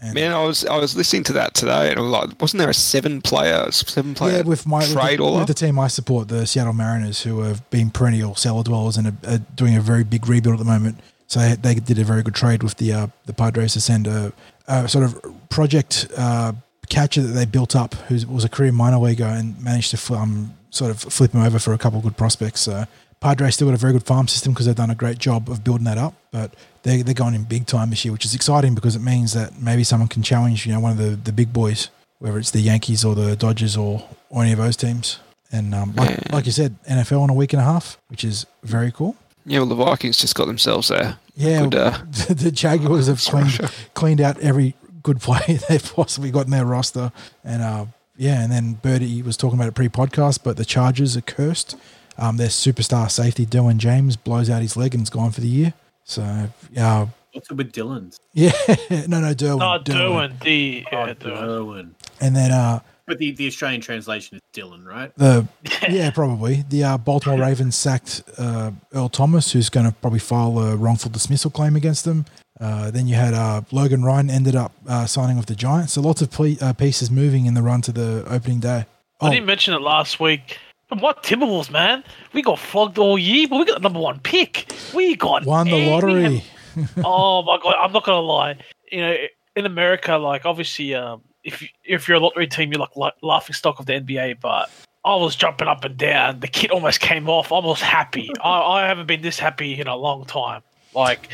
And 0.00 0.14
Man, 0.14 0.32
I 0.32 0.44
was 0.44 0.64
I 0.66 0.76
was 0.76 0.94
listening 0.94 1.24
to 1.24 1.32
that 1.34 1.54
today, 1.54 1.90
and 1.90 1.98
I 1.98 2.02
was 2.02 2.10
like, 2.10 2.40
wasn't 2.40 2.58
there 2.58 2.68
a 2.68 2.74
seven 2.74 3.22
player 3.22 3.70
seven 3.72 4.14
player 4.14 4.38
yeah, 4.38 4.42
with 4.42 4.66
my 4.66 4.80
with 4.80 4.92
trade 4.92 5.20
the, 5.20 5.24
all 5.24 5.38
with 5.38 5.46
the 5.46 5.54
team 5.54 5.78
I 5.78 5.88
support, 5.88 6.28
the 6.28 6.46
Seattle 6.46 6.74
Mariners, 6.74 7.22
who 7.22 7.40
have 7.40 7.68
been 7.70 7.90
perennial 7.90 8.34
cellar 8.34 8.62
dwellers 8.62 8.98
and 8.98 9.08
are, 9.08 9.34
are 9.34 9.38
doing 9.54 9.74
a 9.74 9.80
very 9.80 10.04
big 10.04 10.28
rebuild 10.28 10.54
at 10.54 10.58
the 10.58 10.70
moment. 10.70 11.00
So 11.28 11.40
they, 11.40 11.54
they 11.54 11.74
did 11.76 11.98
a 11.98 12.04
very 12.04 12.22
good 12.22 12.34
trade 12.34 12.62
with 12.62 12.76
the 12.76 12.92
uh, 12.92 13.06
the 13.24 13.32
Padres 13.32 13.72
to 13.72 13.80
send 13.80 14.06
a, 14.06 14.32
a 14.68 14.86
sort 14.86 15.04
of 15.04 15.48
project 15.48 16.08
uh, 16.18 16.52
catcher 16.90 17.22
that 17.22 17.32
they 17.32 17.46
built 17.46 17.74
up, 17.74 17.94
who 17.94 18.26
was 18.26 18.44
a 18.44 18.50
career 18.50 18.72
minor 18.72 18.98
leaguer, 18.98 19.24
and 19.24 19.60
managed 19.62 19.96
to 19.96 20.14
um, 20.14 20.54
sort 20.70 20.90
of 20.90 21.00
flip 21.00 21.32
him 21.32 21.40
over 21.40 21.58
for 21.58 21.72
a 21.72 21.78
couple 21.78 21.98
of 21.98 22.04
good 22.04 22.16
prospects. 22.18 22.60
So 22.60 22.84
Padres 23.20 23.54
still 23.54 23.68
got 23.68 23.74
a 23.74 23.78
very 23.78 23.92
good 23.92 24.04
farm 24.04 24.28
system 24.28 24.52
because 24.52 24.66
they've 24.66 24.74
done 24.74 24.90
a 24.90 24.94
great 24.94 25.18
job 25.18 25.48
of 25.48 25.64
building 25.64 25.84
that 25.84 25.98
up, 25.98 26.14
but 26.30 26.54
they 26.86 27.02
they're 27.02 27.14
going 27.14 27.34
in 27.34 27.42
big 27.42 27.66
time 27.66 27.90
this 27.90 28.04
year, 28.04 28.12
which 28.12 28.24
is 28.24 28.34
exciting 28.34 28.74
because 28.74 28.94
it 28.94 29.02
means 29.02 29.32
that 29.32 29.60
maybe 29.60 29.84
someone 29.84 30.08
can 30.08 30.22
challenge 30.22 30.64
you 30.64 30.72
know 30.72 30.80
one 30.80 30.92
of 30.92 30.98
the, 30.98 31.10
the 31.16 31.32
big 31.32 31.52
boys, 31.52 31.90
whether 32.20 32.38
it's 32.38 32.52
the 32.52 32.60
Yankees 32.60 33.04
or 33.04 33.14
the 33.14 33.36
Dodgers 33.36 33.76
or, 33.76 34.08
or 34.30 34.42
any 34.42 34.52
of 34.52 34.58
those 34.58 34.76
teams. 34.76 35.18
And 35.52 35.74
um, 35.74 35.94
like, 35.94 36.32
like 36.32 36.46
you 36.46 36.52
said, 36.52 36.76
NFL 36.84 37.24
in 37.24 37.30
a 37.30 37.34
week 37.34 37.52
and 37.52 37.60
a 37.60 37.64
half, 37.64 37.98
which 38.08 38.24
is 38.24 38.46
very 38.62 38.90
cool. 38.90 39.16
Yeah, 39.44 39.60
well, 39.60 39.68
the 39.68 39.74
Vikings 39.76 40.18
just 40.18 40.34
got 40.34 40.46
themselves 40.46 40.88
there. 40.88 41.18
Yeah, 41.36 41.62
good. 41.62 41.74
Uh, 41.74 41.98
the 42.28 42.50
Jaguars 42.52 43.06
have 43.06 43.20
cleaned, 43.20 43.70
cleaned 43.94 44.20
out 44.20 44.38
every 44.40 44.74
good 45.02 45.20
play 45.20 45.58
they've 45.68 45.94
possibly 45.94 46.30
got 46.30 46.46
in 46.46 46.50
their 46.50 46.64
roster. 46.64 47.12
And 47.44 47.62
uh, 47.62 47.86
yeah, 48.16 48.42
and 48.42 48.50
then 48.50 48.74
Birdie 48.74 49.22
was 49.22 49.36
talking 49.36 49.58
about 49.58 49.68
it 49.68 49.74
pre-podcast, 49.74 50.40
but 50.42 50.56
the 50.56 50.64
Chargers 50.64 51.16
are 51.16 51.22
cursed. 51.22 51.76
Um, 52.18 52.38
their 52.38 52.48
superstar 52.48 53.10
safety 53.10 53.44
Dylan 53.44 53.76
James 53.76 54.16
blows 54.16 54.48
out 54.48 54.62
his 54.62 54.76
leg 54.76 54.94
and 54.94 55.02
is 55.02 55.10
gone 55.10 55.32
for 55.32 55.42
the 55.42 55.48
year. 55.48 55.74
So 56.08 56.48
yeah, 56.70 57.08
What's 57.32 57.50
it 57.50 57.54
with 57.54 57.72
Dylan's? 57.72 58.18
yeah, 58.32 58.52
no, 59.08 59.20
no, 59.20 59.34
Derwin, 59.34 59.58
No, 59.58 59.78
Derwin. 59.82 60.40
D. 60.40 60.86
Oh, 60.92 61.04
Yeah, 61.06 61.14
Derwin. 61.14 61.36
Derwin. 61.42 61.90
and 62.20 62.34
then 62.36 62.52
uh, 62.52 62.78
But 63.06 63.18
the, 63.18 63.32
the 63.32 63.46
Australian 63.48 63.80
translation 63.80 64.36
is 64.36 64.42
Dylan, 64.54 64.86
right? 64.86 65.12
the 65.16 65.46
yeah, 65.90 66.10
probably 66.10 66.64
the 66.70 66.84
uh, 66.84 66.96
Baltimore 66.98 67.38
Ravens 67.40 67.76
sacked 67.76 68.22
uh, 68.38 68.70
Earl 68.94 69.08
Thomas, 69.10 69.50
who's 69.52 69.68
going 69.68 69.84
to 69.86 69.92
probably 70.00 70.20
file 70.20 70.58
a 70.60 70.76
wrongful 70.76 71.10
dismissal 71.10 71.50
claim 71.50 71.74
against 71.76 72.04
them. 72.04 72.24
Uh, 72.58 72.90
then 72.90 73.06
you 73.08 73.16
had 73.16 73.34
uh, 73.34 73.60
Logan 73.70 74.02
Ryan 74.02 74.30
ended 74.30 74.54
up 74.56 74.72
uh, 74.88 75.04
signing 75.06 75.36
with 75.36 75.46
the 75.46 75.54
Giants. 75.56 75.92
So 75.94 76.00
lots 76.00 76.22
of 76.22 76.30
ple- 76.30 76.56
uh, 76.62 76.72
pieces 76.72 77.10
moving 77.10 77.44
in 77.46 77.52
the 77.54 77.62
run 77.62 77.82
to 77.82 77.92
the 77.92 78.24
opening 78.30 78.60
day. 78.60 78.86
I 79.20 79.28
Oh, 79.28 79.30
didn't 79.30 79.46
mention 79.46 79.74
it 79.74 79.80
last 79.82 80.20
week. 80.20 80.58
But 80.88 81.00
what 81.00 81.22
Timberwolves, 81.22 81.70
man? 81.70 82.04
We 82.32 82.42
got 82.42 82.58
flogged 82.58 82.98
all 82.98 83.18
year, 83.18 83.48
but 83.48 83.58
we 83.58 83.64
got 83.64 83.74
the 83.74 83.80
number 83.80 83.98
one 84.00 84.20
pick. 84.20 84.72
We 84.94 85.16
got 85.16 85.44
won 85.44 85.68
the 85.68 85.90
lottery. 85.90 86.36
have- 86.76 86.90
oh 87.04 87.42
my 87.42 87.58
god! 87.62 87.74
I'm 87.80 87.92
not 87.92 88.04
gonna 88.04 88.20
lie. 88.20 88.58
You 88.92 89.00
know, 89.00 89.16
in 89.56 89.66
America, 89.66 90.16
like 90.16 90.44
obviously, 90.44 90.94
um, 90.94 91.22
if 91.42 91.62
you, 91.62 91.68
if 91.84 92.06
you're 92.06 92.18
a 92.18 92.20
lottery 92.20 92.46
team, 92.46 92.72
you're 92.72 92.86
like 92.94 93.14
laughing 93.22 93.54
stock 93.54 93.80
of 93.80 93.86
the 93.86 93.94
NBA. 93.94 94.40
But 94.40 94.70
I 95.04 95.14
was 95.16 95.34
jumping 95.34 95.68
up 95.68 95.84
and 95.84 95.96
down. 95.96 96.40
The 96.40 96.48
kit 96.48 96.70
almost 96.70 97.00
came 97.00 97.28
off. 97.28 97.50
I 97.50 97.58
was 97.58 97.80
happy. 97.80 98.30
I, 98.42 98.60
I 98.60 98.86
haven't 98.86 99.06
been 99.06 99.22
this 99.22 99.38
happy 99.38 99.80
in 99.80 99.86
a 99.86 99.96
long 99.96 100.24
time. 100.26 100.62
Like 100.94 101.28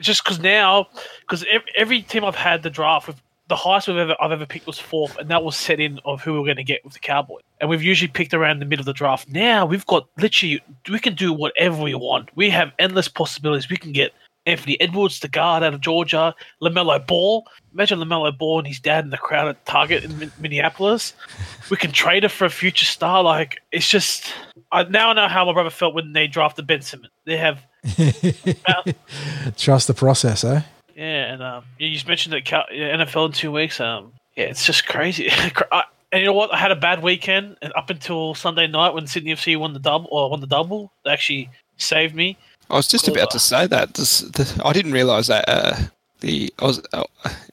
just 0.00 0.24
because 0.24 0.40
now, 0.40 0.88
because 1.20 1.44
every, 1.50 1.68
every 1.76 2.02
team 2.02 2.24
I've 2.24 2.34
had 2.34 2.62
the 2.62 2.70
draft 2.70 3.06
with 3.06 3.20
the 3.48 3.56
highest 3.56 3.88
we've 3.88 3.96
ever 3.96 4.16
I've 4.20 4.32
ever 4.32 4.46
picked 4.46 4.66
was 4.66 4.78
fourth, 4.78 5.16
and 5.18 5.30
that 5.30 5.44
was 5.44 5.56
set 5.56 5.80
in 5.80 6.00
of 6.04 6.22
who 6.22 6.32
we 6.32 6.40
we're 6.40 6.46
going 6.46 6.56
to 6.56 6.64
get 6.64 6.84
with 6.84 6.94
the 6.94 7.00
Cowboys. 7.00 7.42
And 7.60 7.70
we've 7.70 7.82
usually 7.82 8.08
picked 8.08 8.34
around 8.34 8.58
the 8.58 8.66
middle 8.66 8.82
of 8.82 8.86
the 8.86 8.92
draft. 8.92 9.28
Now 9.28 9.64
we've 9.66 9.86
got 9.86 10.08
literally 10.18 10.62
we 10.90 10.98
can 10.98 11.14
do 11.14 11.32
whatever 11.32 11.82
we 11.82 11.94
want. 11.94 12.30
We 12.36 12.50
have 12.50 12.72
endless 12.78 13.08
possibilities. 13.08 13.70
We 13.70 13.76
can 13.76 13.92
get 13.92 14.12
Anthony 14.46 14.80
Edwards, 14.80 15.20
the 15.20 15.28
guard 15.28 15.62
out 15.62 15.74
of 15.74 15.80
Georgia, 15.80 16.34
Lamelo 16.62 17.04
Ball. 17.04 17.46
Imagine 17.72 17.98
Lamelo 17.98 18.36
Ball 18.36 18.58
and 18.58 18.68
his 18.68 18.80
dad 18.80 19.04
in 19.04 19.10
the 19.10 19.18
crowd 19.18 19.48
at 19.48 19.64
Target 19.66 20.04
in 20.04 20.32
Minneapolis. 20.38 21.14
We 21.70 21.76
can 21.76 21.92
trade 21.92 22.24
it 22.24 22.30
for 22.30 22.44
a 22.44 22.50
future 22.50 22.86
star. 22.86 23.22
Like 23.22 23.60
it's 23.72 23.88
just, 23.88 24.32
I 24.72 24.84
now 24.84 25.12
know 25.12 25.28
how 25.28 25.44
my 25.44 25.52
brother 25.52 25.70
felt 25.70 25.94
when 25.94 26.12
they 26.12 26.26
drafted 26.26 26.66
Ben 26.66 26.82
Simmons. 26.82 27.12
They 27.24 27.36
have 27.36 27.60
Trust 29.56 29.86
the 29.86 29.94
process, 29.94 30.44
eh? 30.44 30.62
Yeah, 30.96 31.32
and 31.32 31.42
um, 31.42 31.64
you 31.78 31.90
just 31.92 32.08
mentioned 32.08 32.32
that 32.32 32.44
Cal- 32.44 32.66
NFL 32.72 33.26
in 33.26 33.32
two 33.32 33.52
weeks. 33.52 33.80
Um, 33.80 34.12
yeah, 34.34 34.44
it's 34.44 34.64
just 34.64 34.86
crazy. 34.86 35.28
I, 35.70 35.82
And 36.12 36.20
you 36.20 36.26
know 36.26 36.32
what? 36.32 36.52
I 36.54 36.56
had 36.56 36.70
a 36.72 36.76
bad 36.76 37.02
weekend, 37.02 37.56
and 37.62 37.72
up 37.76 37.90
until 37.90 38.34
Sunday 38.34 38.66
night 38.66 38.94
when 38.94 39.06
Sydney 39.06 39.32
FC 39.32 39.58
won 39.58 39.72
the 39.74 39.78
double 39.78 40.08
or 40.10 40.30
won 40.30 40.40
the 40.40 40.46
double, 40.46 40.90
they 41.04 41.10
actually 41.10 41.50
saved 41.76 42.14
me. 42.14 42.38
I 42.70 42.74
was 42.76 42.88
just 42.88 43.06
about 43.08 43.30
to 43.32 43.38
say 43.38 43.66
that. 43.66 43.94
This, 43.94 44.20
the, 44.20 44.60
I 44.64 44.72
didn't 44.72 44.92
realise 44.92 45.26
that 45.28 45.44
uh, 45.48 45.76
the 46.20 46.52
uh, 46.58 47.04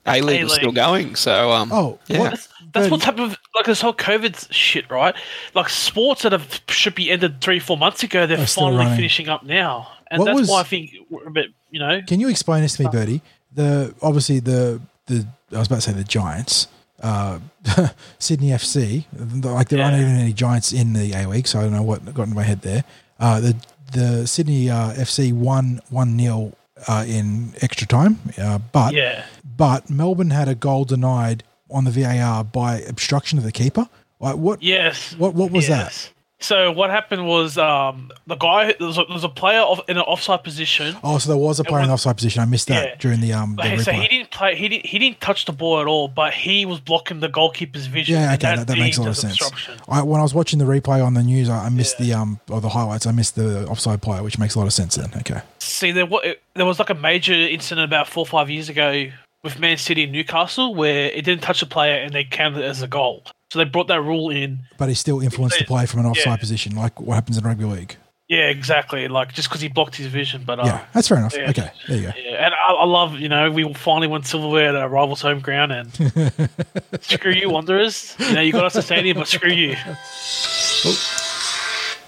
A 0.07 0.21
League 0.21 0.43
was 0.43 0.53
still 0.55 0.71
going. 0.71 1.15
So, 1.15 1.51
um, 1.51 1.69
Oh, 1.71 1.99
yeah. 2.07 2.19
what- 2.19 2.29
That's, 2.31 2.47
that's 2.73 2.85
Good. 2.85 2.91
what 2.91 3.01
type 3.01 3.19
of 3.19 3.37
like 3.55 3.65
this 3.65 3.81
whole 3.81 3.93
COVID 3.93 4.51
shit, 4.51 4.89
right? 4.89 5.13
Like 5.53 5.69
sports 5.69 6.23
that 6.23 6.31
have 6.31 6.61
should 6.69 6.95
be 6.95 7.11
ended 7.11 7.39
three, 7.39 7.59
four 7.59 7.77
months 7.77 8.01
ago, 8.01 8.25
they're 8.25 8.39
Are 8.39 8.47
finally 8.47 8.77
running. 8.77 8.95
finishing 8.95 9.29
up 9.29 9.43
now, 9.43 9.89
and 10.11 10.19
What 10.19 10.25
that's 10.25 10.39
was- 10.41 10.49
why 10.49 10.59
I 10.61 10.63
think 10.63 10.91
we're 11.09 11.27
a 11.27 11.31
bit, 11.31 11.51
you 11.71 11.79
know, 11.79 12.01
Can 12.07 12.19
you 12.19 12.29
explain 12.29 12.61
this 12.61 12.75
to 12.77 12.83
me, 12.83 12.89
Birdie? 12.91 13.21
The 13.53 13.93
obviously 14.01 14.39
the 14.39 14.81
the 15.07 15.27
I 15.53 15.59
was 15.59 15.67
about 15.67 15.75
to 15.75 15.81
say 15.81 15.91
the 15.93 16.03
Giants, 16.03 16.67
uh, 17.01 17.39
Sydney 18.19 18.49
FC. 18.49 19.05
Like 19.43 19.69
there 19.69 19.83
aren't 19.83 19.97
even 19.97 20.15
any 20.15 20.33
Giants 20.33 20.73
in 20.73 20.93
the 20.93 21.13
A 21.13 21.27
League, 21.27 21.47
so 21.47 21.59
I 21.59 21.63
don't 21.63 21.73
know 21.73 21.83
what 21.83 22.03
got 22.13 22.23
into 22.23 22.35
my 22.35 22.43
head 22.43 22.61
there. 22.61 22.83
Uh, 23.19 23.39
the 23.39 23.55
the 23.91 24.25
Sydney 24.27 24.69
uh, 24.69 24.93
FC 24.93 25.31
won 25.33 25.79
one 25.89 26.17
0 26.19 26.53
uh, 26.87 27.05
in 27.07 27.53
extra 27.61 27.85
time, 27.85 28.19
uh, 28.39 28.57
but 28.71 28.93
yeah. 28.93 29.25
but 29.57 29.89
Melbourne 29.89 30.31
had 30.31 30.47
a 30.47 30.55
goal 30.55 30.83
denied 30.85 31.43
on 31.69 31.83
the 31.85 31.91
VAR 31.91 32.43
by 32.43 32.79
obstruction 32.81 33.37
of 33.37 33.43
the 33.43 33.51
keeper. 33.51 33.87
Like 34.19 34.35
what? 34.37 34.63
Yes. 34.63 35.15
What 35.17 35.35
what 35.35 35.51
was 35.51 35.67
that? 35.67 36.11
So 36.43 36.73
what 36.73 36.89
happened 36.89 37.25
was 37.25 37.57
um, 37.57 38.11
the 38.27 38.35
guy 38.35 38.73
there 38.77 38.85
was 38.87 38.97
a, 38.97 39.05
there 39.05 39.13
was 39.13 39.23
a 39.23 39.29
player 39.29 39.61
of, 39.61 39.79
in 39.87 39.95
an 39.95 40.03
offside 40.03 40.43
position. 40.43 40.93
Oh, 41.01 41.17
so 41.17 41.29
there 41.29 41.37
was 41.37 41.57
a 41.61 41.63
player 41.63 41.83
in 41.83 41.89
was- 41.89 42.01
offside 42.01 42.17
position. 42.17 42.41
I 42.41 42.45
missed 42.45 42.67
that 42.67 42.85
Yeah. 42.85 42.95
during 42.99 43.21
the 43.21 43.31
um. 43.31 43.55
The 43.55 43.63
he- 43.69 43.79
so 43.79 43.93
he 43.93 44.01
replay. 44.01 44.09
didn't 44.09 44.31
play. 44.31 44.55
He 44.57 44.67
didn't. 44.67 44.85
He 44.87 44.99
didn't 44.99 45.21
touch 45.21 45.45
the 45.45 45.53
ball 45.53 45.79
at 45.79 45.87
all. 45.87 46.09
But 46.09 46.33
he 46.33 46.65
was 46.65 46.81
blocking 46.81 47.21
the 47.21 47.29
goalkeeper's 47.29 47.85
vision. 47.85 48.15
Yeah, 48.19 48.33
okay, 48.33 48.57
that, 48.57 48.67
that 48.67 48.77
makes 48.77 48.97
a 48.97 49.01
lot 49.03 49.09
of 49.11 49.17
sense. 49.17 49.39
I, 49.87 50.03
when 50.03 50.19
I 50.19 50.23
was 50.23 50.33
watching 50.33 50.59
the 50.59 50.65
replay 50.65 51.01
on 51.01 51.13
the 51.13 51.23
news, 51.23 51.47
I, 51.49 51.67
I 51.67 51.69
missed 51.69 51.97
Yeah. 52.01 52.05
the 52.07 52.13
um 52.21 52.39
or 52.49 52.59
the 52.59 52.69
highlights. 52.69 53.05
I 53.07 53.13
missed 53.13 53.35
the 53.35 53.65
offside 53.67 54.01
player, 54.01 54.21
which 54.21 54.37
makes 54.37 54.55
a 54.55 54.59
lot 54.59 54.65
of 54.67 54.73
sense. 54.73 54.95
Then, 54.95 55.11
okay. 55.15 55.39
See, 55.59 55.91
there 55.91 56.05
was 56.05 56.25
there 56.55 56.65
was 56.65 56.77
like 56.77 56.89
a 56.89 56.93
major 56.95 57.33
incident 57.33 57.85
about 57.85 58.09
four 58.09 58.23
or 58.23 58.27
five 58.27 58.49
years 58.49 58.67
ago 58.67 59.05
with 59.45 59.59
Man 59.59 59.77
City 59.77 60.03
and 60.03 60.11
Newcastle 60.11 60.75
where 60.75 61.05
it 61.05 61.23
didn't 61.23 61.41
touch 61.41 61.61
the 61.61 61.65
player 61.65 61.95
and 62.01 62.13
they 62.13 62.25
counted 62.25 62.59
it 62.63 62.65
as 62.65 62.81
a 62.81 62.87
goal. 62.87 63.23
So 63.53 63.59
they 63.59 63.65
brought 63.65 63.87
that 63.89 64.01
rule 64.01 64.31
in. 64.31 64.61
But 64.79 64.89
he 64.89 64.95
still 64.95 65.19
influenced 65.21 65.59
the 65.59 65.65
play 65.65 65.85
from 65.85 65.99
an 65.99 66.07
offside 66.07 66.25
Yeah. 66.25 66.35
position, 66.37 66.75
like 66.75 66.99
what 66.99 67.13
happens 67.13 67.37
in 67.37 67.43
rugby 67.43 67.65
league. 67.65 67.97
Yeah, 68.27 68.47
exactly. 68.49 69.07
Like 69.07 69.31
just 69.33 69.47
because 69.47 69.61
he 69.61 69.67
blocked 69.67 69.95
his 69.95 70.07
vision, 70.07 70.41
but 70.43 70.59
uh, 70.59 70.63
Yeah, 70.65 70.85
that's 70.91 71.07
fair 71.07 71.19
enough. 71.19 71.35
yeah. 71.37 71.49
Okay, 71.51 71.69
there 71.87 71.97
you 71.97 72.03
go. 72.07 72.11
Yeah, 72.17 72.45
and 72.45 72.53
I, 72.55 72.73
I 72.73 72.85
love, 72.85 73.19
you 73.19 73.29
know, 73.29 73.51
we 73.51 73.71
finally 73.75 74.07
won 74.07 74.23
silverware 74.23 74.69
at 74.69 74.75
our 74.75 74.89
rivals' 74.89 75.21
home 75.21 75.39
ground, 75.39 75.71
and 75.71 75.93
screw 77.01 77.31
you, 77.31 77.51
Wanderers. 77.51 78.15
You 78.17 78.33
know, 78.33 78.41
you 78.41 78.51
got 78.53 78.65
us 78.65 78.75
a 78.75 78.81
stadium, 78.81 79.17
but 79.17 79.27
screw 79.27 79.51
you. 79.51 79.75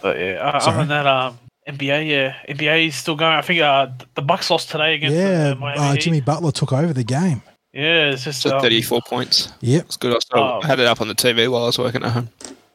But 0.01 0.19
yeah, 0.19 0.33
uh, 0.41 0.59
Sorry. 0.59 0.73
other 0.73 0.77
than 0.79 0.87
that, 0.89 1.07
um, 1.07 1.37
NBA, 1.67 2.09
yeah, 2.09 2.35
NBA 2.49 2.87
is 2.87 2.95
still 2.95 3.15
going. 3.15 3.33
I 3.33 3.41
think 3.41 3.61
uh, 3.61 3.87
the 4.15 4.21
Bucks 4.21 4.49
lost 4.49 4.69
today 4.69 4.95
against 4.95 5.17
Yeah, 5.17 5.51
uh, 5.51 5.55
Miami. 5.55 5.79
uh, 5.81 5.95
Jimmy 5.95 6.21
Butler 6.21 6.51
took 6.51 6.71
over 6.73 6.93
the 6.93 7.03
game. 7.03 7.41
Yeah, 7.75 8.11
it's 8.11 8.23
just 8.23 8.41
so 8.41 8.55
um, 8.55 8.61
34 8.61 9.01
points. 9.07 9.51
Yep. 9.61 9.85
It's 9.85 9.97
good. 9.97 10.15
I 10.15 10.19
still 10.19 10.39
Oh. 10.39 10.61
had 10.61 10.79
it 10.79 10.87
up 10.87 11.01
on 11.01 11.07
the 11.09 11.13
TV 11.13 11.51
while 11.51 11.63
I 11.63 11.65
was 11.67 11.77
working 11.77 12.03
at 12.03 12.11
home. 12.13 12.29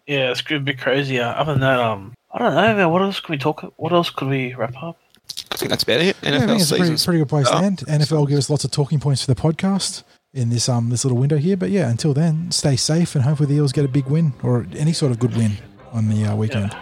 yeah, 0.06 0.30
it's 0.30 0.42
a 0.50 0.58
bit 0.58 0.78
crazy. 0.78 1.18
Uh, 1.18 1.30
other 1.32 1.52
than 1.52 1.60
that, 1.62 1.80
um, 1.80 2.12
I 2.32 2.38
don't 2.38 2.54
know, 2.54 2.76
man. 2.76 2.90
What 2.90 3.02
else 3.02 3.18
can 3.18 3.32
we 3.32 3.38
talk? 3.38 3.72
What 3.76 3.92
else 3.92 4.10
could 4.10 4.28
we 4.28 4.54
wrap 4.54 4.74
up? 4.82 4.98
I 5.50 5.56
think 5.56 5.70
that's 5.70 5.82
about 5.84 6.00
it. 6.00 6.16
Yeah, 6.22 6.28
I 6.28 6.32
NFL 6.38 6.46
think 6.48 6.60
it's 6.60 6.72
a 6.72 6.76
pretty, 6.76 7.04
pretty 7.04 7.18
good 7.20 7.28
place 7.28 7.48
to 7.48 7.54
up. 7.56 7.62
end. 7.62 7.78
NFL 7.88 8.28
give 8.28 8.38
us 8.38 8.50
lots 8.50 8.64
of 8.64 8.70
talking 8.70 9.00
points 9.00 9.24
for 9.24 9.32
the 9.34 9.40
podcast 9.40 10.02
in 10.34 10.50
this 10.50 10.68
um 10.68 10.90
this 10.90 11.04
little 11.04 11.18
window 11.18 11.38
here. 11.38 11.56
But 11.56 11.70
yeah, 11.70 11.88
until 11.90 12.12
then, 12.14 12.50
stay 12.50 12.76
safe 12.76 13.14
and 13.14 13.24
hopefully 13.24 13.48
the 13.48 13.54
Eels 13.54 13.72
get 13.72 13.84
a 13.84 13.88
big 13.88 14.06
win 14.06 14.32
or 14.42 14.66
any 14.76 14.92
sort 14.92 15.12
of 15.12 15.18
good 15.18 15.34
win 15.36 15.52
on 15.92 16.08
the 16.08 16.24
uh, 16.26 16.36
weekend. 16.36 16.76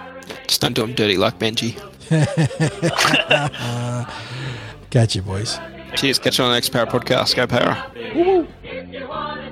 Just 0.48 0.60
don't 0.60 0.74
do 0.74 0.82
them 0.82 0.94
dirty 0.94 1.16
like 1.16 1.38
Benji. 1.38 1.76
Catch 4.90 5.16
you, 5.16 5.22
boys. 5.22 5.58
Cheers. 5.96 6.18
Catch 6.18 6.38
you 6.38 6.44
on 6.44 6.50
the 6.50 6.56
next 6.56 6.70
Power 6.70 6.86
podcast. 6.86 7.34
Go 7.36 7.46
Para. 7.46 7.90
If 7.94 9.47